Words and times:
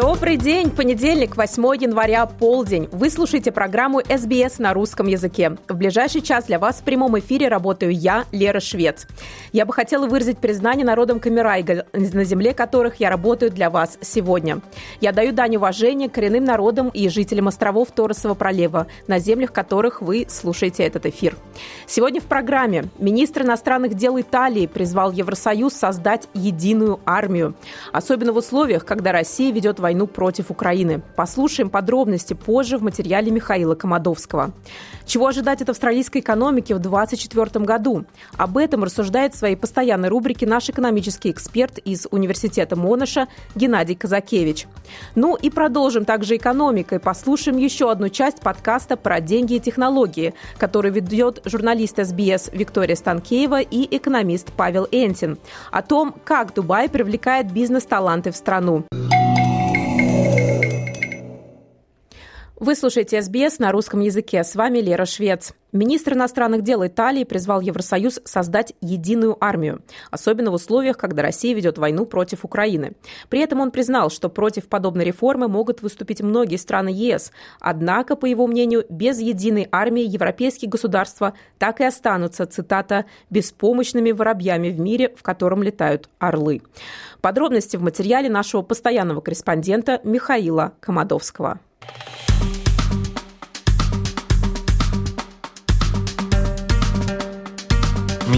Добрый 0.00 0.38
день! 0.38 0.70
Понедельник, 0.70 1.36
8 1.36 1.62
января, 1.82 2.24
полдень. 2.24 2.88
Вы 2.90 3.10
слушаете 3.10 3.52
программу 3.52 4.00
SBS 4.00 4.54
на 4.56 4.72
русском 4.72 5.06
языке. 5.06 5.58
В 5.68 5.74
ближайший 5.74 6.22
час 6.22 6.46
для 6.46 6.58
вас 6.58 6.76
в 6.76 6.84
прямом 6.84 7.18
эфире 7.18 7.48
работаю 7.48 7.92
я, 7.92 8.24
Лера 8.32 8.60
Швец. 8.60 9.06
Я 9.52 9.66
бы 9.66 9.74
хотела 9.74 10.06
выразить 10.06 10.38
признание 10.38 10.86
народам 10.86 11.20
Камерайга, 11.20 11.84
на 11.92 12.24
земле 12.24 12.54
которых 12.54 12.96
я 12.96 13.10
работаю 13.10 13.50
для 13.50 13.68
вас 13.68 13.98
сегодня. 14.00 14.62
Я 15.02 15.12
даю 15.12 15.32
дань 15.32 15.56
уважения 15.56 16.08
коренным 16.08 16.44
народам 16.44 16.88
и 16.88 17.10
жителям 17.10 17.48
островов 17.48 17.90
Торосова 17.90 18.32
пролива, 18.32 18.86
на 19.06 19.18
землях 19.18 19.52
которых 19.52 20.00
вы 20.00 20.24
слушаете 20.30 20.82
этот 20.82 21.04
эфир. 21.04 21.36
Сегодня 21.86 22.22
в 22.22 22.24
программе 22.24 22.84
министр 22.98 23.42
иностранных 23.42 23.92
дел 23.92 24.18
Италии 24.18 24.66
призвал 24.66 25.12
Евросоюз 25.12 25.74
создать 25.74 26.26
единую 26.32 27.00
армию, 27.04 27.54
особенно 27.92 28.32
в 28.32 28.38
условиях, 28.38 28.86
когда 28.86 29.12
Россия 29.12 29.52
ведет 29.52 29.78
войну 29.78 29.89
войну 29.90 30.06
против 30.06 30.52
Украины. 30.52 31.02
Послушаем 31.16 31.68
подробности 31.68 32.32
позже 32.32 32.78
в 32.78 32.82
материале 32.82 33.32
Михаила 33.32 33.74
Комадовского. 33.74 34.52
Чего 35.04 35.26
ожидать 35.26 35.60
от 35.62 35.68
австралийской 35.68 36.20
экономики 36.20 36.72
в 36.72 36.78
2024 36.78 37.64
году? 37.64 38.04
Об 38.36 38.56
этом 38.56 38.84
рассуждает 38.84 39.34
в 39.34 39.38
своей 39.38 39.56
постоянной 39.56 40.08
рубрике 40.08 40.46
наш 40.46 40.70
экономический 40.70 41.32
эксперт 41.32 41.78
из 41.78 42.06
Университета 42.12 42.76
Монаша 42.76 43.26
Геннадий 43.56 43.96
Казакевич. 43.96 44.68
Ну 45.16 45.34
и 45.34 45.50
продолжим 45.50 46.04
также 46.04 46.36
экономикой. 46.36 47.00
Послушаем 47.00 47.58
еще 47.58 47.90
одну 47.90 48.08
часть 48.08 48.38
подкаста 48.40 48.96
про 48.96 49.20
деньги 49.20 49.54
и 49.54 49.60
технологии, 49.60 50.34
который 50.56 50.92
ведет 50.92 51.42
журналист 51.44 51.96
СБС 51.96 52.50
Виктория 52.52 52.94
Станкеева 52.94 53.60
и 53.60 53.96
экономист 53.96 54.52
Павел 54.56 54.86
Энтин. 54.92 55.38
О 55.72 55.82
том, 55.82 56.14
как 56.24 56.54
Дубай 56.54 56.88
привлекает 56.88 57.50
бизнес-таланты 57.52 58.30
в 58.30 58.36
страну. 58.36 58.84
Вы 62.60 62.74
слушаете 62.74 63.22
СБС 63.22 63.58
на 63.58 63.72
русском 63.72 64.00
языке. 64.00 64.44
С 64.44 64.54
вами 64.54 64.80
Лера 64.80 65.06
Швец. 65.06 65.54
Министр 65.72 66.12
иностранных 66.12 66.62
дел 66.62 66.86
Италии 66.86 67.24
призвал 67.24 67.62
Евросоюз 67.62 68.20
создать 68.24 68.74
единую 68.82 69.42
армию, 69.42 69.80
особенно 70.10 70.50
в 70.50 70.54
условиях, 70.54 70.98
когда 70.98 71.22
Россия 71.22 71.54
ведет 71.54 71.78
войну 71.78 72.04
против 72.04 72.44
Украины. 72.44 72.92
При 73.30 73.40
этом 73.40 73.60
он 73.60 73.70
признал, 73.70 74.10
что 74.10 74.28
против 74.28 74.68
подобной 74.68 75.06
реформы 75.06 75.48
могут 75.48 75.80
выступить 75.80 76.20
многие 76.20 76.56
страны 76.56 76.90
ЕС. 76.90 77.32
Однако, 77.60 78.14
по 78.14 78.26
его 78.26 78.46
мнению, 78.46 78.84
без 78.90 79.20
единой 79.20 79.66
армии 79.72 80.02
европейские 80.02 80.70
государства 80.70 81.32
так 81.56 81.80
и 81.80 81.84
останутся, 81.84 82.44
цитата, 82.44 83.06
«беспомощными 83.30 84.12
воробьями 84.12 84.68
в 84.68 84.78
мире, 84.78 85.14
в 85.16 85.22
котором 85.22 85.62
летают 85.62 86.10
орлы». 86.18 86.60
Подробности 87.22 87.78
в 87.78 87.82
материале 87.82 88.28
нашего 88.28 88.60
постоянного 88.60 89.22
корреспондента 89.22 90.02
Михаила 90.04 90.74
Комадовского. 90.80 91.58
Thank 91.80 92.54
you 92.54 92.59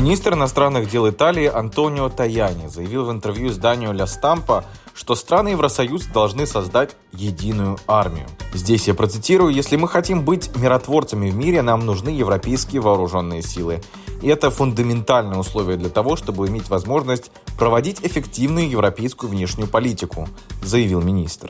Министр 0.02 0.34
иностранных 0.34 0.90
дел 0.90 1.08
Италии 1.08 1.46
Антонио 1.46 2.08
Таяни 2.08 2.66
заявил 2.66 3.04
в 3.04 3.12
интервью 3.12 3.50
изданию 3.50 3.92
«Ля 3.92 4.08
Стампа», 4.08 4.64
что 4.94 5.14
страны 5.14 5.50
Евросоюза 5.50 6.12
должны 6.12 6.44
создать 6.44 6.96
единую 7.12 7.78
армию. 7.86 8.26
Здесь 8.52 8.88
я 8.88 8.94
процитирую, 8.94 9.54
если 9.54 9.76
мы 9.76 9.86
хотим 9.86 10.24
быть 10.24 10.50
миротворцами 10.56 11.30
в 11.30 11.36
мире, 11.36 11.62
нам 11.62 11.86
нужны 11.86 12.08
европейские 12.08 12.80
вооруженные 12.80 13.42
силы. 13.42 13.80
И 14.22 14.26
это 14.26 14.50
фундаментальное 14.50 15.38
условие 15.38 15.76
для 15.76 15.88
того, 15.88 16.16
чтобы 16.16 16.48
иметь 16.48 16.68
возможность 16.68 17.30
проводить 17.56 18.00
эффективную 18.02 18.68
европейскую 18.68 19.30
внешнюю 19.30 19.68
политику, 19.68 20.28
заявил 20.64 21.00
министр. 21.00 21.48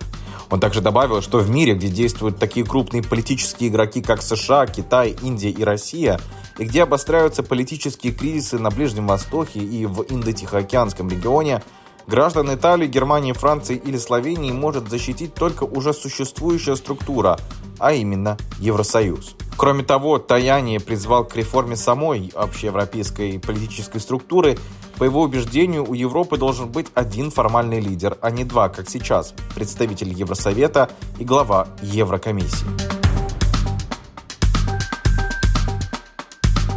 Он 0.51 0.61
также 0.61 0.83
добавил, 0.83 1.23
что 1.23 1.39
в 1.39 1.49
мире, 1.49 1.75
где 1.75 1.89
действуют 1.89 2.37
такие 2.37 2.67
крупные 2.67 3.03
политические 3.03 3.71
игроки, 3.71 4.03
как 4.03 4.21
США, 4.21 4.67
Китай, 4.67 5.17
Индия 5.23 5.49
и 5.49 5.65
Россия, 5.65 6.21
и 6.59 6.65
где 6.65 6.83
обостряются 6.83 7.43
политические 7.43 8.13
кризисы 8.13 8.59
на 8.59 8.71
Ближнем 8.71 9.07
Востоке 9.07 9.61
и 9.61 9.87
в 9.87 10.03
Индо-Тихоокеанском 10.03 11.09
регионе, 11.09 11.63
граждан 12.07 12.55
Италии, 12.55 12.87
Германии, 12.87 13.33
Франции 13.33 13.77
или 13.77 13.97
Словении 13.97 14.53
может 14.53 14.89
защитить 14.89 15.35
только 15.35 15.65
уже 15.65 15.93
существующая 15.93 16.77
структура, 16.77 17.39
а 17.79 17.93
именно 17.93 18.37
Евросоюз. 18.59 19.37
Кроме 19.57 19.85
того, 19.85 20.19
Таяни 20.19 20.79
призвал 20.79 21.25
к 21.25 21.37
реформе 21.37 21.77
самой 21.77 22.33
общеевропейской 22.35 23.39
политической 23.39 24.01
структуры. 24.01 24.59
По 24.99 25.05
его 25.05 25.23
убеждению, 25.23 25.89
у 25.89 25.95
Европы 25.95 26.37
должен 26.37 26.71
быть 26.71 26.87
один 26.95 27.31
формальный 27.31 27.81
лидер, 27.81 28.17
а 28.21 28.31
не 28.31 28.45
два, 28.45 28.69
как 28.69 28.89
сейчас, 28.89 29.35
представитель 29.55 30.13
Евросовета 30.13 30.91
и 31.19 31.25
глава 31.25 31.69
Еврокомиссии. 31.83 33.02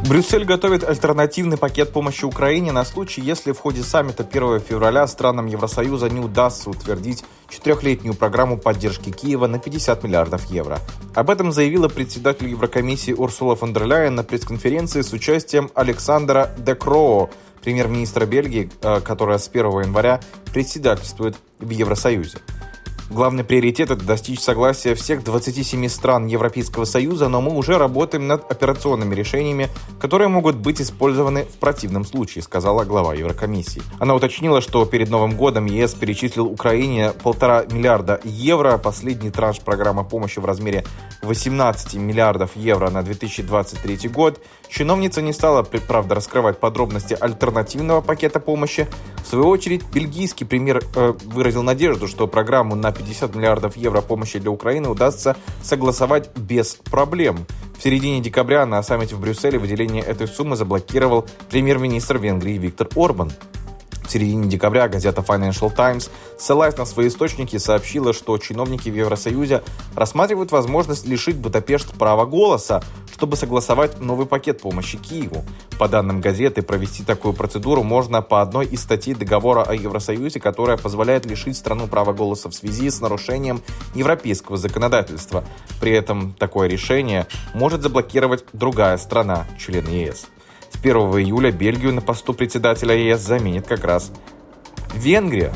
Брюссель 0.08 0.46
готовит 0.46 0.84
альтернативный 0.84 1.58
пакет 1.58 1.92
помощи 1.92 2.26
Украине 2.26 2.72
на 2.72 2.86
случай, 2.86 3.22
если 3.22 3.54
в 3.54 3.60
ходе 3.60 3.82
саммита 3.82 4.22
1 4.24 4.60
февраля 4.60 5.08
странам 5.08 5.48
Евросоюза 5.48 6.12
не 6.12 6.20
удастся 6.20 6.70
утвердить 6.70 7.26
четырехлетнюю 7.50 8.14
программу 8.14 8.60
поддержки 8.60 9.12
Киева 9.12 9.48
на 9.48 9.58
50 9.58 10.04
миллиардов 10.04 10.46
евро. 10.52 10.78
Об 11.16 11.32
этом 11.32 11.52
заявила 11.52 11.88
председатель 11.88 12.50
Еврокомиссии 12.50 13.14
Урсула 13.14 13.56
фон 13.56 13.74
дер 13.74 13.88
Ляйен 13.88 14.14
на 14.14 14.24
пресс-конференции 14.24 15.02
с 15.02 15.12
участием 15.12 15.72
Александра 15.74 16.52
Декроо, 16.56 17.32
премьер-министра 17.64 18.28
Бельгии, 18.28 18.70
э, 18.84 19.02
которая 19.02 19.40
с 19.40 19.48
1 19.48 19.66
января 19.86 20.20
председательствует 20.54 21.36
в 21.58 21.70
Евросоюзе. 21.72 22.38
Главный 23.10 23.44
приоритет– 23.44 23.92
это 23.92 24.04
достичь 24.04 24.40
согласия 24.40 24.96
всех 24.96 25.24
27 25.24 25.88
стран 25.90 26.26
Европейского 26.26 26.86
Союза, 26.86 27.28
но 27.30 27.40
мы 27.40 27.56
уже 27.56 27.78
работаем 27.78 28.26
над 28.26 28.52
операционными 28.52 29.14
решениями, 29.14 29.70
которые 30.00 30.28
могут 30.28 30.56
быть 30.56 30.82
использованы 30.82 31.46
в 31.46 31.58
противном 31.58 32.04
случае, 32.04 32.42
сказала 32.42 32.84
глава 32.84 33.14
Еврокомиссии. 33.14 33.84
Она 34.00 34.16
уточнила, 34.16 34.60
что 34.60 34.84
перед 34.86 35.12
Новым 35.12 35.38
годом 35.38 35.66
ЕС 35.66 35.94
перечислил 35.94 36.48
Украине 36.48 37.12
полтора 37.12 37.66
миллиарда 37.70 38.20
евро, 38.24 38.80
последний 38.80 39.30
транш 39.30 39.60
программы 39.60 40.04
помощи 40.04 40.40
в 40.40 40.46
размере 40.46 40.84
18 41.22 41.94
миллиардов 41.96 42.56
евро 42.56 42.90
на 42.90 43.04
2023 43.04 44.10
год. 44.10 44.42
Чиновница 44.70 45.22
не 45.22 45.34
стала, 45.34 45.64
правда, 45.64 46.16
раскрывать 46.16 46.59
подробности 46.59 47.18
альтернативного 47.20 48.02
пакета 48.02 48.40
помощи. 48.40 48.88
В 49.24 49.28
свою 49.28 49.48
очередь, 49.48 49.84
бельгийский 49.94 50.46
премьер 50.46 50.84
э, 50.96 51.14
выразил 51.26 51.64
надежду, 51.64 52.08
что 52.08 52.28
программу 52.28 52.75
на 52.75 52.92
50 52.92 53.36
миллиардов 53.36 53.78
евро 53.78 54.02
помощи 54.02 54.40
для 54.40 54.52
Украины 54.52 54.90
удастся 54.90 55.36
согласовать 55.62 56.36
без 56.38 56.75
проблем. 56.75 57.46
В 57.78 57.84
середине 57.84 58.22
декабря 58.22 58.66
на 58.66 58.81
саммите 58.84 59.16
в 59.16 59.20
Брюсселе 59.20 59.59
выделение 59.59 60.04
этой 60.04 60.28
суммы 60.28 60.56
заблокировал 60.56 61.25
премьер-министр 61.50 62.18
Венгрии 62.18 62.58
Виктор 62.58 62.88
Орбан. 62.96 63.31
Середине 64.16 64.48
декабря 64.48 64.88
газета 64.88 65.20
Financial 65.20 65.70
Times, 65.76 66.09
ссылаясь 66.40 66.78
на 66.78 66.86
свои 66.86 67.09
источники, 67.09 67.58
сообщила, 67.58 68.14
что 68.14 68.38
чиновники 68.38 68.88
в 68.90 68.96
Евросоюзе 68.96 69.62
рассматривают 69.94 70.53
возможность 70.53 71.06
лишить 71.06 71.36
Будапешт 71.36 71.92
права 71.98 72.25
голоса, 72.25 72.81
чтобы 73.13 73.36
согласовать 73.36 74.00
новый 74.00 74.25
пакет 74.25 74.62
помощи 74.62 74.98
Киеву. 74.98 75.44
По 75.78 75.89
данным 75.89 76.22
газеты, 76.22 76.62
провести 76.62 77.04
такую 77.04 77.34
процедуру 77.34 77.84
можно 77.84 78.22
по 78.22 78.42
одной 78.42 78.68
из 78.68 78.84
статей 78.84 79.16
договора 79.16 79.63
о 79.63 79.75
Евросоюзе, 79.75 80.39
которая 80.39 80.78
позволяет 80.78 81.25
лишить 81.25 81.57
страну 81.57 81.88
права 81.88 82.13
голоса 82.13 82.50
в 82.50 82.56
связи 82.56 82.89
с 82.89 83.01
нарушением 83.01 83.62
европейского 83.95 84.56
законодательства. 84.56 85.44
При 85.81 85.92
этом 85.92 86.31
такое 86.39 86.69
решение 86.69 87.28
может 87.54 87.81
заблокировать 87.81 88.45
другая 88.54 88.95
страна, 88.95 89.45
член 89.60 89.86
ЕС. 89.89 90.28
С 90.75 90.77
1 90.77 90.95
июля 91.19 91.51
Бельгию 91.51 91.94
на 91.94 92.01
посту 92.01 92.33
председателя 92.33 92.95
ЕС 92.95 93.22
заменит 93.22 93.66
как 93.66 93.86
раз 93.86 94.12
Венгрия. 94.94 95.54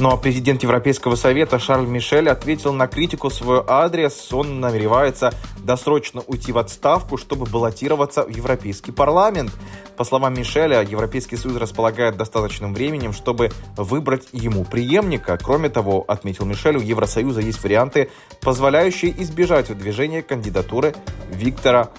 Ну 0.00 0.10
а 0.10 0.16
президент 0.16 0.64
Европейского 0.64 1.14
совета 1.14 1.60
Шарль 1.60 1.86
Мишель 1.86 2.28
ответил 2.28 2.72
на 2.72 2.88
критику 2.88 3.28
в 3.28 3.34
свой 3.34 3.62
адрес. 3.64 4.32
Он 4.32 4.58
намеревается 4.58 5.32
досрочно 5.58 6.20
уйти 6.26 6.50
в 6.50 6.58
отставку, 6.58 7.16
чтобы 7.16 7.46
баллотироваться 7.46 8.24
в 8.24 8.28
Европейский 8.28 8.90
парламент. 8.90 9.52
По 9.96 10.02
словам 10.02 10.34
Мишеля, 10.34 10.82
Европейский 10.82 11.36
Союз 11.36 11.58
располагает 11.58 12.16
достаточным 12.16 12.74
временем, 12.74 13.12
чтобы 13.12 13.52
выбрать 13.76 14.26
ему 14.32 14.64
преемника. 14.64 15.38
Кроме 15.40 15.68
того, 15.68 16.04
отметил 16.08 16.44
Мишель, 16.44 16.76
у 16.76 16.80
Евросоюза 16.80 17.40
есть 17.40 17.62
варианты, 17.62 18.10
позволяющие 18.40 19.14
избежать 19.22 19.68
выдвижения 19.68 20.22
кандидатуры 20.22 20.94
Виктора 21.30 21.90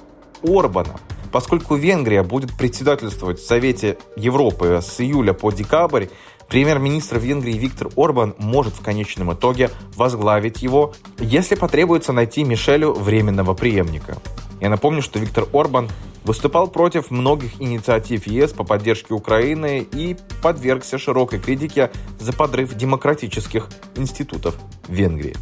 Орбана. 0.44 1.00
Поскольку 1.32 1.76
Венгрия 1.76 2.24
будет 2.24 2.56
председательствовать 2.58 3.40
в 3.40 3.46
Совете 3.46 3.98
Европы 4.16 4.80
с 4.82 5.02
июля 5.02 5.34
по 5.34 5.52
декабрь, 5.52 6.08
Премьер-министр 6.50 7.18
Венгрии 7.18 7.54
Виктор 7.54 7.90
Орбан 7.96 8.36
может 8.38 8.76
в 8.76 8.82
конечном 8.82 9.34
итоге 9.34 9.72
возглавить 9.96 10.62
его, 10.62 10.94
если 11.20 11.56
потребуется 11.56 12.14
найти 12.14 12.44
Мишелю 12.44 12.94
временного 12.94 13.54
преемника. 13.54 14.18
Я 14.62 14.70
напомню, 14.70 15.02
что 15.02 15.20
Виктор 15.20 15.48
Орбан 15.54 15.90
выступал 16.24 16.68
против 16.68 17.12
многих 17.12 17.62
инициатив 17.62 18.28
ЕС 18.28 18.52
по 18.52 18.64
поддержке 18.64 19.14
Украины 19.14 19.86
и 19.92 20.18
подвергся 20.42 20.98
широкой 20.98 21.40
критике 21.40 21.92
за 22.20 22.34
подрыв 22.34 22.74
демократических 22.76 23.70
институтов 23.96 24.56
Венгрии. 24.88 25.36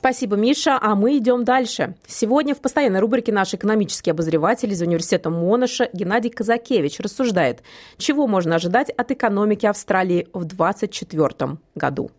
Спасибо, 0.00 0.34
Миша. 0.34 0.78
А 0.80 0.94
мы 0.94 1.18
идем 1.18 1.44
дальше. 1.44 1.94
Сегодня 2.06 2.54
в 2.54 2.62
постоянной 2.62 3.00
рубрике 3.00 3.32
наш 3.32 3.52
экономический 3.52 4.12
обозреватель 4.12 4.72
из 4.72 4.80
университета 4.80 5.28
Монаша 5.28 5.90
Геннадий 5.92 6.30
Казакевич 6.30 7.00
рассуждает, 7.00 7.62
чего 7.98 8.26
можно 8.26 8.54
ожидать 8.54 8.88
от 8.88 9.10
экономики 9.10 9.66
Австралии 9.66 10.26
в 10.32 10.46
2024 10.46 11.58
году. 11.74 12.10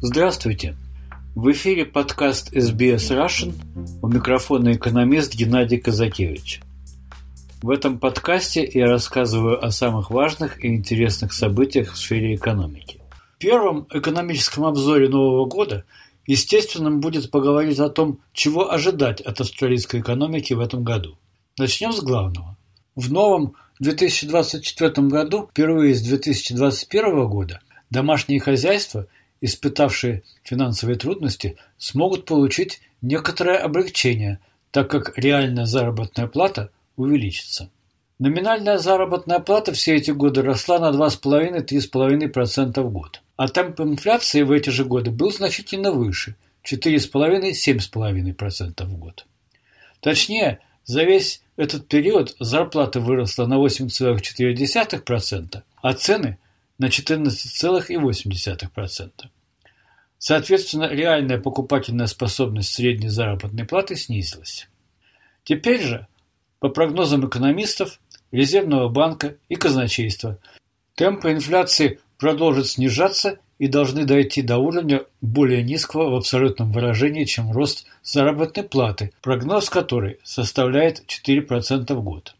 Здравствуйте! 0.00 0.76
В 1.34 1.52
эфире 1.52 1.84
подкаст 1.84 2.56
SBS 2.56 3.10
Russian. 3.10 3.52
У 4.00 4.08
микрофона 4.08 4.72
экономист 4.72 5.34
Геннадий 5.34 5.76
Казакевич. 5.76 6.62
В 7.60 7.70
этом 7.70 7.98
подкасте 7.98 8.70
я 8.72 8.86
рассказываю 8.86 9.64
о 9.64 9.72
самых 9.72 10.10
важных 10.10 10.64
и 10.64 10.68
интересных 10.68 11.32
событиях 11.32 11.92
в 11.92 11.98
сфере 11.98 12.36
экономики. 12.36 13.00
В 13.34 13.38
первом 13.38 13.88
экономическом 13.90 14.64
обзоре 14.64 15.08
Нового 15.08 15.44
года 15.44 15.84
естественным 16.24 17.00
будет 17.00 17.32
поговорить 17.32 17.80
о 17.80 17.88
том, 17.88 18.20
чего 18.32 18.70
ожидать 18.70 19.20
от 19.20 19.40
австралийской 19.40 19.98
экономики 20.00 20.52
в 20.52 20.60
этом 20.60 20.84
году. 20.84 21.18
Начнем 21.58 21.92
с 21.92 22.00
главного. 22.00 22.56
В 22.94 23.10
новом 23.10 23.54
2024 23.80 25.08
году, 25.08 25.48
впервые 25.50 25.96
с 25.96 26.02
2021 26.02 27.26
года, 27.26 27.60
домашние 27.90 28.38
хозяйства, 28.38 29.08
испытавшие 29.40 30.22
финансовые 30.44 30.96
трудности, 30.96 31.56
смогут 31.76 32.24
получить 32.24 32.80
некоторое 33.02 33.58
облегчение, 33.58 34.38
так 34.70 34.88
как 34.88 35.18
реальная 35.18 35.66
заработная 35.66 36.28
плата– 36.28 36.70
увеличится. 36.98 37.70
Номинальная 38.18 38.76
заработная 38.78 39.38
плата 39.38 39.72
все 39.72 39.94
эти 39.94 40.10
годы 40.10 40.42
росла 40.42 40.80
на 40.80 40.90
2,5-3,5% 40.90 42.82
в 42.82 42.90
год, 42.90 43.22
а 43.36 43.48
темп 43.48 43.80
инфляции 43.80 44.42
в 44.42 44.50
эти 44.50 44.68
же 44.70 44.84
годы 44.84 45.10
был 45.10 45.32
значительно 45.32 45.92
выше– 45.92 46.34
4,5-7,5% 46.64 48.84
в 48.84 48.98
год. 48.98 49.24
Точнее, 50.00 50.58
за 50.84 51.04
весь 51.04 51.42
этот 51.56 51.88
период 51.88 52.36
зарплата 52.40 52.98
выросла 53.00 53.46
на 53.46 53.54
8,4%, 53.54 55.62
а 55.80 55.94
цены– 55.94 56.38
на 56.78 56.86
14,8%. 56.86 59.10
Соответственно, 60.18 60.88
реальная 60.88 61.38
покупательная 61.38 62.06
способность 62.06 62.72
средней 62.72 63.08
заработной 63.08 63.64
платы 63.64 63.96
снизилась. 63.96 64.68
Теперь 65.44 65.82
же– 65.82 66.06
по 66.60 66.68
прогнозам 66.68 67.26
экономистов, 67.26 67.98
Резервного 68.30 68.90
банка 68.90 69.36
и 69.48 69.54
казначейства, 69.54 70.38
темпы 70.94 71.32
инфляции 71.32 71.98
продолжат 72.18 72.66
снижаться 72.66 73.38
и 73.58 73.68
должны 73.68 74.04
дойти 74.04 74.42
до 74.42 74.58
уровня 74.58 75.04
более 75.22 75.62
низкого 75.62 76.10
в 76.10 76.16
абсолютном 76.16 76.70
выражении, 76.70 77.24
чем 77.24 77.52
рост 77.52 77.86
заработной 78.02 78.64
платы, 78.64 79.12
прогноз 79.22 79.70
которой 79.70 80.18
составляет 80.24 81.04
4% 81.06 81.94
в 81.94 82.02
год. 82.02 82.34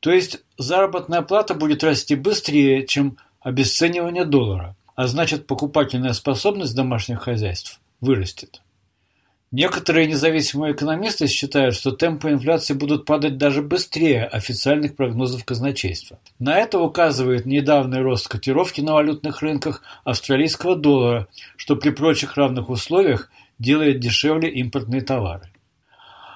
То 0.00 0.10
есть 0.10 0.40
заработная 0.56 1.20
плата 1.20 1.54
будет 1.54 1.84
расти 1.84 2.14
быстрее, 2.14 2.86
чем 2.86 3.18
обесценивание 3.40 4.24
доллара, 4.24 4.74
а 4.94 5.06
значит 5.06 5.46
покупательная 5.46 6.14
способность 6.14 6.74
домашних 6.74 7.20
хозяйств 7.20 7.78
вырастет. 8.00 8.62
Некоторые 9.52 10.06
независимые 10.06 10.74
экономисты 10.74 11.26
считают, 11.26 11.74
что 11.74 11.90
темпы 11.90 12.30
инфляции 12.30 12.72
будут 12.72 13.04
падать 13.04 13.36
даже 13.36 13.62
быстрее 13.62 14.24
официальных 14.24 14.94
прогнозов 14.94 15.44
казначейства. 15.44 16.20
На 16.38 16.58
это 16.58 16.78
указывает 16.78 17.46
недавний 17.46 17.98
рост 17.98 18.28
котировки 18.28 18.80
на 18.80 18.94
валютных 18.94 19.42
рынках 19.42 19.82
австралийского 20.04 20.76
доллара, 20.76 21.26
что 21.56 21.74
при 21.74 21.90
прочих 21.90 22.36
равных 22.36 22.70
условиях 22.70 23.28
делает 23.58 23.98
дешевле 23.98 24.48
импортные 24.50 25.00
товары. 25.00 25.50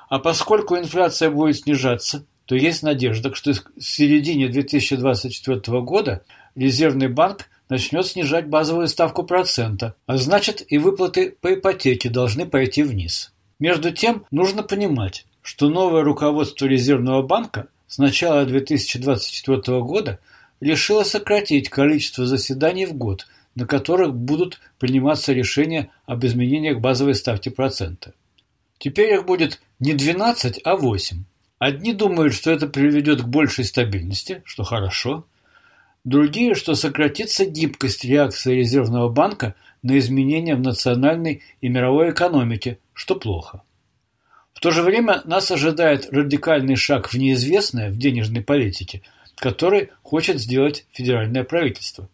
А 0.08 0.18
поскольку 0.18 0.76
инфляция 0.76 1.30
будет 1.30 1.58
снижаться, 1.58 2.24
то 2.46 2.56
есть 2.56 2.82
надежда, 2.82 3.32
что 3.34 3.52
в 3.52 3.80
середине 3.80 4.48
2024 4.48 5.80
года 5.82 6.24
Резервный 6.54 7.08
банк 7.08 7.48
начнет 7.68 8.06
снижать 8.06 8.48
базовую 8.48 8.88
ставку 8.88 9.22
процента, 9.22 9.94
а 10.06 10.16
значит 10.16 10.64
и 10.68 10.78
выплаты 10.78 11.36
по 11.40 11.54
ипотеке 11.54 12.10
должны 12.10 12.46
пойти 12.46 12.82
вниз. 12.82 13.32
Между 13.58 13.92
тем, 13.92 14.24
нужно 14.30 14.62
понимать, 14.62 15.26
что 15.42 15.68
новое 15.68 16.02
руководство 16.02 16.66
Резервного 16.66 17.22
банка 17.22 17.68
с 17.86 17.98
начала 17.98 18.44
2024 18.44 19.80
года 19.80 20.18
решило 20.60 21.04
сократить 21.04 21.68
количество 21.68 22.26
заседаний 22.26 22.86
в 22.86 22.94
год, 22.94 23.26
на 23.54 23.66
которых 23.66 24.14
будут 24.14 24.60
приниматься 24.78 25.32
решения 25.32 25.90
об 26.06 26.24
изменениях 26.24 26.80
базовой 26.80 27.14
ставки 27.14 27.48
процента. 27.48 28.14
Теперь 28.78 29.14
их 29.14 29.26
будет 29.26 29.60
не 29.78 29.92
12, 29.92 30.60
а 30.64 30.76
8. 30.76 31.24
Одни 31.58 31.92
думают, 31.92 32.34
что 32.34 32.50
это 32.50 32.66
приведет 32.66 33.22
к 33.22 33.26
большей 33.26 33.64
стабильности, 33.64 34.42
что 34.44 34.64
хорошо, 34.64 35.24
Другие, 36.04 36.54
что 36.54 36.74
сократится 36.74 37.46
гибкость 37.46 38.04
реакции 38.04 38.56
Резервного 38.56 39.08
банка 39.08 39.54
на 39.82 39.98
изменения 39.98 40.54
в 40.54 40.60
национальной 40.60 41.42
и 41.62 41.68
мировой 41.68 42.10
экономике, 42.10 42.78
что 42.92 43.14
плохо. 43.14 43.62
В 44.52 44.60
то 44.60 44.70
же 44.70 44.82
время 44.82 45.22
нас 45.24 45.50
ожидает 45.50 46.12
радикальный 46.12 46.76
шаг 46.76 47.08
в 47.08 47.14
неизвестное 47.14 47.90
в 47.90 47.96
денежной 47.96 48.42
политике, 48.42 49.02
который 49.36 49.90
хочет 50.02 50.40
сделать 50.40 50.86
федеральное 50.92 51.42
правительство. 51.42 52.08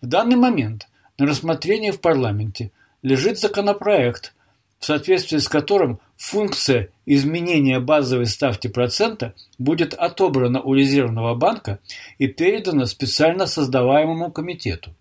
В 0.00 0.06
данный 0.06 0.36
момент 0.36 0.88
на 1.18 1.26
рассмотрении 1.26 1.90
в 1.90 2.00
парламенте 2.00 2.72
лежит 3.02 3.38
законопроект, 3.38 4.34
в 4.78 4.86
соответствии 4.86 5.38
с 5.38 5.48
которым 5.48 6.00
функция 6.24 6.88
изменения 7.04 7.80
базовой 7.80 8.26
ставки 8.26 8.66
процента 8.68 9.34
будет 9.58 9.92
отобрана 9.92 10.62
у 10.62 10.72
Резервного 10.72 11.34
банка 11.34 11.80
и 12.18 12.28
передана 12.28 12.86
специально 12.86 13.46
создаваемому 13.46 14.32
комитету. 14.32 14.94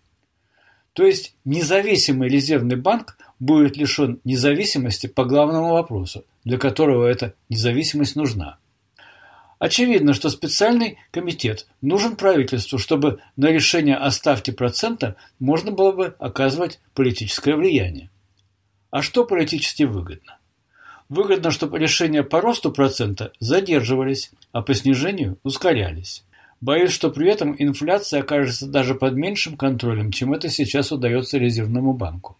То 0.91 1.05
есть 1.05 1.33
независимый 1.45 2.27
Резервный 2.27 2.75
банк 2.75 3.17
будет 3.39 3.77
лишен 3.77 4.19
независимости 4.25 5.07
по 5.07 5.23
главному 5.23 5.69
вопросу, 5.69 6.25
для 6.43 6.57
которого 6.57 7.07
эта 7.07 7.33
независимость 7.47 8.17
нужна. 8.17 8.57
Очевидно, 9.59 10.13
что 10.13 10.29
специальный 10.29 10.97
комитет 11.11 11.67
нужен 11.81 12.17
правительству, 12.17 12.77
чтобы 12.77 13.21
на 13.37 13.47
решение 13.47 13.95
о 13.95 14.11
ставке 14.11 14.51
процента 14.51 15.15
можно 15.39 15.71
было 15.71 15.93
бы 15.93 16.15
оказывать 16.19 16.81
политическое 16.93 17.55
влияние. 17.55 18.09
А 18.91 19.01
что 19.01 19.23
политически 19.23 19.83
выгодно? 19.83 20.37
Выгодно, 21.09 21.51
чтобы 21.51 21.79
решения 21.79 22.23
по 22.23 22.41
росту 22.41 22.71
процента 22.71 23.33
задерживались, 23.39 24.31
а 24.51 24.61
по 24.61 24.73
снижению 24.73 25.37
ускорялись. 25.43 26.23
Боюсь, 26.61 26.91
что 26.91 27.09
при 27.09 27.29
этом 27.29 27.55
инфляция 27.59 28.21
окажется 28.21 28.67
даже 28.67 28.95
под 28.95 29.15
меньшим 29.15 29.57
контролем, 29.57 30.11
чем 30.11 30.33
это 30.33 30.47
сейчас 30.49 30.91
удается 30.91 31.37
Резервному 31.37 31.93
банку. 31.93 32.37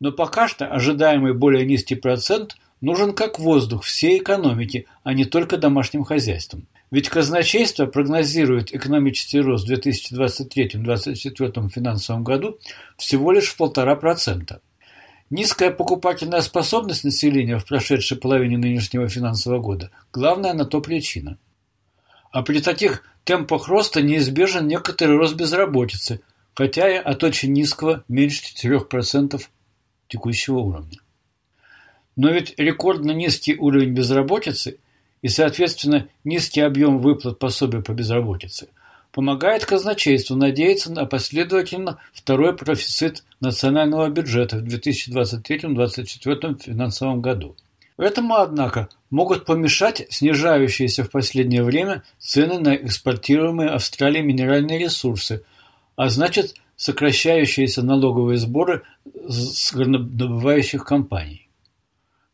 Но 0.00 0.12
пока 0.12 0.48
что 0.48 0.66
ожидаемый 0.66 1.34
более 1.34 1.64
низкий 1.64 1.94
процент 1.94 2.56
нужен 2.80 3.14
как 3.14 3.38
воздух 3.38 3.84
всей 3.84 4.18
экономике, 4.18 4.84
а 5.02 5.14
не 5.14 5.24
только 5.24 5.56
домашним 5.56 6.04
хозяйствам. 6.04 6.66
Ведь 6.90 7.08
казначейство 7.08 7.86
прогнозирует 7.86 8.74
экономический 8.74 9.40
рост 9.40 9.68
в 9.68 9.72
2023-2024 9.72 11.68
финансовом 11.68 12.24
году 12.24 12.58
всего 12.96 13.32
лишь 13.32 13.48
в 13.48 13.56
полтора 13.56 13.96
процента. 13.96 14.60
Низкая 15.30 15.70
покупательная 15.70 16.40
способность 16.40 17.04
населения 17.04 17.58
в 17.58 17.66
прошедшей 17.66 18.16
половине 18.16 18.56
нынешнего 18.56 19.08
финансового 19.08 19.60
года– 19.60 19.90
главная 20.12 20.54
на 20.54 20.64
то 20.64 20.80
причина. 20.80 21.36
А 22.32 22.42
при 22.42 22.60
таких 22.60 23.04
темпах 23.24 23.68
роста 23.68 24.00
неизбежен 24.00 24.66
некоторый 24.66 25.18
рост 25.18 25.34
безработицы, 25.34 26.22
хотя 26.54 26.88
и 26.88 26.96
от 26.96 27.22
очень 27.24 27.52
низкого, 27.52 28.04
меньше 28.08 28.42
4% 28.54 29.38
текущего 30.08 30.60
уровня. 30.60 30.98
Но 32.16 32.30
ведь 32.30 32.54
рекордно 32.56 33.10
низкий 33.10 33.54
уровень 33.54 33.92
безработицы 33.92 34.78
и, 35.20 35.28
соответственно, 35.28 36.08
низкий 36.24 36.62
объем 36.62 37.00
выплат 37.00 37.38
пособия 37.38 37.82
по 37.82 37.92
безработице 37.92 38.68
помогает 39.12 39.64
казначейству 39.64 40.36
надеяться 40.36 40.92
на 40.92 41.06
последовательно 41.06 41.98
второй 42.12 42.56
профицит 42.56 43.24
национального 43.40 44.08
бюджета 44.08 44.58
в 44.58 44.64
2023-2024 44.64 46.62
финансовом 46.62 47.20
году. 47.20 47.56
Этому, 47.96 48.36
однако, 48.36 48.88
могут 49.10 49.44
помешать 49.44 50.06
снижающиеся 50.08 51.02
в 51.02 51.10
последнее 51.10 51.64
время 51.64 52.04
цены 52.18 52.60
на 52.60 52.76
экспортируемые 52.76 53.70
Австралией 53.70 54.24
минеральные 54.24 54.78
ресурсы, 54.78 55.42
а 55.96 56.08
значит 56.08 56.54
сокращающиеся 56.76 57.82
налоговые 57.82 58.38
сборы 58.38 58.84
с 59.26 59.74
горнодобывающих 59.74 60.84
компаний. 60.84 61.48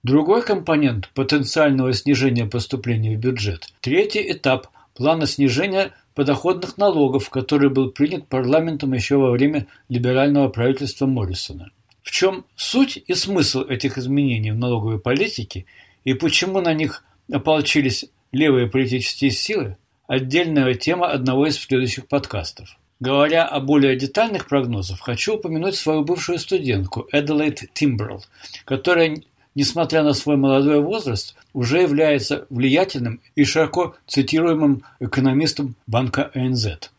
Другой 0.02 0.42
компонент 0.42 1.08
потенциального 1.14 1.94
снижения 1.94 2.44
поступлений 2.44 3.16
в 3.16 3.20
бюджет– 3.20 3.72
третий 3.80 4.30
этап 4.30 4.68
плана 4.94 5.26
снижения 5.26 5.92
подоходных 6.14 6.78
налогов, 6.78 7.30
который 7.30 7.70
был 7.70 7.90
принят 7.90 8.28
парламентом 8.28 8.92
еще 8.92 9.16
во 9.16 9.30
время 9.30 9.66
либерального 9.88 10.48
правительства 10.48 11.06
Моррисона. 11.06 11.70
В 12.02 12.10
чем 12.10 12.44
суть 12.54 13.02
и 13.06 13.14
смысл 13.14 13.62
этих 13.62 13.98
изменений 13.98 14.52
в 14.52 14.58
налоговой 14.58 15.00
политике 15.00 15.66
и 16.04 16.14
почему 16.14 16.60
на 16.60 16.74
них 16.74 17.04
ополчились 17.32 18.06
левые 18.32 18.68
политические 18.68 19.30
силы– 19.30 19.76
отдельная 20.06 20.74
тема 20.74 21.10
одного 21.10 21.46
из 21.46 21.58
следующих 21.58 22.08
подкастов. 22.08 22.76
Говоря 23.00 23.46
о 23.46 23.60
более 23.60 23.96
детальных 23.96 24.46
прогнозах, 24.46 25.00
хочу 25.00 25.34
упомянуть 25.34 25.74
свою 25.74 26.04
бывшую 26.04 26.38
студентку 26.38 27.08
Эделейд 27.10 27.72
Тимберл, 27.72 28.24
которая 28.64 29.16
несмотря 29.54 30.02
на 30.02 30.12
свой 30.12 30.36
молодой 30.36 30.80
возраст, 30.80 31.34
уже 31.52 31.82
является 31.82 32.46
влиятельным 32.50 33.20
и 33.34 33.44
широко 33.44 33.94
цитируемым 34.06 34.82
экономистом 35.00 35.76
банка 35.86 36.30
АНЗ. 36.34 36.90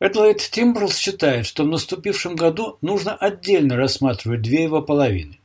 Эдлайт 0.00 0.38
Тимбрлс 0.38 0.96
считает, 0.96 1.44
что 1.44 1.64
в 1.64 1.68
наступившем 1.68 2.36
году 2.36 2.78
нужно 2.82 3.14
отдельно 3.14 3.76
рассматривать 3.76 4.42
две 4.42 4.62
его 4.62 4.80
половины. 4.80 5.40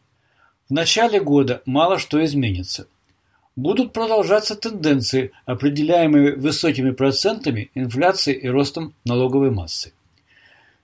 В 0.70 0.74
начале 0.74 1.20
года 1.20 1.62
мало 1.66 1.98
что 1.98 2.24
изменится. 2.24 2.88
Будут 3.56 3.94
продолжаться 3.94 4.56
тенденции, 4.56 5.32
определяемые 5.46 6.36
высокими 6.36 6.92
процентами 6.92 7.72
инфляции 7.76 8.34
и 8.34 8.48
ростом 8.48 8.94
налоговой 9.06 9.52
массы. 9.52 9.94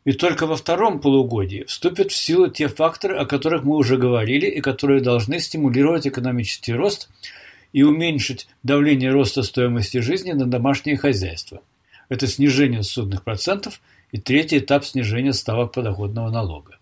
И 0.06 0.14
только 0.14 0.48
во 0.48 0.56
втором 0.56 1.02
полугодии 1.02 1.66
вступят 1.66 2.12
в 2.12 2.16
силу 2.16 2.48
те 2.48 2.68
факторы, 2.68 3.18
о 3.18 3.26
которых 3.26 3.64
мы 3.64 3.76
уже 3.76 3.98
говорили 3.98 4.48
и 4.48 4.62
которые 4.62 5.02
должны 5.02 5.40
стимулировать 5.40 6.08
экономический 6.08 6.74
рост 6.74 7.10
и 7.74 7.84
уменьшить 7.84 8.48
давление 8.64 9.12
роста 9.12 9.44
стоимости 9.44 9.98
жизни 9.98 10.32
на 10.32 10.46
домашнее 10.46 10.98
хозяйство. 10.98 11.62
Это 12.08 12.28
снижение 12.28 12.84
судных 12.84 13.24
процентов 13.24 13.82
и 14.12 14.20
третий 14.20 14.60
этап 14.60 14.86
снижения 14.86 15.34
ставок 15.34 15.74
подоходного 15.74 16.30
налога. 16.30 16.78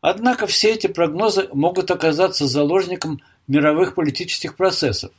Однако 0.00 0.46
все 0.46 0.74
эти 0.74 0.88
прогнозы 0.88 1.48
могут 1.52 1.90
оказаться 1.90 2.46
заложником 2.46 3.22
мировых 3.48 3.94
политических 3.94 4.56
процессов, 4.56 5.12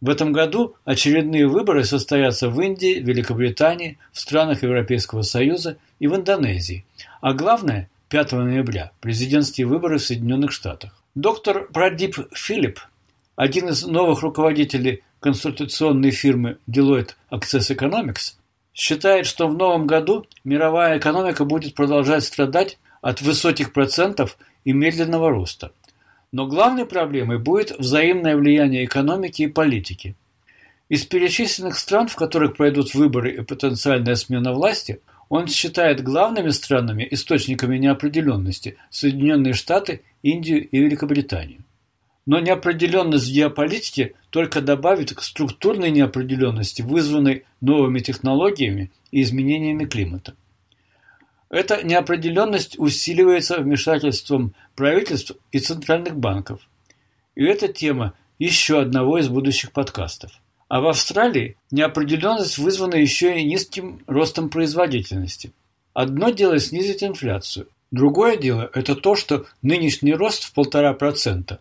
в 0.00 0.10
этом 0.10 0.32
году 0.32 0.76
очередные 0.84 1.46
выборы 1.46 1.84
состоятся 1.84 2.50
в 2.50 2.60
Индии, 2.60 3.00
Великобритании, 3.00 3.98
в 4.12 4.20
странах 4.20 4.62
Европейского 4.62 5.22
Союза 5.22 5.78
и 5.98 6.06
в 6.06 6.14
Индонезии. 6.14 6.84
А 7.20 7.32
главное, 7.32 7.88
5 8.10 8.32
ноября– 8.32 8.92
президентские 9.00 9.66
выборы 9.66 9.98
в 9.98 10.02
Соединенных 10.02 10.52
Штатах. 10.52 11.02
Доктор 11.14 11.68
Прадип 11.72 12.18
Филипп, 12.34 12.80
один 13.36 13.68
из 13.68 13.84
новых 13.86 14.22
руководителей 14.22 15.02
консультационной 15.20 16.10
фирмы 16.10 16.58
Deloitte 16.68 17.12
Access 17.30 17.74
Economics, 17.74 18.34
считает, 18.74 19.24
что 19.24 19.48
в 19.48 19.56
новом 19.56 19.86
году 19.86 20.26
мировая 20.44 20.98
экономика 20.98 21.46
будет 21.46 21.74
продолжать 21.74 22.24
страдать 22.24 22.78
от 23.00 23.22
высоких 23.22 23.72
процентов 23.72 24.36
и 24.64 24.72
медленного 24.72 25.30
роста– 25.30 25.72
но 26.36 26.46
главной 26.46 26.84
проблемой 26.84 27.38
будет 27.38 27.70
взаимное 27.78 28.36
влияние 28.36 28.84
экономики 28.84 29.44
и 29.44 29.46
политики. 29.46 30.16
Из 30.90 31.06
перечисленных 31.06 31.78
стран, 31.78 32.08
в 32.08 32.14
которых 32.14 32.58
пройдут 32.58 32.92
выборы 32.92 33.36
и 33.36 33.40
потенциальная 33.40 34.16
смена 34.16 34.52
власти, 34.52 35.00
он 35.30 35.46
считает 35.46 36.02
главными 36.02 36.50
странами 36.50 37.08
источниками 37.10 37.78
неопределенности 37.78 38.76
Соединенные 38.90 39.54
Штаты, 39.54 40.02
Индию 40.22 40.68
и 40.68 40.78
Великобританию. 40.78 41.64
Но 42.26 42.38
неопределенность 42.38 43.30
в 43.30 43.32
геополитике 43.32 44.12
только 44.28 44.60
добавит 44.60 45.14
к 45.14 45.22
структурной 45.22 45.90
неопределенности, 45.90 46.82
вызванной 46.82 47.44
новыми 47.62 48.00
технологиями 48.00 48.90
и 49.10 49.22
изменениями 49.22 49.86
климата. 49.86 50.34
Эта 51.48 51.82
неопределенность 51.82 52.78
усиливается 52.78 53.58
вмешательством 53.58 54.54
правительств 54.74 55.32
и 55.52 55.58
центральных 55.58 56.16
банков. 56.16 56.60
И 57.34 57.44
эта 57.44 57.68
тема 57.68 58.14
еще 58.38 58.80
одного 58.80 59.18
из 59.18 59.28
будущих 59.28 59.72
подкастов. 59.72 60.32
А 60.68 60.80
в 60.80 60.88
Австралии 60.88 61.56
неопределенность 61.70 62.58
вызвана 62.58 62.96
еще 62.96 63.38
и 63.38 63.44
низким 63.44 64.02
ростом 64.06 64.50
производительности. 64.50 65.52
Одно 65.94 66.30
дело 66.30 66.58
снизить 66.58 67.04
инфляцию, 67.04 67.68
другое 67.92 68.36
дело– 68.36 68.68
это 68.74 68.96
то, 68.96 69.14
что 69.14 69.46
нынешний 69.62 70.14
рост 70.14 70.42
в 70.42 70.52
полтора 70.52 70.92
процента, 70.92 71.60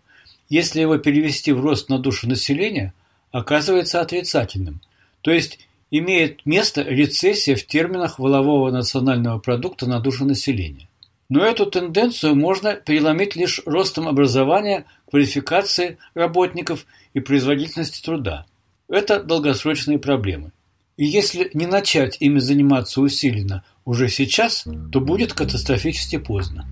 если 0.49 0.81
его 0.81 0.97
перевести 0.97 1.51
в 1.51 1.61
рост 1.61 1.89
на 1.89 1.99
душу 1.99 2.27
населения, 2.27 2.93
оказывается 3.31 4.01
отрицательным. 4.01 4.81
То 5.21 5.31
есть 5.31 5.59
имеет 5.99 6.45
место 6.45 6.81
рецессия 6.81 7.55
в 7.55 7.65
терминах 7.65 8.19
валового 8.19 8.71
национального 8.71 9.39
продукта 9.39 9.87
на 9.87 9.99
душу 9.99 10.25
населения. 10.25 10.89
Но 11.29 11.43
эту 11.43 11.65
тенденцию 11.65 12.35
можно 12.35 12.75
переломить 12.75 13.35
лишь 13.35 13.61
ростом 13.65 14.07
образования, 14.07 14.85
квалификации 15.09 15.97
работников 16.13 16.85
и 17.13 17.19
производительности 17.19 18.03
труда. 18.03 18.45
Это 18.87 19.23
долгосрочные 19.23 19.97
проблемы. 19.97 20.51
И 20.97 21.05
если 21.05 21.49
не 21.53 21.65
начать 21.65 22.17
ими 22.19 22.39
заниматься 22.39 23.01
усиленно 23.01 23.63
уже 23.85 24.07
сейчас, 24.07 24.65
то 24.91 24.99
будет 24.99 25.33
катастрофически 25.33 26.17
поздно. 26.17 26.67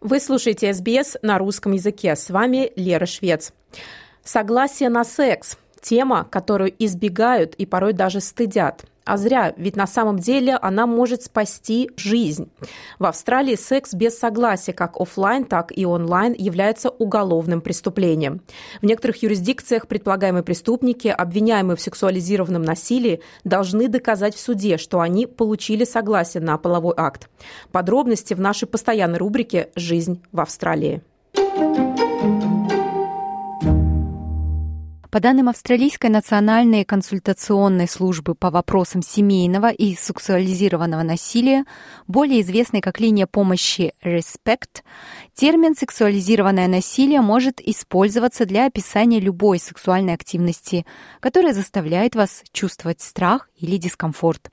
Вы 0.00 0.20
слушаете 0.20 0.72
СБС 0.72 1.16
на 1.22 1.38
русском 1.38 1.72
языке. 1.72 2.14
С 2.14 2.28
вами 2.28 2.70
Лера 2.76 3.06
Швец. 3.06 3.54
Согласие 4.24 4.88
на 4.88 5.04
секс– 5.04 5.58
тема, 5.80 6.26
которую 6.30 6.72
избегают 6.78 7.54
и 7.54 7.66
порой 7.66 7.92
даже 7.92 8.20
стыдят– 8.20 8.84
а 9.04 9.18
зря, 9.18 9.52
ведь 9.56 9.76
на 9.76 9.86
самом 9.86 10.18
деле 10.18 10.56
она 10.56 10.86
может 10.86 11.22
спасти 11.22 11.90
жизнь. 11.96 12.50
В 12.98 13.04
Австралии 13.04 13.54
секс 13.54 13.92
без 13.92 14.18
согласия 14.18 14.72
как 14.72 14.98
офлайн, 14.98 15.44
так 15.44 15.76
и 15.76 15.84
онлайн 15.84 16.34
является 16.36 16.88
уголовным 16.88 17.60
преступлением. 17.60 18.40
В 18.80 18.86
некоторых 18.86 19.22
юрисдикциях 19.22 19.88
предполагаемые 19.88 20.42
преступники, 20.42 21.08
обвиняемые 21.08 21.76
в 21.76 21.82
сексуализированном 21.82 22.62
насилии, 22.62 23.20
должны 23.44 23.88
доказать 23.88 24.34
в 24.34 24.40
суде, 24.40 24.78
что 24.78 25.00
они 25.00 25.26
получили 25.26 25.84
согласие 25.84 26.42
на 26.42 26.56
половой 26.56 26.94
акт. 26.96 27.28
Подробности 27.72 28.32
в 28.32 28.40
нашей 28.40 28.66
постоянной 28.66 29.18
рубрике 29.18 29.68
«Жизнь 29.76 30.22
в 30.32 30.40
Австралии». 30.40 31.02
По 35.14 35.20
данным 35.20 35.48
Австралийской 35.48 36.10
национальной 36.10 36.84
консультационной 36.84 37.86
службы 37.86 38.34
по 38.34 38.50
вопросам 38.50 39.00
семейного 39.00 39.70
и 39.70 39.94
сексуализированного 39.94 41.04
насилия, 41.04 41.66
более 42.08 42.40
известной 42.40 42.80
как 42.80 42.98
линия 42.98 43.28
помощи 43.28 43.92
RESPECT, 44.02 44.82
термин 45.32 45.76
«сексуализированное 45.76 46.66
насилие» 46.66 47.20
может 47.20 47.60
использоваться 47.60 48.44
для 48.44 48.66
описания 48.66 49.20
любой 49.20 49.60
сексуальной 49.60 50.14
активности, 50.14 50.84
которая 51.20 51.52
заставляет 51.52 52.16
вас 52.16 52.42
чувствовать 52.52 53.00
страх 53.00 53.48
или 53.56 53.76
дискомфорт. 53.76 54.50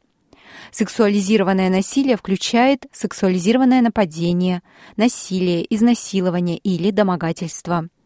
Сексуализированное 0.69 1.71
насилие 1.71 2.17
включает 2.17 2.85
сексуализированное 2.91 3.81
нападение, 3.81 4.61
насилие, 4.95 5.65
изнасилование 5.73 6.59
или 6.59 6.91
домогательство– 6.91 7.87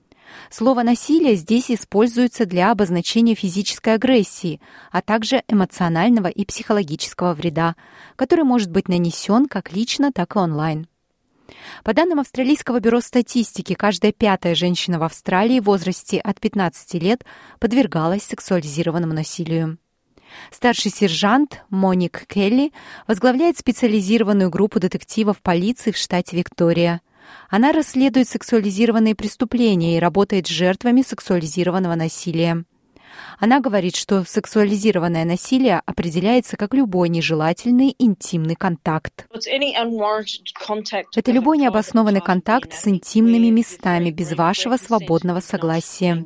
Слово 0.49 0.83
«насилие» 0.83 1.35
здесь 1.35 1.71
используется 1.71 2.45
для 2.45 2.71
обозначения 2.71 3.35
физической 3.35 3.95
агрессии, 3.95 4.61
а 4.91 5.01
также 5.01 5.43
эмоционального 5.47 6.27
и 6.27 6.45
психологического 6.45 7.33
вреда, 7.33 7.75
который 8.15 8.45
может 8.45 8.71
быть 8.71 8.87
нанесен 8.87 9.47
как 9.47 9.73
лично, 9.73 10.11
так 10.11 10.35
и 10.35 10.39
онлайн. 10.39 10.87
По 11.83 11.93
данным 11.93 12.19
Австралийского 12.19 12.79
бюро 12.79 13.01
статистики, 13.01 13.73
каждая 13.73 14.11
пятая 14.11 14.55
женщина 14.55 14.99
в 14.99 15.03
Австралии 15.03 15.59
в 15.59 15.65
возрасте 15.65 16.19
от 16.19 16.39
15 16.39 16.95
лет 16.95 17.23
подвергалась 17.59 18.23
сексуализированному 18.23 19.13
насилию. 19.13 19.77
Старший 20.51 20.91
сержант 20.91 21.63
Моник 21.69 22.25
Келли 22.27 22.71
возглавляет 23.07 23.57
специализированную 23.57 24.49
группу 24.49 24.79
детективов 24.79 25.41
полиции 25.41 25.91
в 25.91 25.97
штате 25.97 26.37
Виктория. 26.37 27.01
Она 27.49 27.71
расследует 27.71 28.27
сексуализированные 28.27 29.15
преступления 29.15 29.97
и 29.97 29.99
работает 29.99 30.47
с 30.47 30.51
жертвами 30.51 31.01
сексуализированного 31.01 31.95
насилия. 31.95 32.65
Она 33.39 33.59
говорит, 33.59 33.95
что 33.95 34.23
сексуализированное 34.23 35.25
насилие 35.25 35.81
определяется 35.85 36.57
как 36.57 36.73
любой 36.73 37.09
нежелательный 37.09 37.95
интимный 37.97 38.55
контакт. 38.55 39.27
Это 41.15 41.31
любой 41.31 41.57
необоснованный 41.57 42.21
контакт 42.21 42.73
с 42.73 42.87
интимными 42.87 43.47
местами 43.47 44.11
без 44.11 44.33
вашего 44.33 44.77
свободного 44.77 45.39
согласия. 45.39 46.25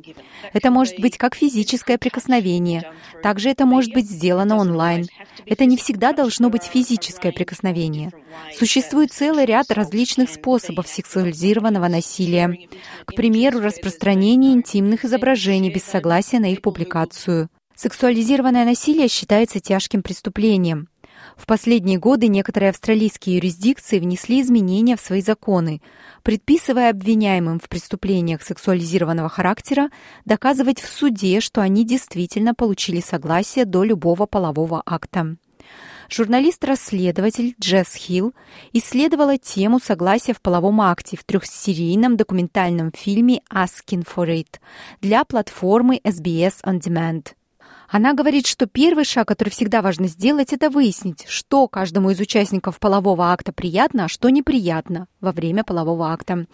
Это 0.52 0.70
может 0.70 1.00
быть 1.00 1.18
как 1.18 1.34
физическое 1.34 1.98
прикосновение, 1.98 2.90
также 3.22 3.50
это 3.50 3.66
может 3.66 3.92
быть 3.92 4.08
сделано 4.08 4.56
онлайн. 4.56 5.06
Это 5.46 5.64
не 5.64 5.76
всегда 5.76 6.12
должно 6.12 6.50
быть 6.50 6.64
физическое 6.64 7.32
прикосновение. 7.32 8.12
Существует 8.56 9.12
целый 9.12 9.44
ряд 9.44 9.70
различных 9.70 10.30
способов 10.30 10.88
сексуализированного 10.88 11.88
насилия. 11.88 12.68
К 13.04 13.14
примеру, 13.14 13.60
распространение 13.60 14.52
интимных 14.52 15.04
изображений 15.04 15.72
без 15.72 15.82
согласия 15.82 16.38
на 16.38 16.52
их 16.52 16.62
публикацию. 16.62 16.79
Сексуализированное 17.74 18.64
насилие 18.64 19.08
считается 19.08 19.58
тяжким 19.60 20.02
преступлением. 20.02 20.88
В 21.36 21.46
последние 21.46 21.98
годы 21.98 22.28
некоторые 22.28 22.70
австралийские 22.70 23.36
юрисдикции 23.36 23.98
внесли 23.98 24.42
изменения 24.42 24.96
в 24.96 25.00
свои 25.00 25.22
законы, 25.22 25.80
предписывая 26.22 26.90
обвиняемым 26.90 27.58
в 27.58 27.68
преступлениях 27.68 28.42
сексуализированного 28.42 29.28
характера 29.28 29.90
доказывать 30.24 30.80
в 30.80 30.92
суде, 30.92 31.40
что 31.40 31.62
они 31.62 31.86
действительно 31.86 32.54
получили 32.54 33.00
согласие 33.00 33.64
до 33.64 33.84
любого 33.84 34.26
полового 34.26 34.82
акта. 34.84 35.36
Журналист-расследователь 36.12 37.54
Джесс 37.60 37.94
Хилл 37.94 38.34
исследовала 38.72 39.38
тему 39.38 39.78
согласия 39.78 40.34
в 40.34 40.40
половом 40.40 40.80
акте 40.80 41.16
в 41.16 41.22
трехсерийном 41.22 42.16
документальном 42.16 42.90
фильме 42.90 43.42
«Asking 43.48 44.04
for 44.04 44.26
It» 44.26 44.58
для 45.00 45.24
платформы 45.24 46.00
SBS 46.02 46.64
On 46.64 46.80
Demand– 46.80 47.28
она 47.92 48.14
говорит, 48.14 48.46
что 48.46 48.66
первый 48.66 49.04
шаг, 49.04 49.26
который 49.26 49.48
всегда 49.48 49.82
важно 49.82 50.06
сделать, 50.06 50.52
это 50.52 50.70
выяснить, 50.70 51.26
что 51.28 51.66
каждому 51.66 52.10
из 52.10 52.20
участников 52.20 52.78
полового 52.78 53.32
акта 53.32 53.52
приятно, 53.52 54.04
а 54.04 54.08
что 54.08 54.30
неприятно 54.30 55.08
во 55.20 55.32
время 55.32 55.64
полового 55.64 56.12
акта. 56.12 56.46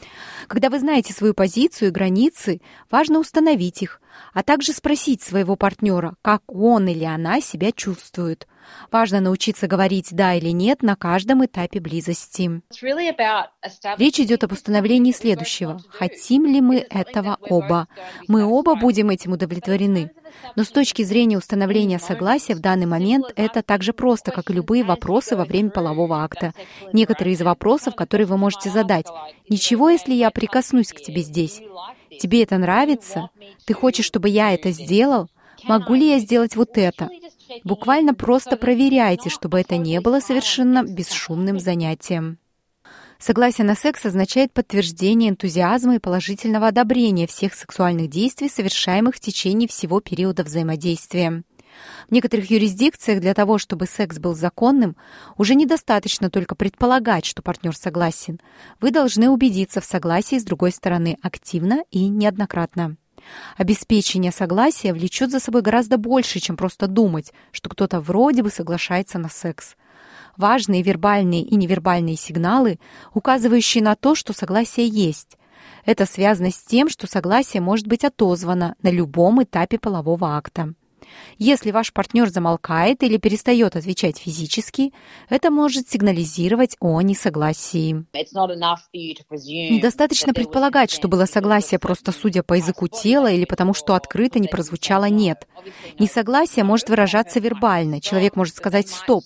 Когда 0.46 0.70
вы 0.70 0.78
знаете 0.78 1.12
свою 1.12 1.34
позицию 1.34 1.88
и 1.88 1.92
границы, 1.92 2.62
важно 2.90 3.18
установить 3.18 3.82
их, 3.82 4.00
а 4.32 4.42
также 4.42 4.72
спросить 4.72 5.22
своего 5.22 5.56
партнера, 5.56 6.14
как 6.22 6.42
он 6.48 6.88
или 6.88 7.04
она 7.04 7.40
себя 7.40 7.72
чувствует. 7.72 8.46
Важно 8.90 9.20
научиться 9.20 9.66
говорить 9.66 10.08
«да» 10.10 10.34
или 10.34 10.50
«нет» 10.50 10.82
на 10.82 10.96
каждом 10.96 11.44
этапе 11.44 11.80
близости. 11.80 12.62
Речь 13.98 14.20
идет 14.20 14.44
об 14.44 14.52
установлении 14.52 15.12
следующего. 15.12 15.80
Хотим 15.88 16.46
ли 16.46 16.60
мы 16.60 16.78
этого 16.78 17.38
оба? 17.48 17.88
Мы 18.28 18.44
оба 18.44 18.74
будем 18.74 19.10
этим 19.10 19.32
удовлетворены. 19.32 20.10
Но 20.54 20.64
с 20.64 20.68
точки 20.68 21.02
зрения 21.02 21.38
установления 21.38 21.98
согласия 21.98 22.54
в 22.54 22.60
данный 22.60 22.86
момент 22.86 23.26
это 23.36 23.62
так 23.62 23.82
же 23.82 23.92
просто, 23.92 24.32
как 24.32 24.50
и 24.50 24.54
любые 24.54 24.84
вопросы 24.84 25.36
во 25.36 25.44
время 25.44 25.70
полового 25.70 26.22
акта. 26.22 26.52
Некоторые 26.92 27.34
из 27.34 27.42
вопросов, 27.42 27.94
которые 27.94 28.26
вы 28.26 28.36
можете 28.36 28.70
задать. 28.70 29.06
Ничего, 29.48 29.90
если 29.90 30.14
я 30.14 30.30
прикоснусь 30.30 30.92
к 30.92 31.00
тебе 31.00 31.22
здесь? 31.22 31.62
Тебе 32.18 32.42
это 32.42 32.58
нравится? 32.58 33.30
Ты 33.64 33.74
хочешь, 33.74 34.04
чтобы 34.04 34.28
я 34.28 34.52
это 34.52 34.70
сделал? 34.70 35.28
Могу 35.64 35.94
ли 35.94 36.10
я 36.10 36.18
сделать 36.18 36.56
вот 36.56 36.76
это? 36.78 37.08
Буквально 37.64 38.14
просто 38.14 38.56
проверяйте, 38.56 39.30
чтобы 39.30 39.60
это 39.60 39.76
не 39.76 40.00
было 40.00 40.20
совершенно 40.20 40.82
бесшумным 40.84 41.58
занятием. 41.58 42.38
Согласие 43.18 43.64
на 43.64 43.74
секс 43.74 44.04
означает 44.04 44.52
подтверждение 44.52 45.30
энтузиазма 45.30 45.96
и 45.96 45.98
положительного 45.98 46.68
одобрения 46.68 47.26
всех 47.26 47.54
сексуальных 47.54 48.10
действий, 48.10 48.48
совершаемых 48.48 49.16
в 49.16 49.20
течение 49.20 49.68
всего 49.68 50.00
периода 50.00 50.44
взаимодействия. 50.44 51.42
В 52.08 52.12
некоторых 52.12 52.50
юрисдикциях 52.50 53.20
для 53.20 53.34
того, 53.34 53.58
чтобы 53.58 53.86
секс 53.86 54.18
был 54.18 54.34
законным, 54.34 54.96
уже 55.36 55.54
недостаточно 55.54 56.30
только 56.30 56.54
предполагать, 56.54 57.24
что 57.24 57.42
партнер 57.42 57.76
согласен. 57.76 58.40
Вы 58.80 58.90
должны 58.90 59.28
убедиться 59.28 59.80
в 59.80 59.84
согласии 59.84 60.38
с 60.38 60.44
другой 60.44 60.72
стороны 60.72 61.18
активно 61.22 61.82
и 61.90 62.08
неоднократно. 62.08 62.96
Обеспечение 63.56 64.32
согласия 64.32 64.92
влечет 64.92 65.30
за 65.30 65.40
собой 65.40 65.62
гораздо 65.62 65.96
больше, 65.98 66.38
чем 66.38 66.56
просто 66.56 66.86
думать, 66.86 67.32
что 67.52 67.68
кто-то 67.68 68.00
вроде 68.00 68.42
бы 68.42 68.50
соглашается 68.50 69.18
на 69.18 69.28
секс. 69.28 69.76
Важные 70.36 70.82
вербальные 70.82 71.42
и 71.42 71.56
невербальные 71.56 72.16
сигналы, 72.16 72.78
указывающие 73.14 73.82
на 73.82 73.96
то, 73.96 74.14
что 74.14 74.32
согласие 74.32 74.86
есть. 74.86 75.38
Это 75.84 76.04
связано 76.04 76.50
с 76.50 76.58
тем, 76.58 76.88
что 76.88 77.06
согласие 77.06 77.62
может 77.62 77.86
быть 77.86 78.04
отозвано 78.04 78.74
на 78.82 78.90
любом 78.90 79.42
этапе 79.42 79.78
полового 79.78 80.36
акта. 80.36 80.74
Если 81.38 81.70
ваш 81.70 81.92
партнер 81.92 82.28
замолкает 82.28 83.02
или 83.02 83.16
перестает 83.16 83.76
отвечать 83.76 84.18
физически, 84.18 84.92
это 85.28 85.50
может 85.50 85.88
сигнализировать 85.90 86.76
о 86.80 87.00
несогласии. 87.00 88.04
Недостаточно 89.70 90.32
предполагать, 90.32 90.90
что 90.90 91.08
было 91.08 91.26
согласие 91.26 91.78
просто 91.78 92.12
судя 92.12 92.42
по 92.42 92.54
языку 92.54 92.88
тела 92.88 93.30
или 93.30 93.44
потому, 93.44 93.74
что 93.74 93.94
открыто 93.94 94.38
не 94.38 94.48
прозвучало 94.48 95.06
«нет». 95.06 95.46
Несогласие 95.98 96.64
может 96.64 96.88
выражаться 96.88 97.40
вербально. 97.40 98.00
Человек 98.00 98.36
может 98.36 98.56
сказать 98.56 98.88
«стоп», 98.88 99.24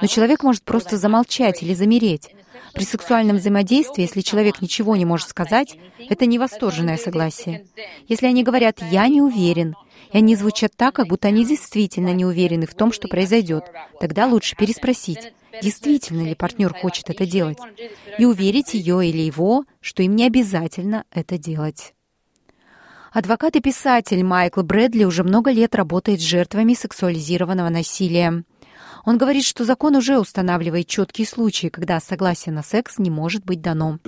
но 0.00 0.06
человек 0.06 0.42
может 0.42 0.64
просто 0.64 0.96
замолчать 0.96 1.62
или 1.62 1.74
замереть. 1.74 2.30
При 2.74 2.84
сексуальном 2.84 3.36
взаимодействии, 3.36 4.02
если 4.02 4.20
человек 4.20 4.60
ничего 4.60 4.96
не 4.96 5.04
может 5.04 5.28
сказать, 5.28 5.76
это 5.98 6.26
не 6.26 6.38
восторженное 6.38 6.96
согласие. 6.96 7.66
Если 8.06 8.26
они 8.26 8.42
говорят 8.42 8.80
«я 8.90 9.08
не 9.08 9.20
уверен», 9.20 9.74
и 10.12 10.18
они 10.18 10.36
звучат 10.36 10.72
так, 10.76 10.94
как 10.94 11.08
будто 11.08 11.28
они 11.28 11.44
действительно 11.44 12.12
не 12.14 12.24
уверены 12.24 12.66
в 12.66 12.74
том, 12.74 12.92
что 12.92 13.08
произойдет. 13.08 13.64
Тогда 14.00 14.26
лучше 14.26 14.56
переспросить, 14.56 15.32
действительно 15.62 16.22
ли 16.22 16.34
партнер 16.34 16.72
хочет 16.72 17.10
это 17.10 17.26
делать, 17.26 17.58
и 18.18 18.24
уверить 18.24 18.74
ее 18.74 19.06
или 19.06 19.22
его, 19.22 19.64
что 19.80 20.02
им 20.02 20.16
не 20.16 20.26
обязательно 20.26 21.04
это 21.10 21.36
делать. 21.36 21.94
Адвокат 23.12 23.56
и 23.56 23.60
писатель 23.60 24.22
Майкл 24.22 24.62
Брэдли 24.62 25.04
уже 25.04 25.24
много 25.24 25.50
лет 25.50 25.74
работает 25.74 26.20
с 26.20 26.24
жертвами 26.24 26.74
сексуализированного 26.74 27.70
насилия. 27.70 28.44
Он 29.04 29.18
говорит, 29.18 29.44
что 29.44 29.64
закон 29.64 29.96
уже 29.96 30.18
устанавливает 30.18 30.86
четкие 30.86 31.26
случаи, 31.26 31.68
когда 31.68 32.00
согласие 32.00 32.52
на 32.52 32.62
секс 32.62 32.98
не 32.98 33.10
может 33.10 33.44
быть 33.44 33.60
дано. 33.60 33.98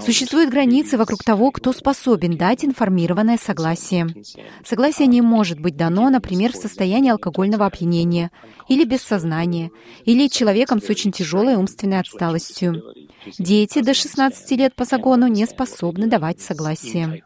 Существуют 0.00 0.50
границы 0.50 0.96
вокруг 0.96 1.22
того, 1.22 1.50
кто 1.50 1.72
способен 1.72 2.36
дать 2.36 2.64
информированное 2.64 3.38
согласие. 3.38 4.06
Согласие 4.64 5.06
не 5.06 5.20
может 5.20 5.60
быть 5.60 5.76
дано, 5.76 6.10
например, 6.10 6.52
в 6.52 6.56
состоянии 6.56 7.10
алкогольного 7.10 7.66
опьянения 7.66 8.30
или 8.68 8.84
без 8.84 9.02
сознания, 9.02 9.70
или 10.04 10.28
человеком 10.28 10.82
с 10.82 10.88
очень 10.88 11.12
тяжелой 11.12 11.56
умственной 11.56 12.00
отсталостью. 12.00 12.82
Дети 13.38 13.82
до 13.82 13.94
16 13.94 14.50
лет 14.52 14.74
по 14.74 14.84
закону 14.84 15.26
не 15.26 15.46
способны 15.46 16.06
давать 16.06 16.40
согласие. 16.40 17.22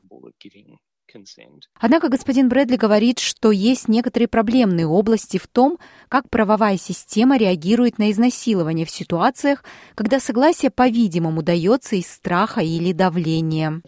Однако 1.78 2.08
господин 2.08 2.48
Брэдли 2.48 2.76
говорит, 2.76 3.18
что 3.18 3.50
есть 3.50 3.88
некоторые 3.88 4.28
проблемные 4.28 4.86
области 4.86 5.38
в 5.38 5.46
том, 5.46 5.78
как 6.08 6.28
правовая 6.30 6.76
система 6.78 7.36
реагирует 7.36 7.98
на 7.98 8.10
изнасилование 8.10 8.86
в 8.86 8.90
ситуациях, 8.90 9.64
когда 9.94 10.20
согласие, 10.20 10.70
по-видимому, 10.70 11.42
дается 11.42 11.96
из 11.96 12.06
страха 12.06 12.60
или 12.60 12.92
давления. 12.92 13.80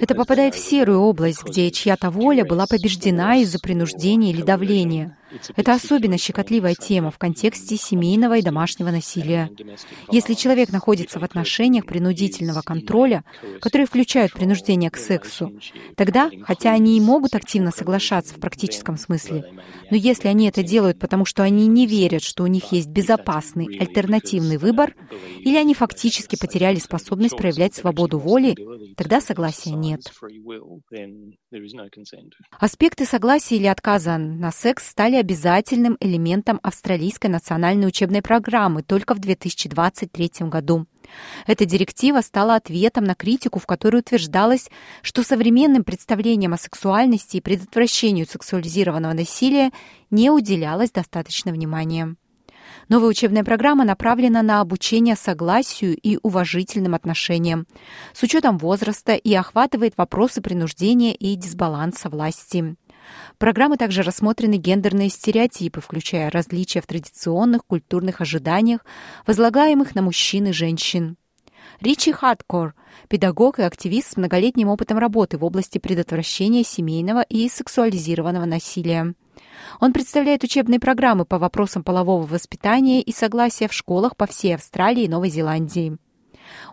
Это 0.00 0.14
попадает 0.14 0.54
в 0.54 0.58
серую 0.58 1.00
область, 1.00 1.44
где 1.44 1.70
чья-то 1.70 2.10
воля 2.10 2.44
была 2.44 2.66
побеждена 2.66 3.36
из-за 3.36 3.58
принуждения 3.58 4.30
или 4.30 4.42
давления. 4.42 5.16
Это 5.56 5.74
особенно 5.74 6.18
щекотливая 6.18 6.74
тема 6.74 7.10
в 7.10 7.18
контексте 7.18 7.76
семейного 7.76 8.38
и 8.38 8.42
домашнего 8.42 8.90
насилия. 8.90 9.50
Если 10.10 10.34
человек 10.34 10.70
находится 10.70 11.18
в 11.18 11.24
отношениях 11.24 11.86
принудительного 11.86 12.62
контроля, 12.62 13.24
которые 13.60 13.86
включают 13.86 14.32
принуждение 14.32 14.90
к 14.90 14.96
сексу, 14.96 15.52
тогда, 15.96 16.30
хотя 16.42 16.72
они 16.72 16.96
и 16.96 17.00
могут 17.00 17.34
активно 17.34 17.70
соглашаться 17.70 18.34
в 18.34 18.40
практическом 18.40 18.96
смысле, 18.96 19.44
но 19.90 19.96
если 19.96 20.28
они 20.28 20.48
это 20.48 20.62
делают 20.62 20.98
потому, 20.98 21.24
что 21.24 21.42
они 21.42 21.66
не 21.66 21.86
верят, 21.86 22.22
что 22.22 22.44
у 22.44 22.46
них 22.46 22.72
есть 22.72 22.88
безопасный 22.88 23.66
альтернативный 23.78 24.56
выбор, 24.56 24.94
или 25.38 25.56
они 25.56 25.74
фактически 25.74 26.36
потеряли 26.36 26.76
способность 26.76 27.36
проявлять 27.36 27.74
свободу 27.74 28.18
воли, 28.18 28.54
тогда 28.96 29.20
согласия 29.20 29.72
нет. 29.72 30.00
Аспекты 32.58 33.04
согласия 33.04 33.56
или 33.56 33.66
отказа 33.66 34.18
на 34.18 34.50
секс 34.50 34.88
стали 34.88 35.16
обязательным 35.22 35.96
элементом 36.00 36.58
австралийской 36.62 37.28
национальной 37.28 37.86
учебной 37.86 38.22
программы 38.22 38.82
только 38.82 39.14
в 39.14 39.20
2023 39.20 40.48
году. 40.48 40.86
Эта 41.46 41.64
директива 41.64 42.20
стала 42.20 42.56
ответом 42.56 43.04
на 43.04 43.14
критику, 43.14 43.60
в 43.60 43.66
которой 43.66 44.00
утверждалось, 44.00 44.68
что 45.00 45.22
современным 45.22 45.84
представлениям 45.84 46.54
о 46.54 46.58
сексуальности 46.58 47.36
и 47.36 47.40
предотвращению 47.40 48.26
сексуализированного 48.26 49.12
насилия 49.12 49.70
не 50.10 50.30
уделялось 50.30 50.90
достаточно 50.90 51.52
внимания. 51.52 52.16
Новая 52.88 53.08
учебная 53.08 53.44
программа 53.44 53.84
направлена 53.84 54.42
на 54.42 54.60
обучение 54.60 55.16
согласию 55.16 55.96
и 55.96 56.18
уважительным 56.22 56.94
отношениям, 56.94 57.66
с 58.12 58.22
учетом 58.22 58.58
возраста 58.58 59.14
и 59.14 59.32
охватывает 59.34 59.94
вопросы 59.96 60.42
принуждения 60.42 61.14
и 61.14 61.36
дисбаланса 61.36 62.08
власти. 62.08 62.76
Программы 63.38 63.76
также 63.76 64.02
рассмотрены 64.02 64.56
гендерные 64.56 65.08
стереотипы, 65.08 65.80
включая 65.80 66.30
различия 66.30 66.80
в 66.80 66.86
традиционных 66.86 67.64
культурных 67.66 68.20
ожиданиях, 68.20 68.84
возлагаемых 69.26 69.94
на 69.94 70.02
мужчин 70.02 70.46
и 70.46 70.52
женщин. 70.52 71.16
Ричи 71.80 72.12
Хардкор, 72.12 72.74
педагог 73.08 73.58
и 73.58 73.62
активист 73.62 74.12
с 74.12 74.16
многолетним 74.16 74.68
опытом 74.68 74.98
работы 74.98 75.38
в 75.38 75.44
области 75.44 75.78
предотвращения 75.78 76.64
семейного 76.64 77.22
и 77.22 77.48
сексуализированного 77.48 78.44
насилия. 78.44 79.14
Он 79.80 79.92
представляет 79.92 80.44
учебные 80.44 80.80
программы 80.80 81.24
по 81.24 81.38
вопросам 81.38 81.82
полового 81.82 82.26
воспитания 82.26 83.00
и 83.00 83.12
согласия 83.12 83.68
в 83.68 83.72
школах 83.72 84.16
по 84.16 84.26
всей 84.26 84.54
Австралии 84.54 85.04
и 85.04 85.08
Новой 85.08 85.30
Зеландии. 85.30 85.98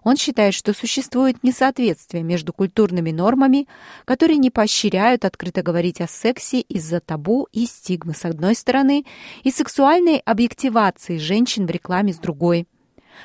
Он 0.03 0.17
считает, 0.17 0.53
что 0.53 0.73
существует 0.73 1.43
несоответствие 1.43 2.23
между 2.23 2.53
культурными 2.53 3.11
нормами, 3.11 3.67
которые 4.05 4.37
не 4.37 4.49
поощряют 4.49 5.25
открыто 5.25 5.61
говорить 5.63 6.01
о 6.01 6.07
сексе 6.07 6.61
из-за 6.61 6.99
табу 6.99 7.47
и 7.51 7.65
стигмы 7.65 8.13
с 8.13 8.25
одной 8.25 8.55
стороны, 8.55 9.05
и 9.43 9.51
сексуальной 9.51 10.17
объективации 10.17 11.17
женщин 11.17 11.65
в 11.65 11.69
рекламе 11.69 12.13
с 12.13 12.17
другой. 12.17 12.67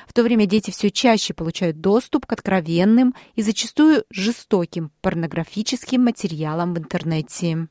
В 0.07 0.13
то 0.13 0.23
время 0.23 0.45
дети 0.45 0.71
все 0.71 0.91
чаще 0.91 1.33
получают 1.33 1.79
доступ 1.79 2.25
к 2.25 2.33
откровенным 2.33 3.15
и 3.35 3.41
зачастую 3.41 4.03
жестоким 4.09 4.91
порнографическим 5.01 6.03
материалам 6.03 6.73
в 6.73 6.79
интернете. 6.79 7.67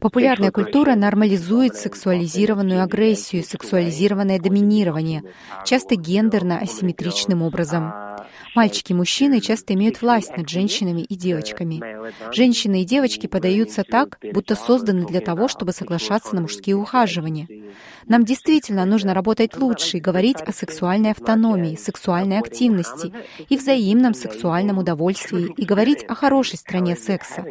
Популярная 0.00 0.50
культура 0.50 0.94
нормализует 0.94 1.76
сексуализированную 1.76 2.82
агрессию, 2.82 3.42
сексуализированное 3.42 4.38
доминирование, 4.38 5.22
часто 5.64 5.94
гендерно-асимметричным 5.94 7.42
образом. 7.42 7.92
Мальчики 8.54 8.92
и 8.92 8.94
мужчины 8.94 9.40
часто 9.40 9.74
имеют 9.74 10.00
власть 10.00 10.36
над 10.36 10.48
женщинами 10.48 11.00
и 11.02 11.16
девочками. 11.16 11.82
Женщины 12.32 12.82
и 12.82 12.84
девочки 12.84 13.26
подаются 13.26 13.82
так, 13.82 14.18
будто 14.32 14.54
созданы 14.54 15.06
для 15.06 15.20
того, 15.20 15.48
чтобы 15.48 15.72
соглашаться 15.72 16.34
на 16.34 16.42
мужские 16.42 16.76
ухаживания. 16.76 17.48
Нам 18.06 18.24
действительно 18.24 18.84
нужно 18.84 19.12
работать 19.12 19.56
лучше 19.56 19.96
и 19.96 20.00
говорить 20.00 20.40
о 20.40 20.52
сексуальной 20.52 21.10
автономии, 21.10 21.76
сексуальной 21.76 22.38
активности 22.38 23.12
и 23.48 23.56
взаимном 23.56 24.14
сексуальном 24.14 24.78
удовольствии 24.78 25.52
и 25.56 25.64
говорить 25.64 26.04
о 26.04 26.14
хорошей 26.14 26.58
стране 26.58 26.96
секса, 26.96 27.44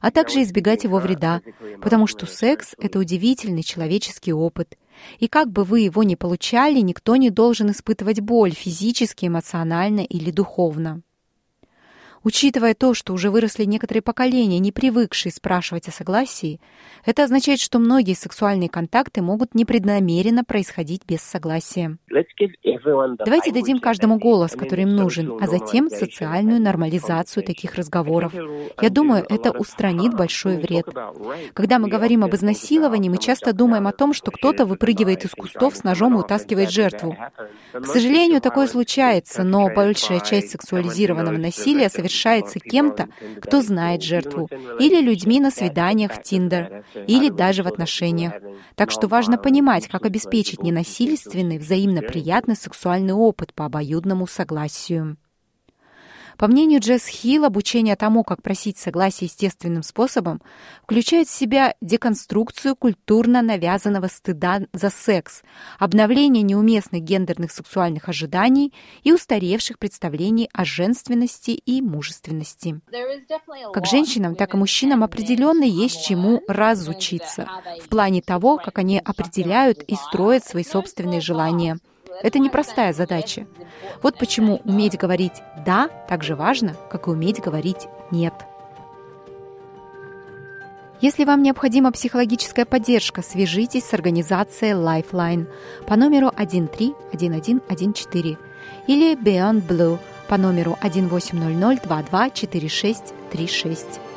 а 0.00 0.10
также 0.10 0.29
избегать 0.38 0.84
его 0.84 0.98
вреда, 0.98 1.42
потому 1.80 2.06
что 2.06 2.26
секс— 2.26 2.74
это 2.78 2.98
удивительный 2.98 3.62
человеческий 3.62 4.32
опыт— 4.32 4.76
и 5.18 5.28
как 5.28 5.50
бы 5.50 5.64
вы 5.64 5.80
его 5.80 6.02
ни 6.02 6.14
получали, 6.14 6.80
никто 6.80 7.16
не 7.16 7.30
должен 7.30 7.70
испытывать 7.70 8.20
боль 8.20 8.52
физически, 8.52 9.26
эмоционально 9.26 10.00
или 10.00 10.30
духовно. 10.30 11.02
Учитывая 12.22 12.74
то, 12.74 12.92
что 12.92 13.14
уже 13.14 13.30
выросли 13.30 13.64
некоторые 13.64 14.02
поколения, 14.02 14.58
не 14.58 14.72
привыкшие 14.72 15.32
спрашивать 15.32 15.88
о 15.88 15.90
согласии, 15.90 16.60
это 17.06 17.24
означает, 17.24 17.60
что 17.60 17.78
многие 17.78 18.14
сексуальные 18.14 18.68
контакты 18.68 19.22
могут 19.22 19.54
непреднамеренно 19.54 20.44
происходить 20.44 21.02
без 21.06 21.22
согласия. 21.22 21.96
Давайте 23.24 23.52
дадим 23.52 23.78
каждому 23.78 24.18
голос, 24.18 24.52
который 24.52 24.82
им 24.82 24.94
нужен, 24.96 25.38
а 25.40 25.46
затем 25.46 25.88
социальную 25.88 26.60
нормализацию 26.60 27.42
таких 27.42 27.74
разговоров. 27.74 28.34
Я 28.82 28.90
думаю, 28.90 29.24
это 29.26 29.50
устранит 29.52 30.14
большой 30.14 30.58
вред. 30.58 30.86
Когда 31.54 31.78
мы 31.78 31.88
говорим 31.88 32.22
об 32.22 32.34
изнасиловании, 32.34 33.08
мы 33.08 33.16
часто 33.16 33.54
думаем 33.54 33.86
о 33.86 33.92
том, 33.92 34.12
что 34.12 34.30
кто-то 34.30 34.66
выпрыгивает 34.66 35.24
из 35.24 35.30
кустов 35.30 35.74
с 35.74 35.84
ножом 35.84 36.16
и 36.16 36.20
утаскивает 36.20 36.70
жертву. 36.70 37.16
К 37.72 37.86
сожалению, 37.86 38.42
такое 38.42 38.66
случается, 38.66 39.42
но 39.42 39.70
большая 39.74 40.20
часть 40.20 40.50
сексуализированного 40.50 41.38
насилия 41.38 41.88
совершенно 41.88 42.09
совершается 42.10 42.58
кем-то, 42.58 43.08
кто 43.40 43.62
знает 43.62 44.02
жертву, 44.02 44.48
или 44.78 45.00
людьми 45.00 45.40
на 45.40 45.50
свиданиях 45.50 46.12
в 46.12 46.22
Тиндер, 46.22 46.84
или 47.06 47.30
даже 47.30 47.62
в 47.62 47.68
отношениях. 47.68 48.34
Так 48.74 48.90
что 48.90 49.06
важно 49.06 49.38
понимать, 49.38 49.86
как 49.88 50.04
обеспечить 50.04 50.62
ненасильственный, 50.62 51.58
взаимно 51.58 52.02
приятный 52.02 52.56
сексуальный 52.56 53.14
опыт 53.14 53.54
по 53.54 53.64
обоюдному 53.66 54.26
согласию. 54.26 55.16
По 56.40 56.48
мнению 56.48 56.80
Джесс 56.80 57.06
Хилл, 57.06 57.44
обучение 57.44 57.96
тому, 57.96 58.24
как 58.24 58.40
просить 58.40 58.78
согласие 58.78 59.26
естественным 59.26 59.82
способом, 59.82 60.40
включает 60.84 61.28
в 61.28 61.30
себя 61.30 61.74
деконструкцию 61.82 62.76
культурно 62.76 63.42
навязанного 63.42 64.06
стыда 64.06 64.62
за 64.72 64.88
секс, 64.88 65.42
обновление 65.78 66.42
неуместных 66.42 67.02
гендерных 67.02 67.52
сексуальных 67.52 68.08
ожиданий 68.08 68.72
и 69.02 69.12
устаревших 69.12 69.78
представлений 69.78 70.48
о 70.54 70.64
женственности 70.64 71.50
и 71.50 71.82
мужественности. 71.82 72.80
Как 73.74 73.84
женщинам, 73.84 74.34
так 74.34 74.54
и 74.54 74.56
мужчинам 74.56 75.04
определенно 75.04 75.64
есть 75.64 76.06
чему 76.06 76.40
разучиться 76.48 77.46
в 77.84 77.88
плане 77.90 78.22
того, 78.22 78.56
как 78.56 78.78
они 78.78 78.98
определяют 78.98 79.82
и 79.82 79.94
строят 79.94 80.46
свои 80.46 80.64
собственные 80.64 81.20
желания– 81.20 81.76
это 82.22 82.38
непростая 82.38 82.92
задача. 82.92 83.46
Вот 84.02 84.18
почему 84.18 84.60
уметь 84.64 84.98
говорить 84.98 85.40
«да» 85.64 85.88
так 86.08 86.22
же 86.22 86.36
важно, 86.36 86.76
как 86.90 87.06
и 87.06 87.10
уметь 87.10 87.40
говорить 87.40 87.88
«нет». 88.10 88.34
Если 91.00 91.24
вам 91.24 91.42
необходима 91.42 91.92
психологическая 91.92 92.66
поддержка, 92.66 93.22
свяжитесь 93.22 93.84
с 93.84 93.94
организацией 93.94 94.72
Lifeline 94.72 95.46
по 95.86 95.96
номеру 95.96 96.30
131114 96.36 98.36
или 98.86 99.16
Beyond 99.16 99.66
Blue 99.66 99.98
по 100.28 100.36
номеру 100.36 100.76
1800 100.82 101.82
22 101.82 102.30
4636. 102.30 104.09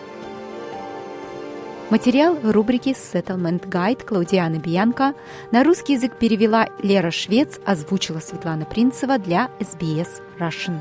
Материал 1.93 2.39
рубрики 2.41 2.89
Settlement 2.89 3.69
Guide 3.69 4.03
Клаудианы 4.03 4.55
Бьянко 4.55 5.13
на 5.51 5.63
русский 5.63 5.93
язык 5.93 6.17
перевела 6.17 6.67
Лера 6.81 7.11
Швец, 7.11 7.59
озвучила 7.67 8.17
Светлана 8.17 8.65
Принцева 8.65 9.19
для 9.19 9.51
SBS 9.59 10.07
Russian. 10.39 10.79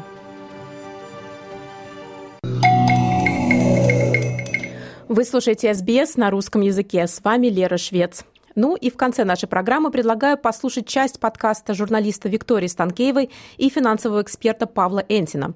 Вы 5.09 5.25
слушаете 5.27 5.73
SBS 5.73 6.15
на 6.17 6.31
русском 6.31 6.63
языке. 6.63 7.07
С 7.07 7.23
вами 7.23 7.49
Лера 7.49 7.77
Швец. 7.77 8.25
Ну 8.55 8.77
и 8.77 8.91
в 8.91 8.97
конце 8.97 9.25
нашей 9.25 9.49
программы 9.49 9.91
предлагаю 9.91 10.37
послушать 10.37 10.87
часть 10.87 11.19
подкаста 11.21 11.75
журналиста 11.75 12.29
Виктории 12.29 12.67
Станкеевой 12.67 13.31
и 13.57 13.69
финансового 13.69 14.23
эксперта 14.23 14.67
Павла 14.67 15.05
Энтина. 15.09 15.55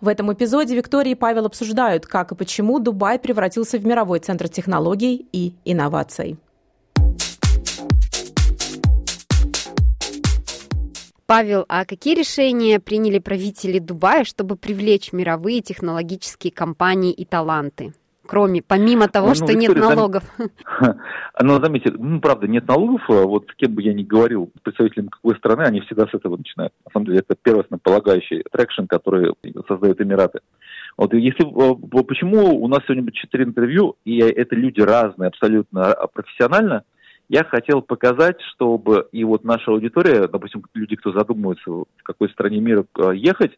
В 0.00 0.08
этом 0.08 0.32
эпизоде 0.32 0.76
Виктория 0.76 1.12
и 1.12 1.16
Павел 1.16 1.46
обсуждают, 1.46 2.06
как 2.06 2.32
и 2.32 2.34
почему 2.36 2.78
Дубай 2.78 3.18
превратился 3.18 3.78
в 3.78 3.86
мировой 3.86 4.20
центр 4.20 4.48
технологий 4.48 5.26
и 5.32 5.54
инноваций. 5.64 6.38
Павел, 11.26 11.64
а 11.68 11.84
какие 11.84 12.14
решения 12.14 12.78
приняли 12.78 13.18
правители 13.18 13.80
Дубая, 13.80 14.22
чтобы 14.24 14.54
привлечь 14.54 15.12
мировые 15.12 15.60
технологические 15.60 16.52
компании 16.52 17.12
и 17.12 17.24
таланты? 17.24 17.94
Кроме, 18.26 18.62
помимо 18.62 19.08
того, 19.08 19.28
ну, 19.28 19.34
что 19.34 19.46
Виктория, 19.46 19.68
нет 19.68 19.76
налогов? 19.76 20.24
Ну, 21.38 21.60
заметьте, 21.62 21.90
ну, 21.90 22.20
правда, 22.20 22.48
нет 22.48 22.66
налогов, 22.66 23.02
а 23.08 23.24
вот 23.24 23.52
кем 23.56 23.74
бы 23.74 23.82
я 23.82 23.92
ни 23.92 24.02
говорил, 24.02 24.50
представителям 24.62 25.08
какой 25.08 25.36
страны, 25.36 25.62
они 25.62 25.80
всегда 25.82 26.06
с 26.06 26.14
этого 26.14 26.36
начинают. 26.36 26.72
На 26.86 26.92
самом 26.92 27.06
деле, 27.06 27.18
это 27.18 27.36
первостно 27.40 27.78
полагающий 27.78 28.42
traction, 28.50 28.84
который 28.86 29.34
создают 29.68 30.00
Эмираты. 30.00 30.40
Вот 30.96 31.12
если 31.12 31.44
почему 31.44 32.62
у 32.62 32.68
нас 32.68 32.80
сегодня 32.86 33.10
четыре 33.12 33.44
интервью, 33.44 33.96
и 34.04 34.18
это 34.18 34.54
люди 34.54 34.80
разные, 34.80 35.28
абсолютно 35.28 35.94
профессионально, 36.14 36.84
я 37.28 37.44
хотел 37.44 37.82
показать, 37.82 38.40
чтобы 38.54 39.08
и 39.12 39.24
вот 39.24 39.44
наша 39.44 39.72
аудитория, 39.72 40.28
допустим, 40.28 40.64
люди, 40.74 40.96
кто 40.96 41.12
задумывается, 41.12 41.70
в 41.70 41.86
какой 42.02 42.30
стране 42.30 42.60
мира 42.60 42.86
ехать, 43.12 43.52
а 43.52 43.56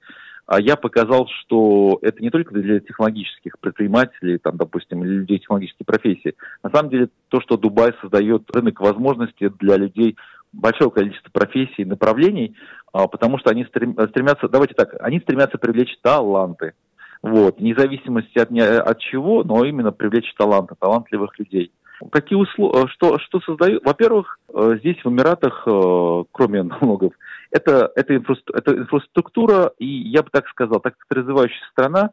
я 0.56 0.76
показал, 0.76 1.28
что 1.40 1.98
это 2.00 2.22
не 2.22 2.30
только 2.30 2.54
для 2.54 2.80
технологических 2.80 3.58
предпринимателей, 3.58 4.38
там, 4.38 4.56
допустим, 4.56 5.04
или 5.04 5.18
людей 5.18 5.38
технологической 5.40 5.84
профессии. 5.84 6.34
На 6.62 6.70
самом 6.70 6.90
деле, 6.90 7.08
то, 7.28 7.40
что 7.40 7.56
Дубай 7.56 7.92
создает 8.00 8.44
рынок 8.54 8.80
возможностей 8.80 9.50
для 9.60 9.76
людей 9.76 10.16
большого 10.52 10.90
количества 10.90 11.30
профессий 11.30 11.84
направлений, 11.84 12.56
а, 12.92 13.06
потому 13.06 13.38
что 13.38 13.50
они 13.50 13.64
стремятся, 13.64 14.48
давайте 14.48 14.74
так, 14.74 14.94
они 15.00 15.20
стремятся 15.20 15.58
привлечь 15.58 15.96
таланты. 16.00 16.72
Вот, 17.20 17.58
вне 17.58 17.74
зависимости 17.76 18.38
от, 18.38 18.50
от 18.50 18.98
чего, 19.00 19.42
но 19.42 19.64
именно 19.64 19.92
привлечь 19.92 20.32
таланты, 20.36 20.74
талантливых 20.78 21.38
людей. 21.38 21.72
Какие 22.12 22.38
условия, 22.38 22.84
э, 22.84 22.88
что, 22.90 23.18
что 23.18 23.40
создают? 23.40 23.84
Во-первых, 23.84 24.38
э, 24.54 24.76
здесь 24.78 24.96
в 25.02 25.08
Эмиратах, 25.08 25.64
э, 25.66 26.24
кроме 26.30 26.62
налогов, 26.80 27.12
это, 27.50 27.90
это, 27.94 28.16
инфраструктура, 28.16 28.58
это 28.58 28.76
инфраструктура, 28.76 29.72
и 29.78 29.86
я 29.86 30.22
бы 30.22 30.30
так 30.30 30.48
сказал, 30.48 30.80
так 30.80 30.96
как 30.98 31.18
развивающаяся 31.18 31.70
страна, 31.72 32.10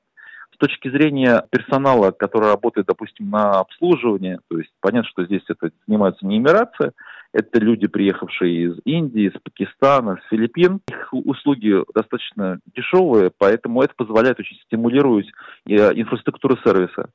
с 0.54 0.58
точки 0.58 0.89
зрения 0.89 1.43
персонала, 1.50 2.12
который 2.12 2.48
работает, 2.50 2.88
допустим, 2.88 3.30
на 3.30 3.60
обслуживание, 3.60 4.39
то 4.50 4.58
есть 4.58 4.71
понятно, 4.80 5.10
что 5.10 5.26
здесь 5.26 5.43
это 5.50 5.69
занимаются 5.86 6.26
не 6.26 6.38
эмиратцы, 6.38 6.93
это 7.34 7.60
люди, 7.60 7.88
приехавшие 7.88 8.67
из 8.67 8.80
Индии, 8.86 9.28
из 9.28 9.34
Пакистана, 9.41 10.17
с 10.24 10.30
Филиппин. 10.30 10.80
Их 10.88 11.10
услуги 11.12 11.84
достаточно 11.93 12.60
дешевые, 12.74 13.30
поэтому 13.38 13.82
это 13.82 13.93
позволяет 13.98 14.39
очень 14.39 14.56
стимулировать 14.65 15.28
инфраструктуру 15.65 16.58
сервиса. 16.63 17.10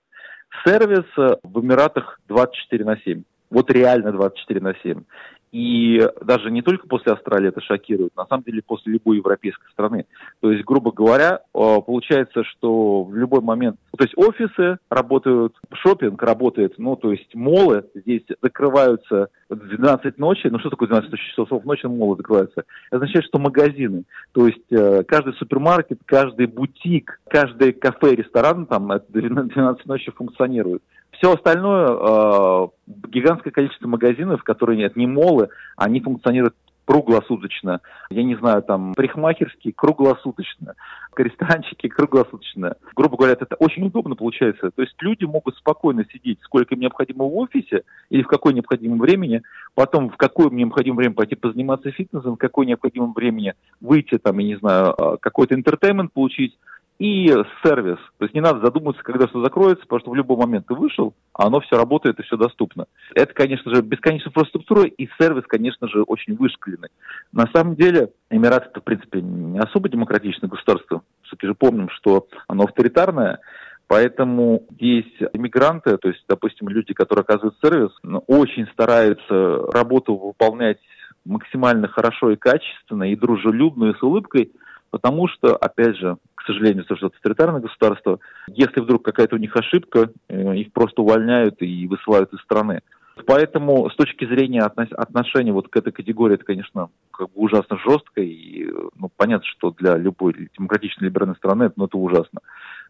Сервис 0.66 1.06
в 1.16 1.61
Эмиратах 1.61 2.20
24 2.28 2.85
на 2.85 2.98
7. 2.98 3.22
Вот 3.48 3.70
реально 3.70 4.12
24 4.12 4.61
на 4.61 4.74
7. 4.83 5.04
И 5.52 6.00
даже 6.22 6.50
не 6.50 6.62
только 6.62 6.86
после 6.86 7.12
Австралии 7.12 7.48
это 7.48 7.60
шокирует, 7.60 8.14
на 8.16 8.24
самом 8.26 8.44
деле 8.44 8.62
после 8.64 8.92
любой 8.92 9.16
европейской 9.16 9.68
страны. 9.72 10.06
То 10.40 10.52
есть, 10.52 10.64
грубо 10.64 10.92
говоря, 10.92 11.40
э, 11.54 11.76
получается, 11.84 12.44
что 12.44 13.02
в 13.02 13.14
любой 13.16 13.40
момент, 13.40 13.76
то 13.96 14.04
есть 14.04 14.16
офисы 14.16 14.78
работают, 14.88 15.56
шопинг 15.72 16.22
работает, 16.22 16.74
ну, 16.78 16.94
то 16.94 17.10
есть 17.10 17.34
молы 17.34 17.84
здесь 17.94 18.22
закрываются 18.40 19.28
в 19.48 19.56
12 19.56 20.18
ночи. 20.18 20.46
Ну, 20.46 20.60
что 20.60 20.70
такое 20.70 20.88
12 20.88 21.18
часов 21.18 21.64
ночи 21.64 21.86
молы 21.86 22.16
закрываются? 22.16 22.64
Это 22.90 22.96
означает, 22.96 23.24
что 23.24 23.40
магазины, 23.40 24.04
то 24.32 24.46
есть 24.46 24.70
э, 24.70 25.02
каждый 25.02 25.34
супермаркет, 25.34 25.98
каждый 26.06 26.46
бутик, 26.46 27.20
каждый 27.28 27.72
кафе, 27.72 28.14
ресторан 28.14 28.66
там 28.66 28.88
12 29.08 29.86
ночи 29.86 30.12
функционирует. 30.12 30.82
Все 31.20 31.35
остальное, 31.35 31.87
э, 31.87 32.68
гигантское 33.09 33.52
количество 33.52 33.87
магазинов, 33.87 34.42
которые 34.42 34.78
нет, 34.78 34.96
не 34.96 35.06
молы, 35.06 35.50
они 35.76 36.00
функционируют 36.00 36.54
круглосуточно. 36.87 37.83
Я 38.09 38.22
не 38.24 38.37
знаю, 38.37 38.62
там, 38.62 38.94
парикмахерские 38.94 39.74
круглосуточно, 39.74 40.76
ресторанчики 41.14 41.88
круглосуточно. 41.88 42.74
Грубо 42.96 43.18
говоря, 43.18 43.35
это 43.38 43.54
очень 43.56 43.87
удобно 43.87 44.16
получается. 44.16 44.70
То 44.70 44.80
есть 44.80 44.94
люди 45.00 45.24
могут 45.24 45.56
спокойно 45.56 46.06
сидеть, 46.11 46.38
сколько 46.42 46.74
им 46.74 46.80
необходимо 46.80 47.26
в 47.26 47.37
офисе 47.37 47.83
или 48.09 48.22
в 48.22 48.26
какое 48.26 48.54
необходимое 48.54 48.98
времени, 48.98 49.42
потом 49.74 50.09
в 50.09 50.16
какое 50.16 50.48
необходимое 50.48 51.00
время 51.00 51.14
пойти 51.14 51.35
позаниматься 51.35 51.90
фитнесом, 51.90 52.37
в 52.37 52.38
какое 52.38 52.66
необходимое 52.66 53.12
времени 53.14 53.52
выйти, 53.83 54.16
там, 54.16 54.38
я 54.38 54.46
не 54.46 54.56
знаю, 54.56 54.94
а, 54.98 55.16
какой-то 55.18 55.54
интертеймент 55.54 56.14
получить, 56.14 56.56
и 57.00 57.28
сервис. 57.64 57.96
То 58.18 58.26
есть 58.26 58.34
не 58.34 58.42
надо 58.42 58.60
задумываться, 58.60 59.02
когда 59.02 59.26
все 59.26 59.42
закроется, 59.42 59.82
потому 59.84 60.00
что 60.00 60.10
в 60.10 60.14
любой 60.14 60.36
момент 60.36 60.66
ты 60.66 60.74
вышел, 60.74 61.14
а 61.32 61.46
оно 61.46 61.60
все 61.60 61.76
работает 61.76 62.20
и 62.20 62.22
все 62.22 62.36
доступно. 62.36 62.84
Это, 63.14 63.32
конечно 63.32 63.74
же, 63.74 63.80
бесконечная 63.80 64.28
инфраструктура 64.28 64.84
и 64.84 65.08
сервис, 65.18 65.44
конечно 65.48 65.88
же, 65.88 66.02
очень 66.02 66.36
вышкаленный. 66.36 66.90
На 67.32 67.46
самом 67.54 67.74
деле, 67.74 68.12
Эмираты 68.28 68.66
это, 68.66 68.80
в 68.80 68.84
принципе, 68.84 69.22
не 69.22 69.58
особо 69.58 69.88
демократичное 69.88 70.50
государство. 70.50 71.00
Все-таки 71.22 71.46
же 71.46 71.54
помним, 71.54 71.88
что 71.88 72.28
оно 72.46 72.64
авторитарное, 72.64 73.40
Поэтому 73.88 74.68
здесь 74.70 75.12
иммигранты, 75.32 75.96
то 75.96 76.06
есть, 76.06 76.22
допустим, 76.28 76.68
люди, 76.68 76.94
которые 76.94 77.22
оказывают 77.24 77.56
сервис, 77.60 77.90
очень 78.28 78.68
стараются 78.68 79.66
работу 79.72 80.14
выполнять 80.14 80.78
максимально 81.24 81.88
хорошо 81.88 82.30
и 82.30 82.36
качественно, 82.36 83.10
и 83.10 83.16
дружелюбно, 83.16 83.86
и 83.86 83.98
с 83.98 84.00
улыбкой, 84.00 84.52
потому 84.90 85.29
что, 85.29 85.57
опять 85.57 85.96
же, 85.96 86.16
к 86.35 86.42
сожалению, 86.42 86.85
это 86.88 87.07
авторитарное 87.07 87.61
государство, 87.61 88.18
если 88.48 88.81
вдруг 88.81 89.05
какая-то 89.05 89.37
у 89.37 89.38
них 89.38 89.55
ошибка, 89.57 90.11
э, 90.29 90.57
их 90.57 90.72
просто 90.72 91.03
увольняют 91.03 91.57
и 91.61 91.87
высылают 91.87 92.33
из 92.33 92.40
страны. 92.40 92.81
Поэтому 93.26 93.90
с 93.90 93.96
точки 93.96 94.24
зрения 94.24 94.62
отношения 94.62 95.53
вот 95.53 95.68
к 95.68 95.76
этой 95.76 95.92
категории, 95.92 96.35
это, 96.35 96.44
конечно, 96.44 96.88
как 97.11 97.26
бы 97.29 97.42
ужасно 97.42 97.79
жестко, 97.79 98.22
и 98.22 98.66
ну, 98.96 99.11
понятно, 99.14 99.46
что 99.46 99.72
для 99.72 99.96
любой 99.96 100.50
демократичной 100.57 101.09
либеральной 101.09 101.37
страны 101.37 101.64
это, 101.64 101.74
ну, 101.76 101.85
это 101.85 101.98
ужасно. 101.98 102.40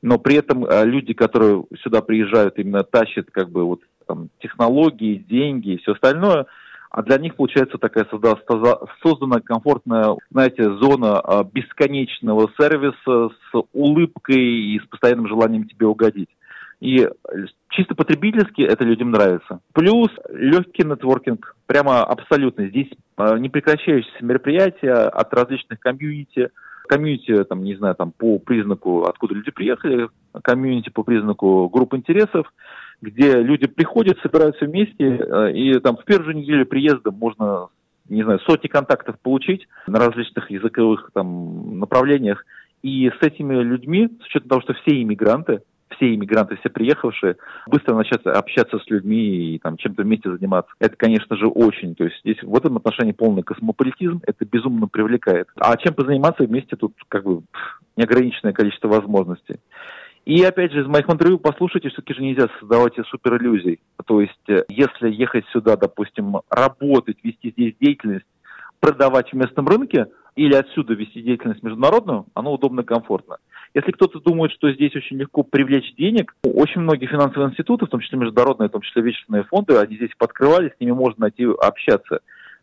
Но 0.03 0.19
при 0.19 0.37
этом 0.37 0.65
э, 0.65 0.85
люди, 0.85 1.15
которые 1.15 1.65
сюда 1.83 2.01
приезжают, 2.01 2.59
именно 2.59 2.85
тащат 2.85 3.31
как 3.31 3.51
бы 3.51 3.65
вот 3.65 3.81
там, 4.07 4.29
технологии, 4.41 5.17
деньги 5.17 5.71
и 5.71 5.79
все 5.79 5.93
остальное– 5.93 6.47
а 6.91 7.03
для 7.03 7.19
них, 7.19 7.37
получается, 7.37 7.79
такая 7.79 8.07
создана 9.03 9.41
комфортная, 9.41 10.17
знаете, 10.31 10.65
зона 10.65 11.21
а, 11.21 11.45
бесконечного 11.45 12.51
сервиса 12.59 13.29
с 13.29 13.63
улыбкой 13.73 14.43
и 14.75 14.81
с 14.81 14.87
постоянным 14.87 15.29
желанием 15.29 15.69
тебе 15.69 15.87
угодить. 15.87 16.29
И 16.81 17.07
чисто 17.69 17.95
потребительски 17.95 18.63
это 18.63 18.85
людям 18.85 19.13
нравится. 19.13 19.61
Плюс 19.73 20.09
легкий 20.31 20.83
нетворкинг, 20.83 21.55
прямо 21.67 22.03
абсолютно. 22.03 22.67
Здесь 22.67 22.89
а, 23.17 23.39
непрекращающиеся 23.39 24.25
мероприятия 24.25 24.95
от 24.95 25.33
различных 25.33 25.79
комьюнити, 25.79 26.51
комьюнити, 26.89 27.45
там, 27.45 27.63
не 27.63 27.77
знаю, 27.77 27.95
там, 27.95 28.11
по 28.11 28.41
признаку, 28.41 29.05
откуда 29.05 29.35
люди 29.35 29.53
приехали, 29.53 30.09
комьюнити 30.43 30.91
по 30.91 31.05
признаку 31.05 31.69
групп 31.69 31.95
интересов 31.95 32.53
где 33.03 33.33
люди 33.41 33.67
приходят, 33.67 34.19
собираются 34.21 34.65
вместе, 34.67 35.05
э, 35.05 35.53
и 35.53 35.79
там 35.81 35.97
в 35.97 36.05
первую 36.05 36.37
неделю 36.37 36.67
приезда 36.67 37.11
можно, 37.11 37.69
не 38.09 38.23
знаю, 38.23 38.41
сотни 38.41 38.69
контактов 38.69 39.17
получить 39.21 39.67
на 39.87 39.99
различных 39.99 40.51
языковых 40.51 41.11
там 41.15 41.79
направлениях. 41.79 42.45
И 42.83 43.11
с 43.11 43.23
этими 43.27 43.63
людьми, 43.63 44.09
с 44.23 44.27
учетом 44.27 44.49
того, 44.49 44.61
что 44.63 44.75
все 44.75 45.03
иммигранты, 45.03 45.63
все 45.97 46.15
иммигранты, 46.15 46.57
все 46.57 46.71
приехавшие, 46.71 47.37
быстро 47.67 47.95
начать 47.95 48.25
общаться 48.25 48.79
с 48.79 48.89
людьми 48.89 49.55
и 49.55 49.59
там 49.59 49.77
чем-то 49.77 50.03
вместе 50.03 50.31
заниматься. 50.31 50.73
Это, 50.79 50.97
конечно 50.97 51.37
же, 51.37 51.47
очень. 51.47 51.95
То 51.95 52.05
есть 52.05 52.21
здесь 52.21 52.43
в 52.43 52.57
этом 52.57 52.77
отношении 52.77 53.13
полный 53.13 53.43
космополитизм, 53.43 54.21
это 54.27 54.45
безумно 54.45 54.89
привлекает. 54.89 55.49
А 55.57 55.77
чем 55.77 55.95
позаниматься 55.95 56.45
вместе 56.45 56.77
тут 56.77 56.95
как 57.09 57.25
бы 57.25 57.43
неограниченное 57.97 58.53
количество 58.53 58.89
возможностей. 58.89 59.57
И 60.27 60.43
опять 60.43 60.73
же, 60.73 60.83
из 60.83 60.87
моих 60.87 61.09
интервью 61.09 61.39
послушайте, 61.39 61.89
все-таки 61.89 62.15
же 62.15 62.23
нельзя 62.23 62.49
создавать 62.59 62.95
супер 63.09 63.37
иллюзий. 63.37 63.81
То 64.07 64.21
есть, 64.21 64.49
э, 64.49 64.65
если 64.69 65.11
ехать 65.11 65.45
сюда, 65.53 65.77
допустим, 65.77 66.37
работать, 66.51 67.17
вести 67.23 67.51
здесь 67.51 67.75
деятельность, 67.81 68.27
продавать 68.81 69.31
в 69.33 69.37
местном 69.37 69.67
рынке 69.67 70.07
или 70.37 70.55
отсюда 70.55 70.95
вести 70.95 71.23
деятельность 71.23 71.63
международную, 71.63 72.27
оно 72.35 72.53
удобно 72.53 72.81
и 72.81 72.85
комфортно. 72.85 73.37
Если 73.75 73.93
кто-то 73.93 74.21
думает, 74.21 74.53
что 74.53 74.73
здесь 74.73 74.95
очень 74.97 75.17
легко 75.17 75.43
привлечь 75.43 75.95
денег, 75.97 76.35
очень 76.43 76.81
многие 76.81 77.07
финансовые 77.07 77.51
институты, 77.51 77.87
в 77.87 77.91
том 77.91 78.01
числе 78.01 78.19
международные, 78.19 78.69
в 78.69 78.73
том 78.73 78.81
числе 78.83 79.03
вечерные 79.03 79.45
фонды, 79.45 79.77
они 79.77 79.97
здесь 79.97 80.11
подкрывались, 80.19 80.73
с 80.77 80.81
ними 80.81 80.93
можно 80.93 81.23
найти 81.23 81.45
общаться. 81.45 82.21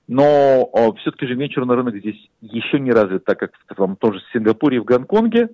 Но 0.07 0.69
все-таки 0.99 1.27
же 1.27 1.35
венчурный 1.35 1.75
рынок 1.75 1.97
здесь 1.97 2.29
еще 2.41 2.79
не 2.79 2.91
развит, 2.91 3.25
так 3.25 3.39
как 3.39 3.51
в 3.69 3.95
том 3.95 4.13
же 4.13 4.21
Сингапуре 4.33 4.77
и 4.77 4.79
в 4.79 4.85
Гонконге. 4.85 5.49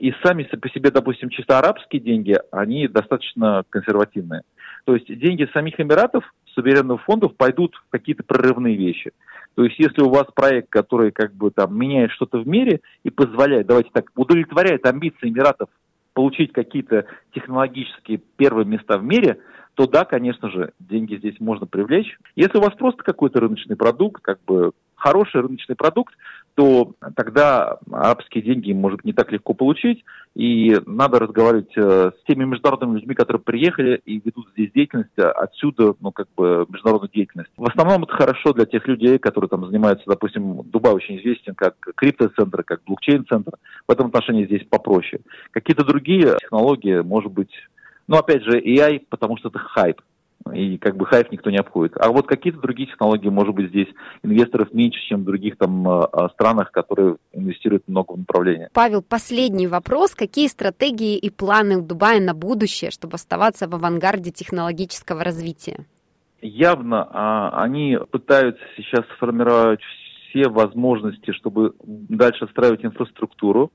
И 0.00 0.14
сами 0.22 0.44
по 0.44 0.68
себе, 0.68 0.90
допустим, 0.90 1.28
чисто 1.28 1.58
арабские 1.58 2.00
деньги, 2.00 2.36
они 2.50 2.88
достаточно 2.88 3.64
консервативные. 3.68 4.42
То 4.84 4.94
есть 4.94 5.06
деньги 5.06 5.48
самих 5.52 5.78
Эмиратов, 5.80 6.24
суверенных 6.54 7.02
фондов 7.02 7.36
пойдут 7.36 7.74
в 7.74 7.90
какие-то 7.90 8.22
прорывные 8.22 8.76
вещи. 8.76 9.12
То 9.54 9.64
есть 9.64 9.78
если 9.78 10.02
у 10.02 10.08
вас 10.08 10.26
проект, 10.34 10.70
который 10.70 11.10
как 11.10 11.34
бы 11.34 11.50
там 11.50 11.76
меняет 11.76 12.12
что-то 12.12 12.38
в 12.38 12.46
мире 12.46 12.80
и 13.02 13.10
позволяет, 13.10 13.66
давайте 13.66 13.90
так, 13.92 14.10
удовлетворяет 14.14 14.86
амбиции 14.86 15.28
Эмиратов 15.28 15.68
получить 16.14 16.52
какие-то 16.52 17.06
технологические 17.34 18.20
первые 18.36 18.66
места 18.66 18.98
в 18.98 19.04
мире, 19.04 19.40
то 19.74 19.86
да, 19.86 20.04
конечно 20.04 20.50
же, 20.50 20.72
деньги 20.80 21.16
здесь 21.16 21.38
можно 21.38 21.66
привлечь. 21.66 22.18
Если 22.34 22.58
у 22.58 22.60
вас 22.60 22.74
просто 22.74 23.02
какой-то 23.02 23.40
рыночный 23.40 23.76
продукт, 23.76 24.22
как 24.22 24.40
бы 24.44 24.72
хороший 24.98 25.40
рыночный 25.40 25.76
продукт, 25.76 26.14
то 26.54 26.92
тогда 27.14 27.78
арабские 27.90 28.42
деньги, 28.42 28.72
может, 28.72 29.04
не 29.04 29.12
так 29.12 29.30
легко 29.30 29.54
получить, 29.54 30.04
и 30.34 30.76
надо 30.86 31.20
разговаривать 31.20 31.70
э, 31.76 32.10
с 32.10 32.26
теми 32.26 32.44
международными 32.44 32.96
людьми, 32.96 33.14
которые 33.14 33.40
приехали 33.40 34.00
и 34.04 34.20
ведут 34.24 34.48
здесь 34.52 34.72
деятельность, 34.72 35.16
а 35.18 35.30
отсюда, 35.30 35.94
ну, 36.00 36.10
как 36.10 36.26
бы, 36.36 36.66
международную 36.68 37.10
деятельность. 37.14 37.50
В 37.56 37.68
основном 37.68 38.02
это 38.02 38.12
хорошо 38.12 38.52
для 38.52 38.66
тех 38.66 38.88
людей, 38.88 39.18
которые 39.18 39.48
там 39.48 39.66
занимаются, 39.66 40.04
допустим, 40.08 40.62
Дубай 40.64 40.92
очень 40.92 41.20
известен 41.20 41.54
как 41.54 41.76
криптоцентр, 41.94 42.64
как 42.64 42.82
блокчейн-центр. 42.84 43.52
В 43.86 43.92
этом 43.92 44.08
отношении 44.08 44.46
здесь 44.46 44.66
попроще. 44.68 45.22
Какие-то 45.52 45.84
другие 45.84 46.36
технологии, 46.40 47.02
может 47.02 47.30
быть, 47.30 47.52
ну, 48.08 48.16
опять 48.16 48.42
же, 48.42 48.58
AI, 48.58 49.02
потому 49.08 49.36
что 49.36 49.48
это 49.48 49.60
хайп 49.60 50.00
и 50.52 50.78
как 50.78 50.96
бы 50.96 51.06
хайп 51.06 51.30
никто 51.32 51.50
не 51.50 51.58
обходит. 51.58 51.96
А 51.98 52.10
вот 52.10 52.26
какие-то 52.26 52.60
другие 52.60 52.88
технологии, 52.88 53.28
может 53.28 53.54
быть, 53.54 53.68
здесь 53.68 53.88
инвесторов 54.22 54.72
меньше, 54.72 55.00
чем 55.08 55.22
в 55.22 55.24
других 55.24 55.56
там 55.58 55.86
а, 55.88 56.06
а, 56.06 56.28
странах, 56.30 56.70
которые 56.70 57.16
инвестируют 57.32 57.86
много 57.86 58.12
в 58.12 58.18
направление. 58.18 58.68
Павел, 58.72 59.02
последний 59.02 59.66
вопрос. 59.66 60.14
Какие 60.14 60.48
стратегии 60.48 61.16
и 61.16 61.30
планы 61.30 61.78
у 61.78 61.82
Дубая 61.82 62.20
на 62.20 62.34
будущее, 62.34 62.90
чтобы 62.90 63.14
оставаться 63.14 63.68
в 63.68 63.74
авангарде 63.74 64.30
технологического 64.30 65.24
развития? 65.24 65.86
Явно 66.40 67.08
а, 67.10 67.62
они 67.62 67.98
пытаются 68.10 68.62
сейчас 68.76 69.04
сформировать 69.16 69.80
все 70.30 70.48
возможности, 70.48 71.32
чтобы 71.32 71.74
дальше 71.82 72.46
строить 72.50 72.84
инфраструктуру. 72.84 73.72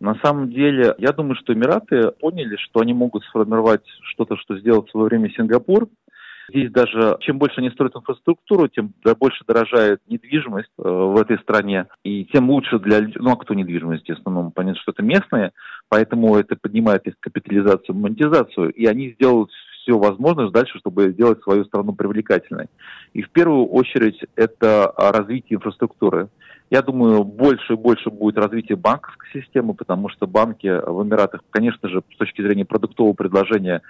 На 0.00 0.14
самом 0.22 0.50
деле, 0.50 0.94
я 0.98 1.12
думаю, 1.12 1.36
что 1.36 1.54
Эмираты 1.54 2.10
поняли, 2.20 2.56
что 2.56 2.80
они 2.80 2.92
могут 2.92 3.24
сформировать 3.24 3.82
что-то, 4.12 4.36
что 4.36 4.58
сделал 4.58 4.84
в 4.84 4.90
свое 4.90 5.06
время 5.06 5.30
Сингапур. 5.30 5.88
Здесь 6.48 6.70
даже 6.70 7.16
чем 7.20 7.38
больше 7.38 7.58
они 7.58 7.70
строят 7.70 7.96
инфраструктуру, 7.96 8.68
тем 8.68 8.92
больше 9.18 9.42
дорожает 9.48 10.00
недвижимость 10.06 10.70
э, 10.78 10.82
в 10.88 11.16
этой 11.16 11.38
стране, 11.40 11.86
и 12.04 12.24
тем 12.26 12.50
лучше 12.50 12.78
для 12.78 13.00
людей, 13.00 13.16
ну 13.18 13.32
а 13.32 13.36
кто 13.36 13.52
недвижимость, 13.54 14.06
в 14.06 14.12
основном, 14.12 14.52
понятно, 14.52 14.80
что 14.80 14.92
это 14.92 15.02
местные, 15.02 15.50
поэтому 15.88 16.36
это 16.36 16.54
поднимает 16.54 17.04
их 17.08 17.14
капитализацию, 17.18 17.96
монетизацию, 17.96 18.70
и 18.70 18.86
они 18.86 19.10
сделают 19.14 19.50
все 19.86 19.98
возможное 19.98 20.50
дальше, 20.50 20.78
чтобы 20.78 21.10
сделать 21.10 21.42
свою 21.42 21.64
страну 21.64 21.94
привлекательной. 21.94 22.66
И 23.12 23.22
в 23.22 23.30
первую 23.30 23.66
очередь 23.66 24.20
это 24.36 24.92
развитие 24.96 25.56
инфраструктуры. 25.56 26.28
Я 26.70 26.82
думаю, 26.82 27.22
больше 27.22 27.74
и 27.74 27.76
больше 27.76 28.10
будет 28.10 28.38
развитие 28.38 28.76
банковской 28.76 29.28
системы, 29.32 29.74
потому 29.74 30.08
что 30.08 30.26
банки 30.26 30.66
в 30.66 31.04
Эмиратах, 31.04 31.42
конечно 31.50 31.88
же, 31.88 32.02
с 32.12 32.16
точки 32.16 32.42
зрения 32.42 32.64
продуктового 32.64 33.12
предложения, 33.12 33.82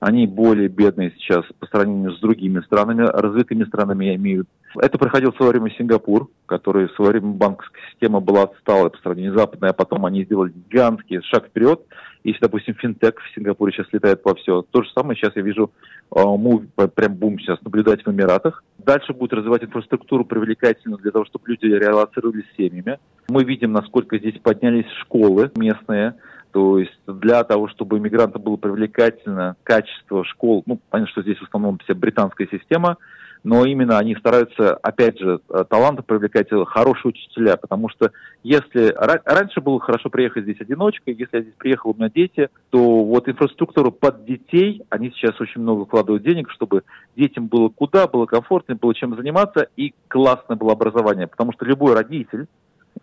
они 0.00 0.26
более 0.26 0.68
бедные 0.68 1.12
сейчас 1.12 1.44
по 1.58 1.66
сравнению 1.66 2.12
с 2.12 2.20
другими 2.20 2.60
странами, 2.60 3.02
развитыми 3.02 3.64
странами 3.64 4.06
я 4.06 4.14
имею. 4.16 4.46
Это 4.80 4.98
проходил 4.98 5.32
в 5.32 5.36
свое 5.36 5.52
время 5.52 5.70
Сингапур, 5.70 6.28
который 6.46 6.88
в 6.88 6.92
свое 6.92 7.12
время 7.12 7.28
банковская 7.28 7.80
система 7.90 8.20
была 8.20 8.44
отсталой 8.44 8.90
по 8.90 8.98
сравнению 8.98 9.32
с 9.32 9.38
западной, 9.38 9.70
а 9.70 9.74
потом 9.74 10.04
они 10.04 10.24
сделали 10.24 10.52
гигантский 10.52 11.20
шаг 11.22 11.46
вперед. 11.46 11.82
Если, 12.24 12.40
допустим, 12.40 12.74
финтех 12.74 13.14
в 13.20 13.34
Сингапуре 13.34 13.70
сейчас 13.72 13.86
летает 13.92 14.22
по 14.22 14.34
все, 14.34 14.62
то 14.62 14.82
же 14.82 14.88
самое 14.94 15.14
сейчас 15.14 15.36
я 15.36 15.42
вижу 15.42 15.70
э, 16.10 16.22
мув, 16.22 16.62
прям 16.94 17.14
бум 17.14 17.38
сейчас 17.38 17.60
наблюдать 17.60 18.04
в 18.04 18.10
Эмиратах. 18.10 18.64
Дальше 18.78 19.12
будет 19.12 19.34
развивать 19.34 19.62
инфраструктуру 19.62 20.24
привлекательную 20.24 20.98
для 20.98 21.10
того, 21.10 21.26
чтобы 21.26 21.50
люди 21.50 21.66
релацировались 21.66 22.46
с 22.52 22.56
семьями. 22.56 22.98
Мы 23.28 23.44
видим, 23.44 23.72
насколько 23.72 24.18
здесь 24.18 24.38
поднялись 24.42 24.90
школы 25.02 25.52
местные, 25.54 26.14
то 26.54 26.78
есть 26.78 26.96
для 27.08 27.42
того, 27.42 27.66
чтобы 27.66 27.98
иммигрантам 27.98 28.40
было 28.40 28.56
привлекательно 28.56 29.56
качество 29.64 30.24
школ, 30.24 30.62
ну, 30.66 30.78
понятно, 30.88 31.10
что 31.10 31.22
здесь 31.22 31.38
в 31.38 31.42
основном 31.42 31.78
вся 31.78 31.94
британская 31.94 32.46
система, 32.46 32.96
но 33.42 33.64
именно 33.64 33.98
они 33.98 34.14
стараются, 34.14 34.74
опять 34.76 35.18
же, 35.18 35.40
э, 35.50 35.64
таланты 35.68 36.04
привлекать, 36.04 36.52
э, 36.52 36.64
хорошие 36.64 37.10
учителя, 37.10 37.56
потому 37.56 37.88
что 37.88 38.12
если 38.44 38.94
раньше 39.24 39.60
было 39.62 39.80
хорошо 39.80 40.10
приехать 40.10 40.44
здесь 40.44 40.60
одиночкой, 40.60 41.14
если 41.14 41.38
я 41.38 41.42
здесь 41.42 41.54
приехал, 41.58 41.90
у 41.90 41.94
меня 41.94 42.08
дети, 42.08 42.48
то 42.70 43.04
вот 43.04 43.28
инфраструктуру 43.28 43.90
под 43.90 44.24
детей, 44.24 44.82
они 44.90 45.10
сейчас 45.10 45.40
очень 45.40 45.60
много 45.60 45.86
вкладывают 45.86 46.22
денег, 46.22 46.52
чтобы 46.52 46.84
детям 47.16 47.48
было 47.48 47.68
куда, 47.68 48.06
было 48.06 48.26
комфортно, 48.26 48.76
было 48.76 48.94
чем 48.94 49.16
заниматься 49.16 49.66
и 49.76 49.92
классное 50.06 50.56
было 50.56 50.70
образование, 50.70 51.26
потому 51.26 51.52
что 51.52 51.64
любой 51.64 51.94
родитель, 51.94 52.46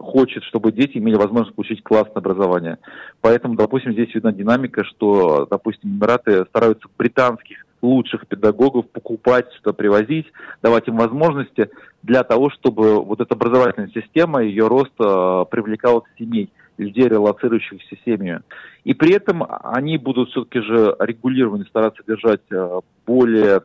хочет, 0.02 0.44
чтобы 0.44 0.72
дети 0.72 0.98
имели 0.98 1.16
возможность 1.16 1.56
получить 1.56 1.84
классное 1.84 2.18
образование. 2.18 2.78
Поэтому, 3.22 3.56
допустим, 3.56 3.94
здесь 3.94 4.14
видна 4.14 4.32
динамика, 4.32 4.84
что, 4.84 5.48
допустим, 5.50 5.92
Эмираты 5.92 6.46
стараются 6.46 6.88
британских 6.98 7.66
лучших 7.82 8.28
педагогов 8.28 8.90
покупать, 8.90 9.48
что 9.60 9.74
привозить, 9.74 10.28
давать 10.62 10.88
им 10.88 10.98
возможности 10.98 11.70
для 12.04 12.24
того, 12.24 12.50
чтобы 12.50 13.04
вот 13.04 13.22
эта 13.22 13.34
образовательная 13.34 13.90
система, 13.94 14.44
ее 14.44 14.68
рост 14.68 14.92
э, 15.00 15.46
привлекала 15.50 16.04
семей, 16.18 16.52
людей, 16.78 17.08
релацирующихся 17.08 17.96
семью. 18.06 18.42
И 18.84 18.94
при 18.94 19.14
этом 19.14 19.46
они 19.64 19.98
будут 19.98 20.30
все-таки 20.30 20.62
же 20.62 20.96
регулированно 21.00 21.66
стараться 21.66 22.04
держать 22.08 22.42
э, 22.52 22.80
более 23.06 23.62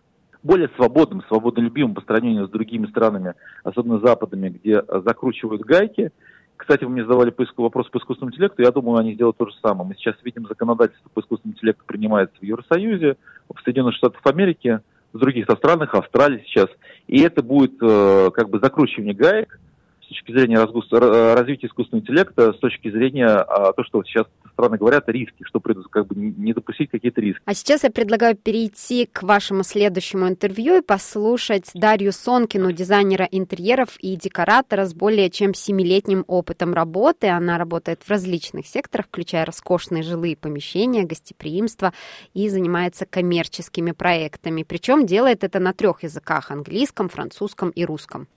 более 0.47 0.71
свободным, 0.77 1.23
свободолюбивым 1.29 1.95
по 1.95 2.01
сравнению 2.03 2.47
с 2.47 2.51
другими 2.51 2.87
странами, 2.87 3.35
особенно 3.65 3.99
западными, 3.99 4.49
где 4.49 4.77
э, 4.77 5.03
закручивают 5.05 5.63
гайки. 5.63 6.11
Кстати, 6.57 6.85
вы 6.85 6.91
мне 6.91 7.03
задавали 7.03 7.35
вопрос 7.57 7.89
по 7.89 7.99
искусственному 7.99 8.33
интеллекту, 8.33 8.63
я 8.63 8.71
думаю, 8.71 8.99
они 8.99 9.15
сделают 9.15 9.37
то 9.37 9.47
же 9.47 9.53
самое. 9.61 9.89
Мы 9.89 9.95
сейчас 9.97 10.15
видим 10.23 10.47
законодательство 10.47 11.11
по 11.13 11.21
искусственному 11.21 11.55
интеллекту 11.55 11.85
принимается 11.85 12.37
в 12.41 12.43
Евросоюзе, 12.43 13.17
в 13.55 13.61
Соединенных 13.63 13.95
Штатах 13.97 14.23
Америки, 14.25 14.81
в 15.13 15.19
других 15.19 15.47
странах, 15.51 15.95
Австралии 15.95 16.45
сейчас. 16.47 16.69
И 17.09 17.21
это 17.21 17.43
будет 17.43 17.75
э, 17.83 18.31
как 18.33 18.49
бы 18.49 18.59
закручивание 18.61 19.15
гаек, 19.15 19.61
с 20.07 20.09
точки 20.09 20.33
зрения 20.33 20.59
развития 20.59 21.67
искусственного 21.67 22.03
интеллекта, 22.03 22.53
с 22.53 22.59
точки 22.59 22.91
зрения 22.91 23.27
а, 23.27 23.73
то, 23.73 23.83
что 23.85 24.03
сейчас 24.05 24.27
страны 24.53 24.79
говорят, 24.79 25.09
риски, 25.09 25.45
что 25.45 25.61
как 25.61 26.07
бы 26.07 26.15
не 26.15 26.53
допустить 26.53 26.91
какие-то 26.91 27.21
риски. 27.21 27.43
А 27.45 27.55
сейчас 27.55 27.83
я 27.85 27.91
предлагаю 27.91 28.37
перейти 28.37 29.07
к 29.07 29.23
вашему 29.23 29.65
следующему 29.65 30.29
интервью 30.29 30.79
и 30.79 30.83
послушать 30.83 31.71
Дарью 31.75 32.13
Сонкину, 32.13 32.73
дизайнера 32.73 33.29
интерьеров 33.31 33.97
и 33.99 34.17
декоратора 34.17 34.87
с 34.87 34.95
более 34.95 35.29
чем 35.29 35.55
семилетним 35.55 36.25
опытом 36.27 36.73
работы. 36.73 37.29
Она 37.29 37.59
работает 37.59 38.03
в 38.03 38.11
различных 38.11 38.67
секторах, 38.67 39.07
включая 39.07 39.45
роскошные 39.45 40.03
жилые 40.03 40.37
помещения, 40.37 41.03
гостеприимство 41.03 41.93
и 42.33 42.49
занимается 42.49 43.07
коммерческими 43.07 43.91
проектами. 43.91 44.63
Причем 44.63 45.05
делает 45.05 45.45
это 45.45 45.59
на 45.59 45.73
трех 45.73 46.03
языках– 46.03 46.51
английском, 46.51 47.09
французском 47.09 47.71
и 47.71 47.85
русском. 47.85 48.29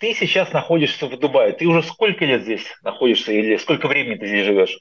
Ты 0.00 0.14
сейчас 0.14 0.52
находишься 0.52 1.06
в 1.06 1.18
Дубае. 1.18 1.52
Ты 1.52 1.66
уже 1.66 1.82
сколько 1.82 2.24
лет 2.24 2.42
здесь 2.42 2.64
находишься 2.82 3.32
или 3.32 3.56
сколько 3.56 3.88
времени 3.88 4.16
ты 4.16 4.26
здесь 4.26 4.44
живешь? 4.44 4.78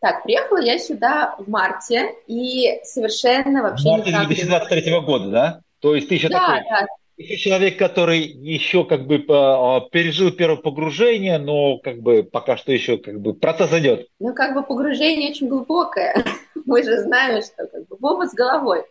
Так, 0.00 0.24
приехала 0.24 0.60
я 0.60 0.78
сюда 0.78 1.36
в 1.38 1.48
марте 1.48 2.14
и 2.26 2.80
совершенно 2.82 3.62
вообще 3.62 3.88
в 3.88 3.92
марте 3.92 4.10
никак... 4.10 4.26
2023 4.28 5.00
года, 5.00 5.30
да? 5.30 5.60
То 5.80 5.94
есть 5.94 6.08
ты 6.08 6.14
еще 6.14 6.28
да, 6.28 6.40
такой... 6.40 6.64
Да, 6.70 6.86
ты 7.16 7.36
человек, 7.36 7.78
который 7.78 8.20
еще 8.20 8.84
как 8.84 9.06
бы 9.06 9.24
а, 9.28 9.80
пережил 9.90 10.32
первое 10.32 10.56
погружение, 10.56 11.38
но 11.38 11.78
как 11.78 11.98
бы 11.98 12.22
пока 12.22 12.56
что 12.56 12.72
еще 12.72 12.98
как 12.98 13.20
бы 13.20 13.34
процесс 13.34 13.72
идет. 13.72 14.08
Ну, 14.18 14.34
как 14.34 14.54
бы 14.54 14.62
погружение 14.62 15.30
очень 15.30 15.48
глубокое. 15.48 16.24
Мы 16.64 16.82
же 16.82 16.98
знаем, 16.98 17.42
что 17.42 17.66
как 17.66 17.86
бы 17.88 17.96
омут 18.00 18.30
с 18.30 18.34
головой. 18.34 18.84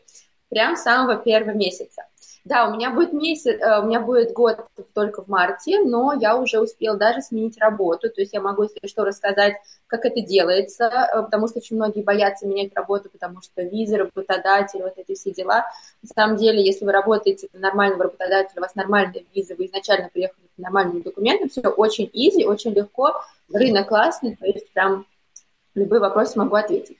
Прям 0.49 0.75
с 0.75 0.83
самого 0.83 1.17
первого 1.17 1.55
месяца. 1.55 2.03
Да, 2.43 2.67
у 2.67 2.73
меня 2.73 2.89
будет 2.89 3.13
месяц, 3.13 3.59
э, 3.59 3.79
у 3.81 3.85
меня 3.85 3.99
будет 3.99 4.33
год 4.33 4.65
только 4.95 5.21
в 5.21 5.27
марте, 5.27 5.79
но 5.79 6.11
я 6.13 6.35
уже 6.35 6.59
успела 6.59 6.97
даже 6.97 7.21
сменить 7.21 7.59
работу, 7.59 8.09
то 8.09 8.19
есть 8.19 8.33
я 8.33 8.41
могу, 8.41 8.63
если 8.63 8.87
что, 8.87 9.05
рассказать, 9.05 9.53
как 9.85 10.05
это 10.05 10.21
делается, 10.21 10.85
э, 10.85 11.21
потому 11.21 11.47
что 11.47 11.59
очень 11.59 11.75
многие 11.75 12.01
боятся 12.01 12.47
менять 12.47 12.73
работу, 12.75 13.09
потому 13.11 13.43
что 13.43 13.61
визы, 13.61 13.97
работодатель, 13.97 14.81
вот 14.81 14.93
эти 14.97 15.13
все 15.13 15.31
дела. 15.31 15.65
На 16.01 16.09
самом 16.15 16.37
деле, 16.37 16.65
если 16.65 16.83
вы 16.83 16.91
работаете 16.91 17.47
на 17.53 17.59
нормального 17.59 18.05
работодателя, 18.05 18.57
у 18.57 18.61
вас 18.61 18.73
нормальная 18.73 19.23
виза, 19.35 19.53
вы 19.55 19.67
изначально 19.67 20.09
приехали 20.09 20.45
с 20.55 20.57
нормальными 20.57 21.01
документами, 21.01 21.49
все 21.49 21.61
очень 21.61 22.09
изи, 22.11 22.43
очень 22.45 22.73
легко, 22.73 23.21
рынок 23.53 23.89
классный, 23.89 24.35
то 24.35 24.47
есть 24.47 24.71
прям 24.73 25.05
любые 25.75 25.99
вопросы 25.99 26.39
могу 26.39 26.55
ответить. 26.55 26.97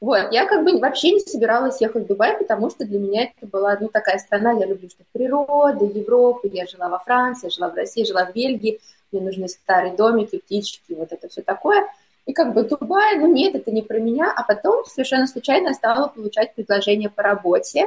Вот, 0.00 0.32
я 0.32 0.46
как 0.46 0.64
бы 0.64 0.78
вообще 0.78 1.12
не 1.12 1.20
собиралась 1.20 1.80
ехать 1.80 2.04
в 2.04 2.06
Дубай, 2.06 2.36
потому 2.36 2.70
что 2.70 2.84
для 2.84 2.98
меня 2.98 3.24
это 3.24 3.46
была, 3.46 3.76
ну, 3.80 3.88
такая 3.88 4.18
страна, 4.18 4.52
я 4.52 4.66
люблю, 4.66 4.88
что 4.88 5.04
природа, 5.12 5.84
Европа, 5.84 6.46
я 6.52 6.66
жила 6.66 6.88
во 6.88 6.98
Франции, 6.98 7.48
жила 7.48 7.70
в 7.70 7.74
России, 7.74 8.04
жила 8.04 8.26
в 8.26 8.32
Бельгии, 8.32 8.80
мне 9.12 9.22
нужны 9.22 9.48
старые 9.48 9.94
домики, 9.94 10.38
птички, 10.38 10.94
вот 10.94 11.12
это 11.12 11.28
все 11.28 11.42
такое. 11.42 11.86
И 12.26 12.32
как 12.32 12.54
бы 12.54 12.64
Дубай, 12.64 13.16
ну 13.16 13.28
нет, 13.28 13.54
это 13.54 13.70
не 13.70 13.82
про 13.82 13.98
меня, 13.98 14.32
а 14.34 14.42
потом 14.42 14.84
совершенно 14.84 15.26
случайно 15.26 15.74
стала 15.74 16.08
получать 16.08 16.54
предложение 16.54 17.10
по 17.10 17.22
работе. 17.22 17.86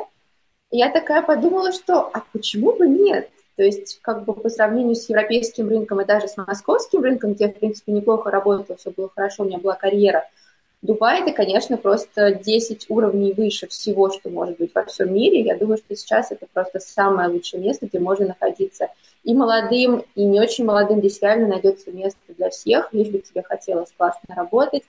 И 0.72 0.78
я 0.78 0.90
такая 0.90 1.22
подумала, 1.22 1.72
что, 1.72 2.10
а 2.14 2.24
почему 2.32 2.74
бы 2.74 2.88
нет? 2.88 3.30
То 3.56 3.64
есть, 3.64 4.00
как 4.02 4.26
бы 4.26 4.34
по 4.34 4.50
сравнению 4.50 4.96
с 4.96 5.10
европейским 5.10 5.68
рынком 5.68 6.02
и 6.02 6.06
даже 6.06 6.28
с 6.28 6.38
московским 6.38 7.02
рынком, 7.02 7.34
где 7.34 7.46
я, 7.46 7.52
в 7.52 7.56
принципе, 7.56 7.92
неплохо 7.92 8.30
работала, 8.30 8.78
все 8.78 8.92
было 8.92 9.10
хорошо, 9.14 9.44
у 9.44 9.46
меня 9.46 9.58
была 9.58 9.76
карьера– 9.76 10.26
Дубай 10.84 11.22
это, 11.22 11.34
конечно, 11.34 11.76
просто 11.76 12.34
10 12.34 12.86
уровней 12.90 13.34
выше 13.34 13.68
всего, 13.68 14.12
что 14.12 14.30
может 14.30 14.58
быть 14.58 14.76
во 14.76 14.86
всем 14.86 15.12
мире. 15.14 15.42
Я 15.42 15.58
думаю, 15.58 15.78
что 15.78 15.96
сейчас 15.96 16.32
это 16.32 16.46
просто 16.54 16.80
самое 16.80 17.30
лучшее 17.30 17.64
место, 17.64 17.88
где 17.88 18.00
можно 18.00 18.28
находиться 18.28 18.90
и 19.24 19.34
молодым, 19.34 20.04
и 20.14 20.24
не 20.24 20.40
очень 20.40 20.66
молодым. 20.66 21.00
Здесь 21.00 21.22
реально 21.22 21.48
найдется 21.48 21.92
место 21.92 22.20
для 22.30 22.52
всех, 22.52 22.94
лишь 22.94 23.10
бы 23.10 23.20
тебе 23.20 23.42
хотелось 23.42 23.92
классно 23.98 24.36
работать, 24.36 24.84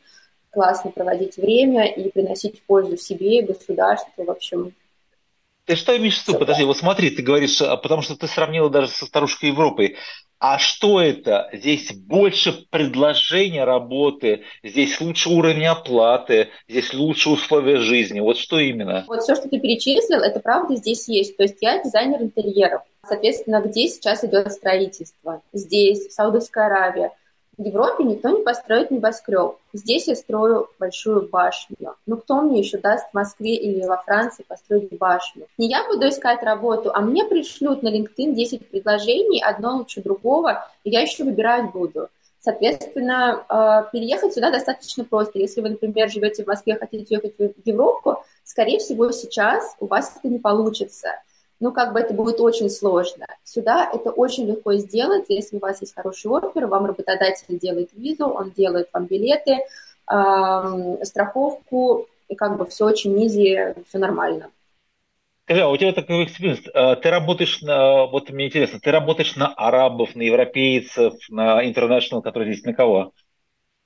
классно 0.51 0.91
проводить 0.91 1.39
время 1.39 1.87
и 1.87 2.11
приносить 2.11 2.63
пользу 2.63 2.99
себе 2.99 3.39
и 3.39 3.47
государству. 3.47 4.25
В 4.25 4.31
общем, 4.31 4.75
ты 5.69 5.77
что 5.77 5.95
имеешь 5.99 6.19
в 6.19 6.27
виду? 6.27 6.39
Подожди, 6.39 6.65
вот 6.65 6.79
смотри, 6.79 7.11
ты 7.11 7.23
говоришь, 7.23 7.61
а, 7.61 7.77
потому 7.77 8.01
что 8.01 8.17
ты 8.17 8.27
сравнила 8.27 8.71
даже 8.71 8.89
со 8.89 9.05
старушкой 9.05 9.51
Европой. 9.51 9.97
А 10.39 10.59
что 10.59 10.99
это? 10.99 11.51
Здесь 11.53 11.93
больше 11.93 12.53
предложения 12.71 13.65
работы, 13.65 14.45
здесь 14.63 14.99
лучше 14.99 15.29
уровень 15.29 15.67
оплаты, 15.67 16.49
здесь 16.69 16.95
лучше 16.95 17.29
условия 17.29 17.81
жизни. 17.81 18.21
Вот 18.21 18.39
что 18.39 18.59
именно? 18.59 19.05
Вот 19.09 19.23
все, 19.23 19.35
что 19.35 19.49
ты 19.49 19.61
перечислил, 19.61 20.21
это 20.21 20.41
правда 20.41 20.75
здесь 20.77 21.07
есть. 21.07 21.37
То 21.37 21.43
есть 21.43 21.57
я 21.61 21.83
дизайнер 21.83 22.23
интерьеров. 22.23 22.81
Соответственно, 23.07 23.61
где 23.61 23.89
сейчас 23.89 24.25
идет 24.25 24.51
строительство? 24.51 25.43
Здесь, 25.53 26.09
в 26.09 26.13
Саудовской 26.13 26.65
Аравии. 26.65 27.11
В 27.59 27.65
Европе 27.65 28.05
никто 28.05 28.29
не 28.29 28.45
построит 28.45 28.93
небоскреб. 28.93 29.57
Здесь 29.73 30.07
я 30.07 30.15
строю 30.15 30.71
большую 30.79 31.29
башню. 31.29 31.97
Ну, 32.07 32.17
кто 32.17 32.41
мне 32.41 32.61
еще 32.61 32.79
даст 32.79 33.11
в 33.11 33.15
Москве 33.15 33.57
или 33.57 33.85
во 33.85 33.97
Франции 33.97 34.45
построить 34.47 34.97
башню? 34.97 35.49
Не 35.59 35.69
я 35.69 35.85
буду 35.89 36.09
искать 36.09 36.45
работу, 36.45 36.93
а 36.95 37.01
мне 37.01 37.25
пришлют 37.25 37.83
на 37.83 37.89
LinkedIn 37.89 38.33
10 38.33 38.71
предложений, 38.71 39.43
одно 39.45 39.79
лучше 39.79 40.01
другого, 40.01 40.69
и 40.85 40.91
я 40.91 41.01
еще 41.01 41.25
выбирать 41.25 41.73
буду. 41.73 42.09
Соответственно, 42.39 43.45
э, 43.49 43.91
переехать 43.91 44.35
сюда 44.35 44.53
достаточно 44.53 45.03
просто. 45.03 45.41
Если 45.41 45.61
вы, 45.61 45.71
например, 45.71 46.09
живете 46.09 46.45
в 46.45 46.47
Москве, 46.47 46.77
хотите 46.77 47.17
ехать 47.17 47.37
в 47.37 47.53
Европу, 47.65 48.23
скорее 48.45 48.79
всего, 48.79 49.11
сейчас 49.11 49.75
у 49.81 49.87
вас 49.87 50.15
это 50.17 50.29
не 50.29 50.39
получится 50.39 51.09
ну, 51.61 51.73
как 51.73 51.93
бы 51.93 52.01
это 52.01 52.15
будет 52.15 52.41
очень 52.41 52.71
сложно. 52.71 53.27
Сюда 53.45 53.89
это 53.93 54.11
очень 54.11 54.47
легко 54.47 54.75
сделать, 54.75 55.25
если 55.29 55.57
у 55.57 55.61
вас 55.61 55.81
есть 55.81 55.95
хороший 55.95 56.31
оффер, 56.31 56.67
вам 56.67 56.87
работодатель 56.87 57.59
делает 57.59 57.91
визу, 57.93 58.27
он 58.27 58.53
делает 58.53 58.89
вам 58.93 59.07
билеты, 59.07 59.59
э, 60.11 61.05
страховку, 61.05 62.07
и 62.29 62.35
как 62.35 62.57
бы 62.59 62.67
все 62.67 62.87
очень 62.87 63.27
easy, 63.27 63.75
все 63.89 63.99
нормально. 63.99 64.51
Скажи, 65.45 65.63
а 65.63 65.69
у 65.71 65.77
тебя 65.79 65.95
такой 65.95 66.25
experience, 66.25 66.61
а, 66.75 66.95
ты 66.97 67.09
работаешь 67.09 67.63
на, 67.63 68.05
вот 68.05 68.29
мне 68.29 68.49
интересно, 68.49 68.81
ты 68.81 68.91
работаешь 68.91 69.35
на 69.35 69.49
арабов, 69.55 70.15
на 70.15 70.21
европейцев, 70.21 71.15
на 71.31 71.65
international, 71.65 72.21
которые 72.21 72.53
здесь 72.53 72.67
на 72.67 72.75
кого? 72.75 73.13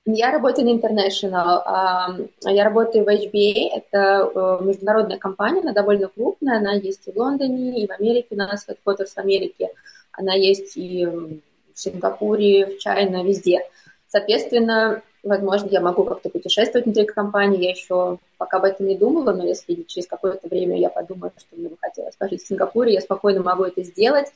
Я 0.04 0.32
работаю 0.32 0.66
на 0.66 0.76
International. 0.76 2.28
Я 2.44 2.64
работаю 2.64 3.04
в 3.04 3.08
HBA. 3.08 3.68
Это 3.76 4.30
э, 4.34 4.64
международная 4.64 5.18
компания, 5.18 5.60
она 5.60 5.72
довольно 5.72 6.08
крупная. 6.08 6.58
Она 6.58 6.72
есть 6.72 7.06
и 7.06 7.12
в 7.12 7.16
Лондоне, 7.16 7.84
и 7.84 7.86
в 7.86 7.92
Америке. 7.92 8.28
У 8.30 8.36
нас 8.36 8.66
headquarters 8.68 9.14
в 9.14 9.18
Америке. 9.18 9.68
Она 10.10 10.34
есть 10.34 10.76
и 10.76 11.06
в 11.06 11.40
Сингапуре, 11.74 12.66
в 12.66 12.78
Чайна, 12.78 13.22
везде. 13.22 13.60
Соответственно, 14.08 15.02
возможно, 15.22 15.68
я 15.68 15.80
могу 15.80 16.02
как-то 16.02 16.30
путешествовать 16.30 16.84
внутри 16.84 17.06
компании. 17.06 17.62
Я 17.62 17.70
еще 17.70 18.18
пока 18.38 18.56
об 18.56 18.64
этом 18.64 18.86
не 18.86 18.96
думала, 18.96 19.32
но 19.32 19.46
если 19.46 19.84
через 19.84 20.08
какое-то 20.08 20.48
время 20.48 20.78
я 20.78 20.90
подумаю, 20.90 21.32
что 21.38 21.54
мне 21.56 21.68
бы 21.68 21.76
хотелось 21.80 22.16
пожить 22.16 22.42
в 22.42 22.48
Сингапуре, 22.48 22.92
я 22.92 23.00
спокойно 23.00 23.40
могу 23.42 23.62
это 23.62 23.84
сделать. 23.84 24.32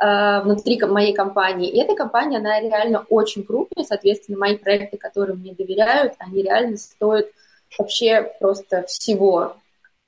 Э, 0.00 0.42
внутри 0.42 0.80
моей 0.82 1.12
компании. 1.12 1.70
И 1.70 1.80
эта 1.80 1.96
компания, 1.96 2.38
она 2.38 2.60
реально 2.60 3.04
очень 3.08 3.42
крупная, 3.42 3.84
соответственно, 3.84 4.38
мои 4.38 4.56
проекты, 4.56 4.96
которые 4.96 5.36
мне 5.36 5.54
доверяют, 5.54 6.12
они 6.18 6.42
реально 6.42 6.76
стоят 6.76 7.26
вообще 7.76 8.32
просто 8.38 8.84
всего. 8.86 9.56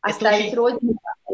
Оставить 0.00 0.46
очень, 0.46 0.56
родину, 0.56 0.92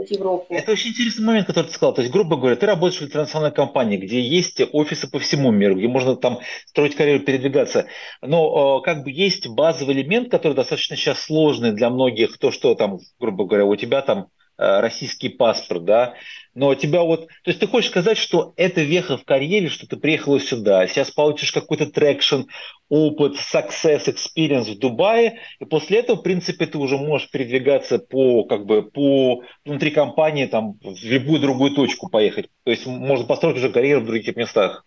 Европу. 0.09 0.47
Это 0.49 0.73
очень 0.73 0.91
интересный 0.91 1.25
момент, 1.25 1.47
который 1.47 1.67
ты 1.67 1.73
сказал. 1.73 1.95
То 1.95 2.01
есть, 2.01 2.13
грубо 2.13 2.37
говоря, 2.37 2.57
ты 2.57 2.67
работаешь 2.67 3.01
в 3.01 3.05
интернациональной 3.05 3.55
компании, 3.55 3.97
где 3.97 4.21
есть 4.21 4.61
офисы 4.73 5.09
по 5.09 5.19
всему 5.19 5.53
миру, 5.53 5.77
где 5.77 5.87
можно 5.87 6.17
там 6.17 6.41
строить 6.67 6.97
карьеру, 6.97 7.21
передвигаться. 7.21 7.87
Но 8.23 8.81
э, 8.81 8.85
как 8.85 9.05
бы 9.05 9.11
есть 9.13 9.47
базовый 9.49 9.95
элемент, 9.95 10.31
который 10.31 10.55
достаточно 10.55 10.97
сейчас 10.97 11.21
сложный 11.21 11.73
для 11.73 11.91
многих. 11.91 12.39
То, 12.39 12.51
что 12.51 12.75
там, 12.75 12.99
грубо 13.21 13.45
говоря, 13.45 13.67
у 13.67 13.77
тебя 13.77 14.03
там 14.03 14.29
Э, 14.59 14.81
российский 14.81 15.29
паспорт, 15.29 15.85
да, 15.85 16.15
но 16.57 16.75
тебя 16.75 17.03
вот, 17.03 17.27
то 17.27 17.51
есть 17.51 17.61
ты 17.61 17.67
хочешь 17.67 17.91
сказать, 17.91 18.17
что 18.17 18.55
это 18.57 18.81
веха 18.81 19.19
в 19.19 19.27
карьере, 19.27 19.69
что 19.69 19.87
ты 19.87 19.99
приехала 19.99 20.41
сюда, 20.41 20.87
сейчас 20.87 21.11
получишь 21.11 21.53
какой-то 21.53 21.85
traction, 21.85 22.45
опыт, 22.89 23.35
success, 23.35 24.07
experience 24.07 24.75
в 24.75 24.79
Дубае, 24.79 25.39
и 25.61 25.67
после 25.67 25.99
этого, 25.99 26.17
в 26.17 26.23
принципе, 26.23 26.65
ты 26.65 26.79
уже 26.79 26.97
можешь 26.97 27.31
передвигаться 27.31 27.99
по, 27.99 28.45
как 28.45 28.65
бы, 28.65 28.83
по 28.83 29.43
внутри 29.67 29.91
компании, 29.91 30.47
там, 30.47 30.79
в 30.83 31.05
любую 31.05 31.41
другую 31.41 31.73
точку 31.73 32.09
поехать. 32.09 32.49
То 32.65 32.71
есть 32.71 32.87
можно 32.87 33.27
построить 33.27 33.59
уже 33.59 33.69
карьеру 33.69 34.01
в 34.01 34.07
других 34.07 34.35
местах. 34.35 34.87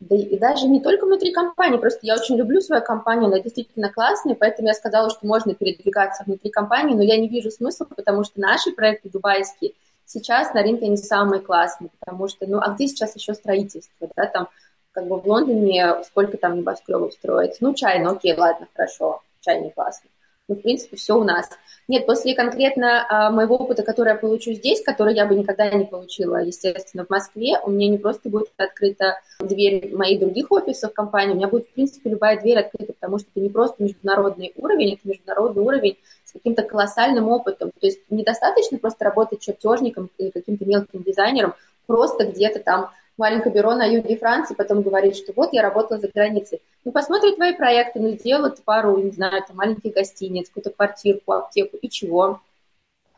Да 0.00 0.16
и 0.16 0.38
даже 0.38 0.68
не 0.68 0.80
только 0.80 1.04
внутри 1.04 1.32
компании, 1.32 1.76
просто 1.76 2.00
я 2.02 2.14
очень 2.14 2.36
люблю 2.36 2.62
свою 2.62 2.82
компанию, 2.82 3.26
она 3.26 3.40
действительно 3.40 3.92
классная, 3.92 4.34
поэтому 4.34 4.68
я 4.68 4.74
сказала, 4.74 5.10
что 5.10 5.26
можно 5.26 5.54
передвигаться 5.54 6.24
внутри 6.24 6.50
компании, 6.50 6.94
но 6.94 7.02
я 7.02 7.18
не 7.18 7.28
вижу 7.28 7.50
смысла, 7.50 7.84
потому 7.84 8.24
что 8.24 8.40
наши 8.40 8.72
проекты 8.72 9.10
дубайские 9.10 9.72
сейчас 10.12 10.52
на 10.54 10.62
рынке 10.62 10.88
не 10.88 10.96
самые 10.96 11.40
классные, 11.40 11.90
потому 11.98 12.28
что, 12.28 12.46
ну, 12.46 12.58
а 12.60 12.70
где 12.70 12.88
сейчас 12.88 13.16
еще 13.16 13.34
строительство, 13.34 14.08
да, 14.16 14.26
там, 14.26 14.48
как 14.92 15.06
бы 15.06 15.18
в 15.18 15.26
Лондоне 15.26 16.02
сколько 16.04 16.36
там 16.36 16.56
небоскребов 16.56 17.14
строится, 17.14 17.58
ну, 17.60 17.74
чай, 17.74 18.00
ну, 18.00 18.12
окей, 18.12 18.36
ладно, 18.36 18.68
хорошо, 18.74 19.22
чай 19.40 19.60
не 19.60 19.70
классный 19.70 20.10
ну, 20.52 20.58
в 20.58 20.62
принципе, 20.62 20.96
все 20.96 21.16
у 21.16 21.24
нас. 21.24 21.48
Нет, 21.88 22.06
после 22.06 22.34
конкретно 22.34 23.06
а, 23.08 23.30
моего 23.30 23.56
опыта, 23.56 23.82
который 23.82 24.10
я 24.10 24.14
получу 24.16 24.52
здесь, 24.52 24.82
который 24.82 25.14
я 25.14 25.26
бы 25.26 25.34
никогда 25.34 25.70
не 25.70 25.84
получила, 25.84 26.42
естественно, 26.42 27.04
в 27.04 27.10
Москве, 27.10 27.58
у 27.64 27.70
меня 27.70 27.88
не 27.88 27.98
просто 27.98 28.28
будет 28.28 28.48
открыта 28.56 29.18
дверь 29.40 29.94
моих 29.94 30.20
других 30.20 30.50
офисов 30.50 30.92
компании, 30.92 31.32
у 31.32 31.36
меня 31.36 31.48
будет, 31.48 31.68
в 31.68 31.72
принципе, 31.72 32.10
любая 32.10 32.40
дверь 32.40 32.58
открыта, 32.58 32.92
потому 32.92 33.18
что 33.18 33.28
это 33.30 33.40
не 33.40 33.50
просто 33.50 33.82
международный 33.82 34.52
уровень, 34.56 34.94
это 34.94 35.08
международный 35.08 35.62
уровень 35.62 35.98
каким-то 36.32 36.62
колоссальным 36.62 37.28
опытом. 37.28 37.70
То 37.70 37.86
есть 37.86 38.00
недостаточно 38.10 38.78
просто 38.78 39.04
работать 39.04 39.40
чертежником 39.40 40.10
или 40.18 40.30
каким-то 40.30 40.64
мелким 40.64 41.02
дизайнером, 41.02 41.54
просто 41.86 42.26
где-то 42.26 42.60
там 42.60 42.90
маленькое 43.16 43.54
бюро 43.54 43.74
на 43.74 43.84
юге 43.84 44.16
Франции, 44.16 44.54
потом 44.54 44.82
говорит, 44.82 45.16
что 45.16 45.32
вот 45.36 45.52
я 45.52 45.62
работала 45.62 46.00
за 46.00 46.08
границей. 46.08 46.60
Ну, 46.84 46.92
посмотрит 46.92 47.36
твои 47.36 47.54
проекты, 47.54 48.00
ну, 48.00 48.08
сделала 48.10 48.50
ты 48.50 48.62
пару, 48.62 48.98
не 48.98 49.10
знаю, 49.10 49.42
там, 49.46 49.56
маленьких 49.56 49.92
гостиниц, 49.92 50.48
какую-то 50.48 50.70
квартирку, 50.70 51.32
аптеку, 51.32 51.76
и 51.76 51.88
чего? 51.88 52.40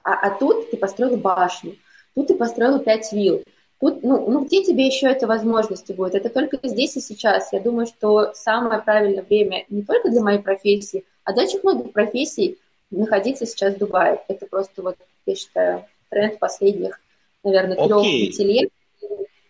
А, 0.03 0.13
а 0.13 0.31
тут 0.31 0.71
ты 0.71 0.77
построил 0.77 1.17
башню, 1.17 1.77
тут 2.15 2.27
ты 2.27 2.35
построил 2.35 2.79
пять 2.81 3.13
вилл, 3.13 3.43
Тут, 3.81 4.03
ну, 4.03 4.31
ну, 4.31 4.45
где 4.45 4.63
тебе 4.63 4.87
еще 4.87 5.09
эта 5.09 5.27
возможность 5.27 5.95
будет? 5.95 6.15
Это 6.15 6.31
только 6.31 6.59
здесь 6.63 6.97
и 6.97 7.01
сейчас. 7.01 7.53
Я 7.53 7.61
думаю, 7.61 7.87
что 7.87 8.33
самое 8.33 8.81
правильное 8.81 9.23
время 9.23 9.67
не 9.69 9.83
только 9.83 10.09
для 10.09 10.23
моей 10.23 10.39
профессии, 10.39 11.05
а 11.25 11.35
для 11.35 11.43
очень 11.43 11.61
многих 11.63 11.93
профессий 11.93 12.59
находиться 12.99 13.47
сейчас 13.47 13.75
в 13.75 13.79
Дубае. 13.79 14.23
Это 14.29 14.47
просто 14.47 14.83
вот, 14.83 14.97
я 15.27 15.35
считаю, 15.35 15.85
тренд 16.11 16.39
последних, 16.39 17.01
наверное, 17.43 17.77
трех-пяти 17.77 18.43
okay. 18.43 18.47
лет 18.47 18.69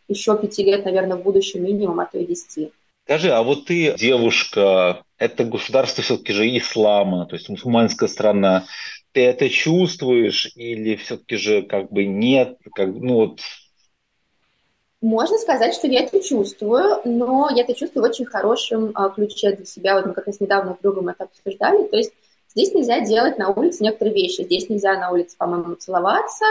еще 0.09 0.37
пяти 0.39 0.63
лет, 0.63 0.85
наверное, 0.85 1.17
в 1.17 1.23
будущем 1.23 1.65
минимум, 1.65 2.01
а 2.01 2.07
то 2.07 2.19
и 2.19 2.27
десяти. 2.27 2.73
Скажи, 3.05 3.31
а 3.31 3.43
вот 3.43 3.67
ты 3.67 3.95
девушка, 3.95 5.03
это 5.19 5.45
государство 5.45 6.03
все-таки 6.03 6.33
же 6.33 6.57
ислама, 6.57 7.27
то 7.27 7.37
есть 7.37 7.49
мусульманская 7.49 8.09
страна. 8.09 8.65
Ты 9.13 9.23
это 9.23 9.49
чувствуешь 9.49 10.51
или 10.57 10.97
все-таки 10.97 11.37
же 11.37 11.63
как 11.63 11.93
бы 11.93 12.05
нет? 12.05 12.59
Как, 12.75 12.89
ну 12.89 13.15
вот 13.15 13.41
можно 15.03 15.37
сказать, 15.37 15.75
что 15.75 15.87
я 15.87 16.01
это 16.01 16.19
чувствую, 16.19 17.03
но 17.05 17.51
я 17.55 17.63
это 17.63 17.75
чувствую 17.75 18.03
в 18.03 18.09
очень 18.09 18.25
хорошем 18.25 18.91
а, 18.95 19.11
ключе 19.11 19.55
для 19.55 19.67
себя. 19.67 19.97
Вот 19.97 20.07
мы 20.07 20.15
как 20.15 20.27
раз 20.27 20.41
недавно 20.41 20.75
с 20.75 20.83
другом 20.83 21.09
это 21.09 21.25
обсуждали. 21.25 21.87
То 21.89 21.97
есть 21.99 22.13
здесь 22.55 22.75
нельзя 22.75 23.01
делать 23.01 23.39
на 23.39 23.51
улице 23.51 23.83
некоторые 23.83 24.15
вещи. 24.15 24.43
Здесь 24.43 24.69
нельзя 24.69 24.99
на 24.99 25.11
улице, 25.11 25.37
по-моему, 25.37 25.75
целоваться, 25.75 26.45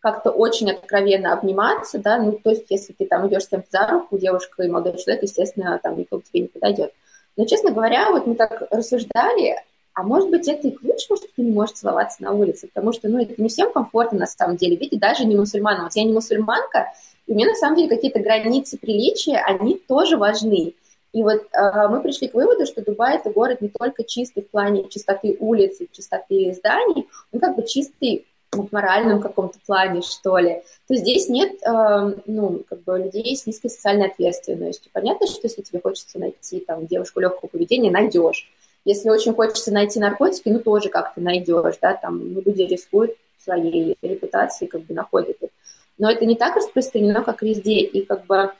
как-то 0.00 0.30
очень 0.30 0.70
откровенно 0.70 1.32
обниматься, 1.32 1.98
да, 1.98 2.18
ну, 2.18 2.32
то 2.32 2.50
есть, 2.50 2.66
если 2.68 2.92
ты 2.92 3.06
там 3.06 3.26
идешь 3.26 3.44
с 3.44 3.48
кем-то 3.48 3.68
за 3.70 3.86
руку, 3.86 4.18
девушка 4.18 4.62
и 4.62 4.68
молодой 4.68 4.98
человек, 4.98 5.22
естественно, 5.22 5.80
там 5.82 5.98
никто 5.98 6.18
к 6.18 6.24
тебе 6.24 6.40
не 6.40 6.48
подойдет. 6.48 6.92
Но, 7.38 7.46
честно 7.46 7.70
говоря, 7.70 8.10
вот 8.10 8.26
мы 8.26 8.34
так 8.34 8.64
рассуждали, 8.70 9.56
а 9.94 10.02
может 10.02 10.28
быть, 10.28 10.46
это 10.46 10.68
и 10.68 10.72
к 10.72 10.82
лучшему, 10.82 11.16
что 11.16 11.26
ты 11.34 11.42
не 11.42 11.52
можешь 11.52 11.76
целоваться 11.76 12.22
на 12.22 12.32
улице, 12.32 12.68
потому 12.68 12.92
что, 12.92 13.08
ну, 13.08 13.22
это 13.22 13.40
не 13.40 13.48
всем 13.48 13.72
комфортно 13.72 14.18
на 14.18 14.26
самом 14.26 14.56
деле, 14.56 14.76
видите, 14.76 14.98
даже 14.98 15.24
не 15.24 15.36
мусульманам. 15.36 15.84
Вот 15.84 15.94
я 15.94 16.04
не 16.04 16.12
мусульманка, 16.12 16.92
и 17.26 17.32
мне 17.32 17.46
на 17.46 17.54
самом 17.54 17.76
деле 17.76 17.88
какие-то 17.88 18.18
границы 18.18 18.76
приличия, 18.76 19.38
они 19.38 19.76
тоже 19.88 20.18
важны. 20.18 20.74
И 21.14 21.22
вот 21.22 21.46
э, 21.52 21.88
мы 21.88 22.02
пришли 22.02 22.26
к 22.26 22.34
выводу, 22.34 22.66
что 22.66 22.82
Дубай 22.82 23.16
это 23.16 23.30
город 23.30 23.60
не 23.60 23.68
только 23.68 24.02
чистый 24.02 24.42
в 24.42 24.50
плане 24.50 24.88
чистоты 24.88 25.36
улиц 25.38 25.80
и 25.80 25.88
чистоты 25.90 26.52
зданий, 26.52 27.08
он 27.32 27.38
как 27.38 27.54
бы 27.54 27.64
чистый 27.64 28.26
в 28.50 28.72
моральном 28.72 29.20
каком-то 29.20 29.58
плане, 29.64 30.02
что 30.02 30.38
ли, 30.38 30.62
то 30.88 30.94
здесь 30.96 31.28
нет, 31.28 31.52
э, 31.62 32.14
ну, 32.26 32.64
как 32.68 32.82
бы 32.82 32.98
людей 32.98 33.36
с 33.36 33.46
низкой 33.46 33.70
социальной 33.70 34.08
ответственностью. 34.08 34.90
Понятно, 34.92 35.28
что 35.28 35.38
если 35.44 35.62
тебе 35.62 35.80
хочется 35.80 36.18
найти 36.18 36.58
там 36.58 36.84
девушку 36.86 37.20
легкого 37.20 37.48
поведения, 37.48 37.92
найдешь. 37.92 38.50
Если 38.84 39.08
очень 39.08 39.34
хочется 39.34 39.72
найти 39.72 40.00
наркотики, 40.00 40.48
ну, 40.48 40.58
тоже 40.58 40.88
как-то 40.88 41.20
найдешь, 41.20 41.76
да, 41.80 41.94
там, 41.94 42.34
ну, 42.34 42.42
люди 42.44 42.62
рискуют 42.62 43.12
своей 43.38 43.96
репутацией, 44.02 44.68
как 44.68 44.82
бы 44.82 44.94
находят 44.94 45.36
их. 45.40 45.50
Но 45.96 46.10
это 46.10 46.26
не 46.26 46.34
так 46.34 46.56
распространено, 46.56 47.22
как 47.22 47.42
везде, 47.42 47.78
и 47.78 48.04
как 48.04 48.26
бы 48.26 48.52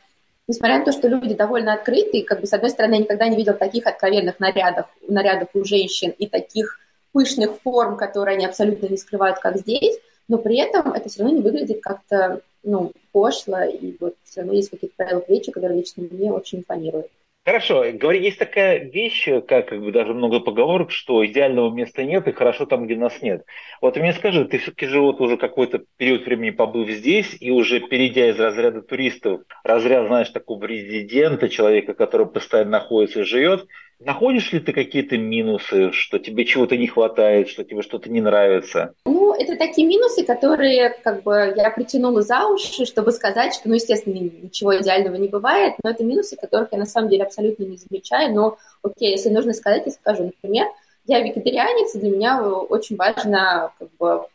несмотря 0.47 0.79
на 0.79 0.85
то, 0.85 0.93
что 0.93 1.09
люди 1.09 1.35
довольно 1.35 1.73
открыты, 1.73 2.23
как 2.23 2.41
бы, 2.41 2.47
с 2.47 2.53
одной 2.53 2.71
стороны, 2.71 2.95
я 2.95 3.01
никогда 3.01 3.29
не 3.29 3.37
видел 3.37 3.55
таких 3.55 3.87
откровенных 3.87 4.41
нарядов, 4.41 4.87
нарядов 5.07 5.49
у 5.55 5.65
женщин 5.65 6.11
и 6.11 6.27
таких 6.27 6.79
пышных 7.13 7.61
форм, 7.63 7.97
которые 7.97 8.37
они 8.37 8.45
абсолютно 8.47 8.87
не 8.87 8.97
скрывают, 8.97 9.39
как 9.39 9.57
здесь, 9.59 9.99
но 10.29 10.39
при 10.39 10.59
этом 10.59 10.93
это 10.93 11.09
все 11.09 11.23
равно 11.23 11.37
не 11.37 11.43
выглядит 11.43 11.83
как-то, 11.83 12.41
ну, 12.63 12.93
пошло, 13.13 13.63
и 13.63 13.97
вот 14.01 14.17
все 14.25 14.41
равно 14.41 14.55
есть 14.55 14.71
какие-то 14.71 14.97
правила 14.97 15.21
приличия, 15.21 15.53
которые 15.53 15.79
лично 15.79 16.03
мне 16.11 16.33
очень 16.33 16.59
импонируют. 16.59 17.09
Хорошо, 17.47 17.85
говори, 17.93 18.23
есть 18.23 18.39
такая 18.39 18.79
вещь, 18.79 19.29
как, 19.47 19.69
как 19.69 19.79
бы 19.83 19.93
даже 19.93 20.15
много 20.15 20.41
поговорок, 20.41 20.91
что 20.91 21.25
идеального 21.27 21.71
места 21.71 22.03
нет 22.03 22.27
и 22.27 22.33
хорошо 22.33 22.65
там, 22.65 22.87
где 22.87 22.97
нас 22.97 23.21
нет. 23.21 23.45
Вот 23.83 23.99
мне 23.99 24.15
скажи, 24.15 24.47
ты 24.47 24.57
все-таки 24.57 24.87
же 24.87 25.01
вот 25.01 25.21
уже 25.21 25.37
какой-то 25.37 25.85
период 25.99 26.25
времени 26.25 26.51
побыв 26.51 26.89
здесь 26.89 27.37
и 27.39 27.51
уже 27.51 27.81
перейдя 27.81 28.31
из 28.31 28.41
разряда 28.41 28.81
туристов, 28.81 29.43
разряд, 29.63 30.07
знаешь, 30.07 30.31
такого 30.31 30.65
резидента, 30.65 31.51
человека, 31.51 31.93
который 31.93 32.27
постоянно 32.27 32.71
находится 32.71 33.21
и 33.21 33.25
живет, 33.25 33.67
Находишь 34.01 34.53
ли 34.53 34.61
ты 34.61 34.73
какие-то 34.73 35.17
минусы, 35.17 35.93
что 35.93 36.19
тебе 36.19 36.45
чего-то 36.45 36.77
не 36.77 36.87
хватает, 36.87 37.49
что 37.49 37.65
тебе 37.65 37.83
что-то 37.83 38.11
не 38.11 38.21
нравится? 38.21 38.95
Ну, 39.07 39.35
это 39.35 39.57
такие 39.57 39.87
минусы, 39.87 40.25
которые 40.25 40.91
как 41.03 41.23
бы 41.23 41.55
я 41.57 41.71
притянула 41.71 42.23
за 42.23 42.47
уши, 42.47 42.85
чтобы 42.85 43.13
сказать, 43.13 43.55
что, 43.55 43.69
ну, 43.69 43.75
естественно, 43.75 44.15
ничего 44.15 44.77
идеального 44.79 45.15
не 45.17 45.29
бывает, 45.29 45.75
но 45.83 45.91
это 45.91 46.05
минусы, 46.05 46.37
которых 46.37 46.69
я 46.73 46.79
на 46.79 46.87
самом 46.87 47.09
деле 47.09 47.25
абсолютно 47.25 47.65
не 47.65 47.77
замечаю, 47.77 48.35
но, 48.35 48.59
окей, 48.83 49.11
если 49.13 49.31
нужно 49.31 49.53
сказать, 49.53 49.85
я 49.87 49.93
скажу. 49.93 50.25
Например, 50.25 50.67
я 51.07 51.21
вегетарианец, 51.21 51.95
и 51.95 51.99
для 51.99 52.11
меня 52.11 52.43
очень 52.49 52.97
важно, 52.97 53.73
как 53.79 53.89
бы, 53.99 54.27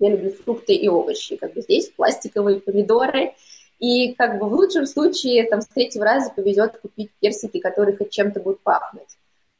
я 0.00 0.10
люблю 0.10 0.30
фрукты 0.30 0.74
и 0.74 0.88
овощи, 0.88 1.36
как 1.36 1.54
бы 1.54 1.60
здесь 1.60 1.90
пластиковые 1.90 2.60
помидоры, 2.60 3.34
и 3.82 4.14
как 4.14 4.38
бы 4.38 4.48
в 4.48 4.54
лучшем 4.54 4.86
случае 4.86 5.42
там 5.48 5.60
с 5.60 5.66
третьего 5.66 6.04
раза 6.04 6.30
повезет 6.30 6.78
купить 6.78 7.10
персики, 7.20 7.58
которые 7.58 7.96
хоть 7.96 8.10
чем-то 8.10 8.38
будут 8.38 8.60
пахнуть. 8.60 9.08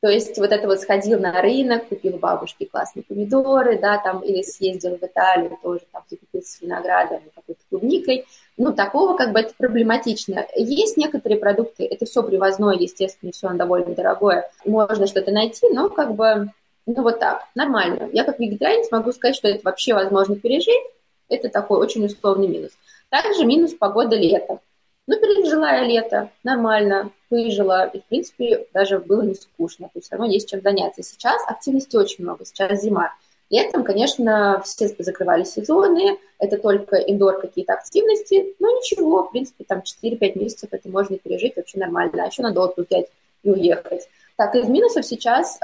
То 0.01 0.09
есть 0.09 0.39
вот 0.39 0.53
это 0.53 0.69
вот 0.69 0.81
сходил 0.81 1.19
на 1.19 1.43
рынок, 1.43 1.89
купил 1.89 2.19
бабушке 2.19 2.67
классные 2.67 3.03
помидоры, 3.03 3.81
да, 3.81 3.99
там, 3.99 4.21
или 4.21 4.43
съездил 4.43 4.97
в 4.97 5.03
Италию, 5.03 5.59
тоже 5.61 5.81
там 5.91 6.03
закупился 6.09 6.59
виноградом, 6.61 7.21
какой-то 7.35 7.61
клубникой. 7.69 8.25
Ну, 8.57 8.73
такого 8.73 9.17
как 9.17 9.33
бы 9.33 9.41
это 9.41 9.55
проблематично. 9.59 10.47
Есть 10.55 10.97
некоторые 10.97 11.41
продукты, 11.41 11.85
это 11.85 12.05
все 12.05 12.23
привозное, 12.23 12.77
естественно, 12.77 13.33
все 13.33 13.49
довольно 13.51 13.93
дорогое. 13.93 14.49
Можно 14.65 15.09
что-то 15.09 15.33
найти, 15.33 15.69
но 15.69 15.89
как 15.89 16.15
бы, 16.15 16.49
ну 16.87 17.03
вот 17.03 17.19
так, 17.19 17.43
нормально. 17.57 18.09
Я 18.13 18.23
как 18.23 18.39
вегетарианец 18.39 18.89
могу 18.93 19.11
сказать, 19.11 19.35
что 19.35 19.49
это 19.49 19.63
вообще 19.65 19.95
возможно 19.95 20.37
пережить. 20.37 20.83
Это 21.29 21.49
такой 21.49 21.79
очень 21.79 22.05
условный 22.05 22.47
минус. 22.47 22.71
Также 23.13 23.45
минус 23.45 23.75
погода 23.75 24.17
летом. 24.17 24.61
Ну, 25.07 25.21
пережила 25.21 25.71
я 25.71 25.85
лето, 25.85 26.31
нормально, 26.45 27.11
выжила, 27.29 27.87
и, 27.87 28.01
в 28.01 28.05
принципе, 28.05 28.67
даже 28.73 29.01
было 29.01 29.21
не 29.21 29.35
скучно, 29.35 29.89
то 29.89 29.99
есть 29.99 30.07
все 30.07 30.17
равно 30.17 30.33
есть 30.33 30.49
чем 30.49 30.63
заняться. 30.63 31.03
Сейчас 31.03 31.43
активности 31.47 31.95
очень 31.95 32.25
много, 32.25 32.47
сейчас 32.47 32.81
зима. 32.81 33.13
Летом, 33.51 33.85
конечно, 33.85 34.63
все 34.65 34.89
закрывали 34.99 35.45
сезоны, 35.45 36.19
это 36.39 36.57
только 36.57 36.97
индор 36.97 37.39
какие-то 37.39 37.75
активности, 37.75 38.55
но 38.59 38.71
ничего, 38.71 39.25
в 39.25 39.31
принципе, 39.31 39.65
там 39.65 39.81
4-5 39.81 40.39
месяцев 40.39 40.71
это 40.73 40.89
можно 40.89 41.19
пережить 41.19 41.57
вообще 41.57 41.81
нормально, 41.81 42.25
а 42.25 42.29
еще 42.29 42.41
надо 42.41 42.63
отпуск 42.63 42.89
взять 42.89 43.09
и 43.43 43.51
уехать. 43.51 44.09
Так, 44.37 44.55
из 44.55 44.69
минусов 44.69 45.05
сейчас 45.05 45.61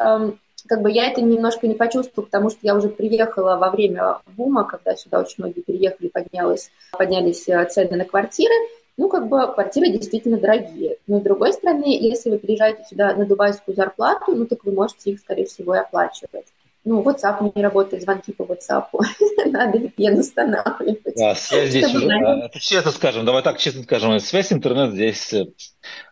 как 0.68 0.82
бы 0.82 0.90
я 0.90 1.10
это 1.10 1.20
немножко 1.20 1.66
не 1.66 1.74
почувствовала, 1.74 2.26
потому 2.26 2.50
что 2.50 2.58
я 2.62 2.76
уже 2.76 2.88
приехала 2.88 3.56
во 3.56 3.70
время 3.70 4.18
бума, 4.36 4.64
когда 4.64 4.94
сюда 4.94 5.20
очень 5.20 5.36
многие 5.38 5.60
переехали, 5.60 6.08
поднялось, 6.08 6.70
поднялись 6.92 7.48
э, 7.48 7.64
цены 7.66 7.96
на 7.96 8.04
квартиры. 8.04 8.54
Ну, 8.96 9.08
как 9.08 9.28
бы 9.28 9.46
квартиры 9.52 9.88
действительно 9.90 10.38
дорогие. 10.38 10.96
Но 11.06 11.20
с 11.20 11.22
другой 11.22 11.52
стороны, 11.52 11.84
если 11.86 12.30
вы 12.30 12.38
приезжаете 12.38 12.84
сюда 12.88 13.14
на 13.14 13.24
дубайскую 13.24 13.74
зарплату, 13.76 14.34
ну, 14.34 14.44
так 14.44 14.64
вы 14.64 14.72
можете 14.72 15.12
их, 15.12 15.20
скорее 15.20 15.46
всего, 15.46 15.74
и 15.74 15.78
оплачивать. 15.78 16.46
Ну, 16.85 17.03
WhatsApp 17.03 17.53
не 17.55 17.62
работает, 17.62 18.03
звонки 18.03 18.33
по 18.33 18.45
WhatsApp. 18.45 18.87
Надо 19.47 19.79
VPN 19.79 20.20
устанавливать. 20.20 21.16
Да, 21.16 21.35
связь 21.35 21.70
здесь 21.70 21.93
уже, 21.93 22.09
это 22.09 22.59
честно 22.61 22.93
скажем, 22.93 23.24
давай 23.24 23.43
так 23.43 23.59
честно 23.59 23.83
скажем, 23.83 24.18
связь 24.20 24.53
интернет 24.53 24.93
здесь 24.93 25.33
э, 25.33 25.47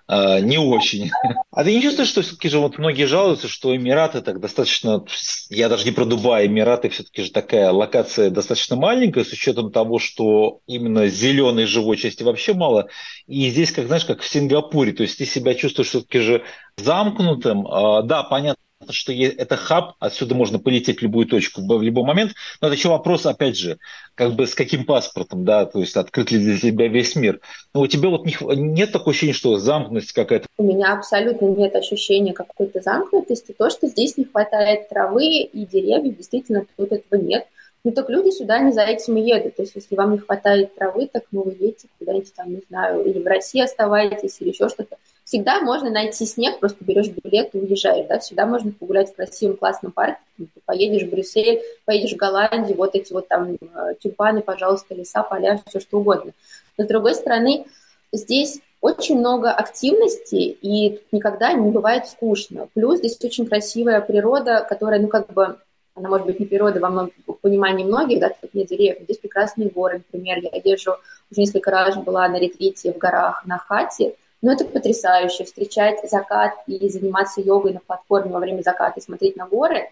э, 0.09 0.41
не 0.41 0.59
очень. 0.59 1.11
А 1.51 1.65
ты 1.65 1.73
не 1.75 1.81
чувствуешь, 1.81 2.09
что 2.09 2.23
все-таки 2.23 2.49
же 2.49 2.59
вот 2.59 2.79
многие 2.79 3.05
жалуются, 3.05 3.49
что 3.49 3.75
Эмираты 3.75 4.21
так 4.21 4.41
достаточно, 4.41 5.05
я 5.51 5.69
даже 5.69 5.85
не 5.85 5.93
про 5.93 6.05
Дубай, 6.05 6.47
Эмираты 6.47 6.89
все-таки 6.89 7.23
же 7.23 7.31
такая 7.31 7.71
локация 7.71 8.31
достаточно 8.31 8.77
маленькая, 8.77 9.25
с 9.25 9.33
учетом 9.33 9.71
того, 9.71 9.99
что 9.99 10.61
именно 10.67 11.07
зеленой 11.07 11.67
живой 11.67 11.97
части 11.97 12.23
вообще 12.23 12.55
мало. 12.55 12.89
И 13.27 13.49
здесь, 13.51 13.73
как 13.73 13.87
знаешь, 13.87 14.05
как 14.05 14.21
в 14.21 14.29
Сингапуре, 14.29 14.93
то 14.93 15.05
есть 15.05 15.17
ты 15.17 15.25
себя 15.25 15.55
чувствуешь 15.55 15.89
все-таки 15.89 16.19
же 16.19 16.45
замкнутым. 16.77 17.67
Э, 17.67 18.03
да, 18.03 18.25
понятно, 18.25 18.61
что 18.91 19.13
это 19.13 19.57
хаб, 19.57 19.95
отсюда 19.99 20.35
можно 20.35 20.59
полететь 20.59 20.99
в 20.99 21.03
любую 21.03 21.27
точку 21.27 21.63
в 21.63 21.83
любой 21.83 22.05
момент, 22.05 22.33
но 22.61 22.69
это 22.69 22.77
еще 22.77 22.89
вопрос, 22.89 23.27
опять 23.27 23.57
же, 23.57 23.79
как 24.15 24.35
бы 24.35 24.47
с 24.47 24.55
каким 24.55 24.85
паспортом, 24.85 25.45
да, 25.45 25.65
то 25.67 25.81
есть 25.81 25.97
открыт 25.97 26.31
ли 26.31 26.39
для 26.39 26.59
тебя 26.59 26.89
весь 26.89 27.17
мир. 27.17 27.41
Но 27.75 27.81
у 27.81 27.87
тебя 27.87 28.09
вот 28.09 28.27
не, 28.27 28.37
нет 28.57 28.93
такого 28.93 29.11
ощущения, 29.11 29.33
что 29.33 29.57
замкнутость 29.59 30.13
какая-то? 30.13 30.47
У 30.59 30.63
меня 30.63 30.93
абсолютно 30.93 31.47
нет 31.47 31.75
ощущения 31.75 32.33
какой-то 32.33 32.81
замкнутости. 32.81 33.55
То, 33.57 33.71
что 33.71 33.87
здесь 33.87 34.17
не 34.17 34.25
хватает 34.25 34.89
травы 34.89 35.27
и 35.27 35.67
деревьев, 35.67 36.17
действительно, 36.17 36.67
тут 36.77 36.93
этого 36.93 37.21
нет. 37.21 37.47
Ну 37.85 37.93
так 37.93 38.11
люди 38.11 38.31
сюда 38.31 38.59
не 38.59 38.73
за 38.73 38.83
этим 38.83 39.17
и 39.17 39.23
едут. 39.23 39.57
То 39.57 39.63
есть 39.63 39.77
если 39.77 39.95
вам 39.95 40.13
не 40.13 40.19
хватает 40.19 40.75
травы, 40.75 41.07
так 41.07 41.23
ну 41.31 41.45
вы 41.45 41.53
едете 41.53 41.89
куда-нибудь 41.99 42.35
там, 42.35 42.53
не 42.53 42.61
знаю, 42.69 43.05
или 43.05 43.23
в 43.23 43.27
России 43.27 43.61
оставаетесь, 43.61 44.39
или 44.41 44.49
еще 44.49 44.69
что-то. 44.69 44.97
Всегда 45.27 45.61
можно 45.61 45.91
найти 45.91 46.25
снег, 46.25 46.61
просто 46.61 46.85
берешь 46.85 47.09
билет 47.09 47.53
и 47.53 47.59
уезжаешь, 47.59 48.07
да, 48.07 48.21
всегда 48.21 48.47
можно 48.47 48.71
погулять 48.71 49.11
в 49.11 49.17
красивом 49.17 49.57
классном 49.57 49.91
парке, 49.91 50.21
ты 50.39 50.47
поедешь 50.65 51.03
в 51.03 51.11
Брюссель, 51.11 51.63
поедешь 51.85 52.13
в 52.13 52.17
Голландию, 52.17 52.77
вот 52.77 52.95
эти 52.95 53.13
вот 53.13 53.27
там 53.27 53.55
э, 53.55 53.95
тюльпаны, 54.01 54.43
пожалуйста, 54.43 54.95
леса, 54.95 55.25
поля, 55.25 55.61
все 55.67 55.81
что 55.81 55.99
угодно. 55.99 56.31
Но 56.79 56.85
с 56.85 56.87
другой 56.87 57.17
стороны, 57.17 57.67
здесь 58.13 58.61
очень 58.81 59.19
много 59.19 59.51
активности, 59.51 60.37
и 60.63 61.01
никогда 61.11 61.53
не 61.55 61.73
бывает 61.73 62.07
скучно. 62.07 62.69
Плюс 62.75 62.99
здесь 63.01 63.19
очень 63.25 63.47
красивая 63.47 64.01
природа, 64.03 64.65
которая, 64.69 65.01
ну, 65.01 65.09
как 65.09 65.33
бы 65.33 65.57
она 65.97 66.09
может 66.09 66.27
быть 66.27 66.39
не 66.39 66.47
природа 66.47 66.79
во 66.79 66.89
многом 66.89 67.13
понимании 67.41 67.85
многих, 67.85 68.21
да, 68.21 68.31
тут 68.41 68.55
нет 68.55 68.69
деревьев, 68.69 69.03
здесь 69.03 69.19
прекрасные 69.19 69.71
горы, 69.71 70.05
например, 70.13 70.39
я 70.39 70.51
езжу, 70.63 70.93
уже 71.33 71.41
несколько 71.41 71.73
раз 71.73 71.97
была 71.97 72.29
на 72.29 72.39
ретрите 72.39 72.93
в 72.93 72.99
горах 72.99 73.45
на 73.45 73.59
хате, 73.59 74.15
но 74.47 74.53
это 74.53 74.65
потрясающе, 74.65 75.43
встречать 75.43 76.09
закат 76.09 76.53
и 76.69 76.89
заниматься 76.89 77.41
йогой 77.41 77.73
на 77.73 77.81
платформе 77.81 78.31
во 78.31 78.39
время 78.39 78.63
заката 78.63 79.01
и 79.01 79.03
смотреть 79.03 79.35
на 79.35 79.45
горы, 79.49 79.91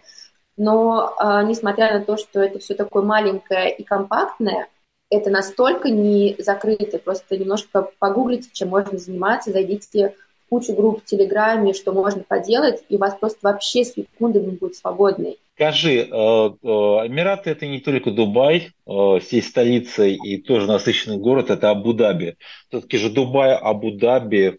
но 0.56 1.12
э, 1.18 1.42
несмотря 1.44 1.98
на 1.98 2.04
то, 2.04 2.16
что 2.16 2.40
это 2.40 2.60
все 2.60 2.74
такое 2.76 3.02
маленькое 3.02 3.74
и 3.74 3.82
компактное, 3.82 4.68
это 5.10 5.28
настолько 5.28 5.90
не 5.90 6.36
закрыто, 6.38 6.98
просто 6.98 7.36
немножко 7.36 7.90
погуглите, 7.98 8.48
чем 8.52 8.68
можно 8.68 8.96
заниматься, 8.96 9.50
зайдите 9.50 10.14
кучу 10.54 10.72
групп 10.72 11.02
в 11.02 11.04
Телеграме, 11.04 11.72
что 11.72 11.92
можно 11.92 12.22
поделать, 12.22 12.84
и 12.88 12.94
у 12.94 12.98
вас 12.98 13.16
просто 13.18 13.38
вообще 13.42 13.84
секунды 13.84 14.38
будет 14.38 14.76
свободной. 14.76 15.38
Скажи, 15.56 15.98
э, 15.98 16.04
э, 16.04 16.06
Эмираты 16.06 17.50
это 17.50 17.66
не 17.66 17.80
только 17.80 18.12
Дубай, 18.12 18.70
э, 18.86 19.18
всей 19.20 19.42
столицей 19.42 20.14
и 20.14 20.40
тоже 20.40 20.68
насыщенный 20.68 21.16
город, 21.16 21.50
это 21.50 21.70
Абу-Даби. 21.70 22.36
Все-таки 22.68 22.98
же 22.98 23.10
Дубай, 23.10 23.56
Абу-Даби, 23.56 24.58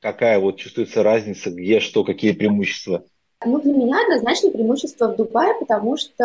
какая 0.00 0.38
вот 0.38 0.58
чувствуется 0.58 1.02
разница, 1.02 1.50
где 1.50 1.80
что, 1.80 2.04
какие 2.04 2.30
преимущества? 2.30 3.02
Ну, 3.44 3.60
для 3.60 3.72
меня 3.72 3.96
однозначно 4.04 4.50
преимущество 4.50 5.08
в 5.08 5.16
Дубае, 5.16 5.54
потому 5.58 5.96
что 5.96 6.24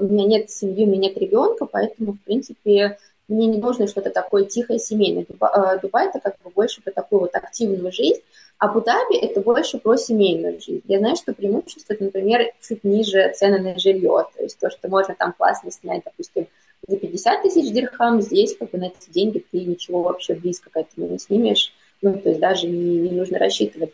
э, 0.00 0.04
у 0.04 0.06
меня 0.06 0.26
нет 0.26 0.50
семьи, 0.50 0.84
у 0.84 0.88
меня 0.88 1.08
нет 1.08 1.16
ребенка, 1.16 1.64
поэтому, 1.64 2.12
в 2.12 2.20
принципе, 2.20 2.98
мне 3.28 3.46
не 3.46 3.58
нужно 3.58 3.86
что-то 3.88 4.10
такое 4.10 4.44
тихое, 4.44 4.78
семейное. 4.78 5.24
Дубай, 5.28 5.50
э, 5.54 5.78
Дубай 5.80 6.08
это 6.08 6.20
как 6.20 6.36
бы 6.42 6.50
больше 6.50 6.82
про 6.82 6.92
такую 6.92 7.20
вот 7.20 7.34
активную 7.34 7.92
жизнь, 7.92 8.20
Абу-Даби– 8.58 9.16
это 9.22 9.40
больше 9.40 9.78
про 9.78 9.96
семейную 9.96 10.60
жизнь. 10.60 10.82
Я 10.86 10.98
знаю, 10.98 11.16
что 11.16 11.34
преимущество, 11.34 11.92
это, 11.92 12.04
например, 12.04 12.52
чуть 12.66 12.84
ниже 12.84 13.32
цены 13.34 13.58
на 13.58 13.78
жилье. 13.78 14.26
То 14.34 14.42
есть 14.42 14.58
то, 14.58 14.70
что 14.70 14.88
можно 14.88 15.14
там 15.14 15.34
классно 15.34 15.70
снять, 15.70 16.02
допустим, 16.04 16.46
за 16.86 16.96
50 16.96 17.42
тысяч 17.42 17.70
дирхам, 17.72 18.22
здесь 18.22 18.56
как 18.56 18.70
бы 18.70 18.78
на 18.78 18.86
эти 18.86 19.10
деньги 19.10 19.44
ты 19.50 19.60
ничего 19.60 20.02
вообще 20.02 20.34
близко 20.34 20.70
к 20.70 20.76
этому 20.76 21.08
не 21.08 21.18
снимешь. 21.18 21.74
Ну, 22.00 22.18
то 22.18 22.30
есть 22.30 22.40
даже 22.40 22.66
не, 22.66 22.98
не 22.98 23.10
нужно 23.10 23.38
рассчитывать. 23.38 23.92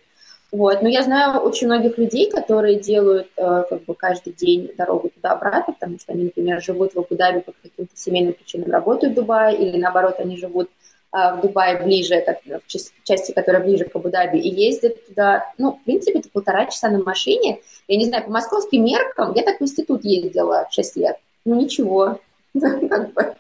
Вот. 0.52 0.82
Но 0.82 0.88
я 0.88 1.02
знаю 1.02 1.40
очень 1.40 1.66
многих 1.66 1.96
людей, 1.96 2.30
которые 2.30 2.78
делают 2.78 3.28
э, 3.36 3.64
как 3.68 3.84
бы 3.84 3.94
каждый 3.94 4.34
день 4.34 4.70
дорогу 4.76 5.08
туда-обратно, 5.08 5.72
потому 5.72 5.98
что 5.98 6.12
они, 6.12 6.24
например, 6.24 6.62
живут 6.62 6.94
в 6.94 6.98
Абу-Даби 6.98 7.40
по 7.40 7.52
каким-то 7.62 7.96
семейным 7.96 8.34
причинам, 8.34 8.70
работают 8.70 9.14
в 9.14 9.16
Дубае, 9.16 9.56
или 9.56 9.78
наоборот, 9.78 10.16
они 10.18 10.36
живут 10.36 10.68
в 11.12 11.40
Дубае 11.42 11.82
ближе, 11.82 12.14
это 12.14 12.40
в 12.44 12.66
части, 12.66 13.32
которая 13.32 13.62
ближе 13.62 13.84
к 13.84 13.94
Абу-Даби, 13.94 14.38
и 14.38 14.48
ездят 14.48 15.06
туда, 15.06 15.52
ну, 15.58 15.72
в 15.72 15.84
принципе, 15.84 16.20
это 16.20 16.30
полтора 16.30 16.66
часа 16.66 16.88
на 16.88 17.02
машине. 17.02 17.60
Я 17.86 17.98
не 17.98 18.06
знаю, 18.06 18.24
по 18.24 18.30
московским 18.30 18.82
меркам 18.82 19.34
я 19.34 19.42
так 19.42 19.60
в 19.60 19.62
институт 19.62 20.04
ездила 20.04 20.66
6 20.70 20.96
лет. 20.96 21.18
Ну, 21.44 21.54
ничего, 21.60 22.18
как 22.60 23.12
бы 23.12 23.34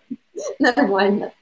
нормально. 0.58 1.32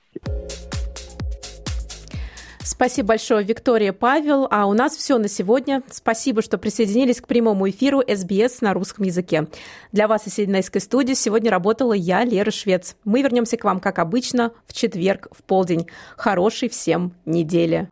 Спасибо 2.70 3.08
большое, 3.08 3.44
Виктория 3.44 3.92
Павел. 3.92 4.46
А 4.48 4.66
у 4.66 4.74
нас 4.74 4.94
все 4.94 5.18
на 5.18 5.26
сегодня. 5.26 5.82
Спасибо, 5.90 6.40
что 6.40 6.56
присоединились 6.56 7.20
к 7.20 7.26
прямому 7.26 7.68
эфиру 7.68 8.00
СБС 8.00 8.60
на 8.60 8.72
русском 8.74 9.04
языке. 9.04 9.48
Для 9.90 10.06
вас 10.06 10.28
из 10.28 10.34
Сиднейской 10.34 10.80
студии 10.80 11.14
сегодня 11.14 11.50
работала 11.50 11.94
я, 11.94 12.24
Лера 12.24 12.52
Швец. 12.52 12.94
Мы 13.04 13.22
вернемся 13.22 13.56
к 13.56 13.64
вам, 13.64 13.80
как 13.80 13.98
обычно, 13.98 14.52
в 14.68 14.72
четверг 14.72 15.26
в 15.32 15.42
полдень. 15.42 15.88
Хорошей 16.16 16.68
всем 16.68 17.12
недели. 17.24 17.88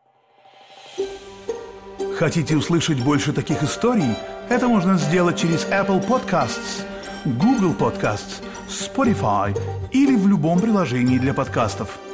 Хотите 2.15 2.57
услышать 2.57 3.03
больше 3.03 3.33
таких 3.33 3.65
историй? 3.65 4.15
Это 4.49 4.69
можно 4.69 4.97
сделать 4.97 5.37
через 5.37 5.67
Apple 5.67 6.07
Podcasts, 6.07 6.85
Google 7.25 7.75
Podcasts, 7.75 8.41
Spotify 8.69 9.59
или 9.91 10.15
в 10.15 10.29
любом 10.29 10.61
приложении 10.61 11.19
для 11.19 11.35
подкастов– 11.35 11.99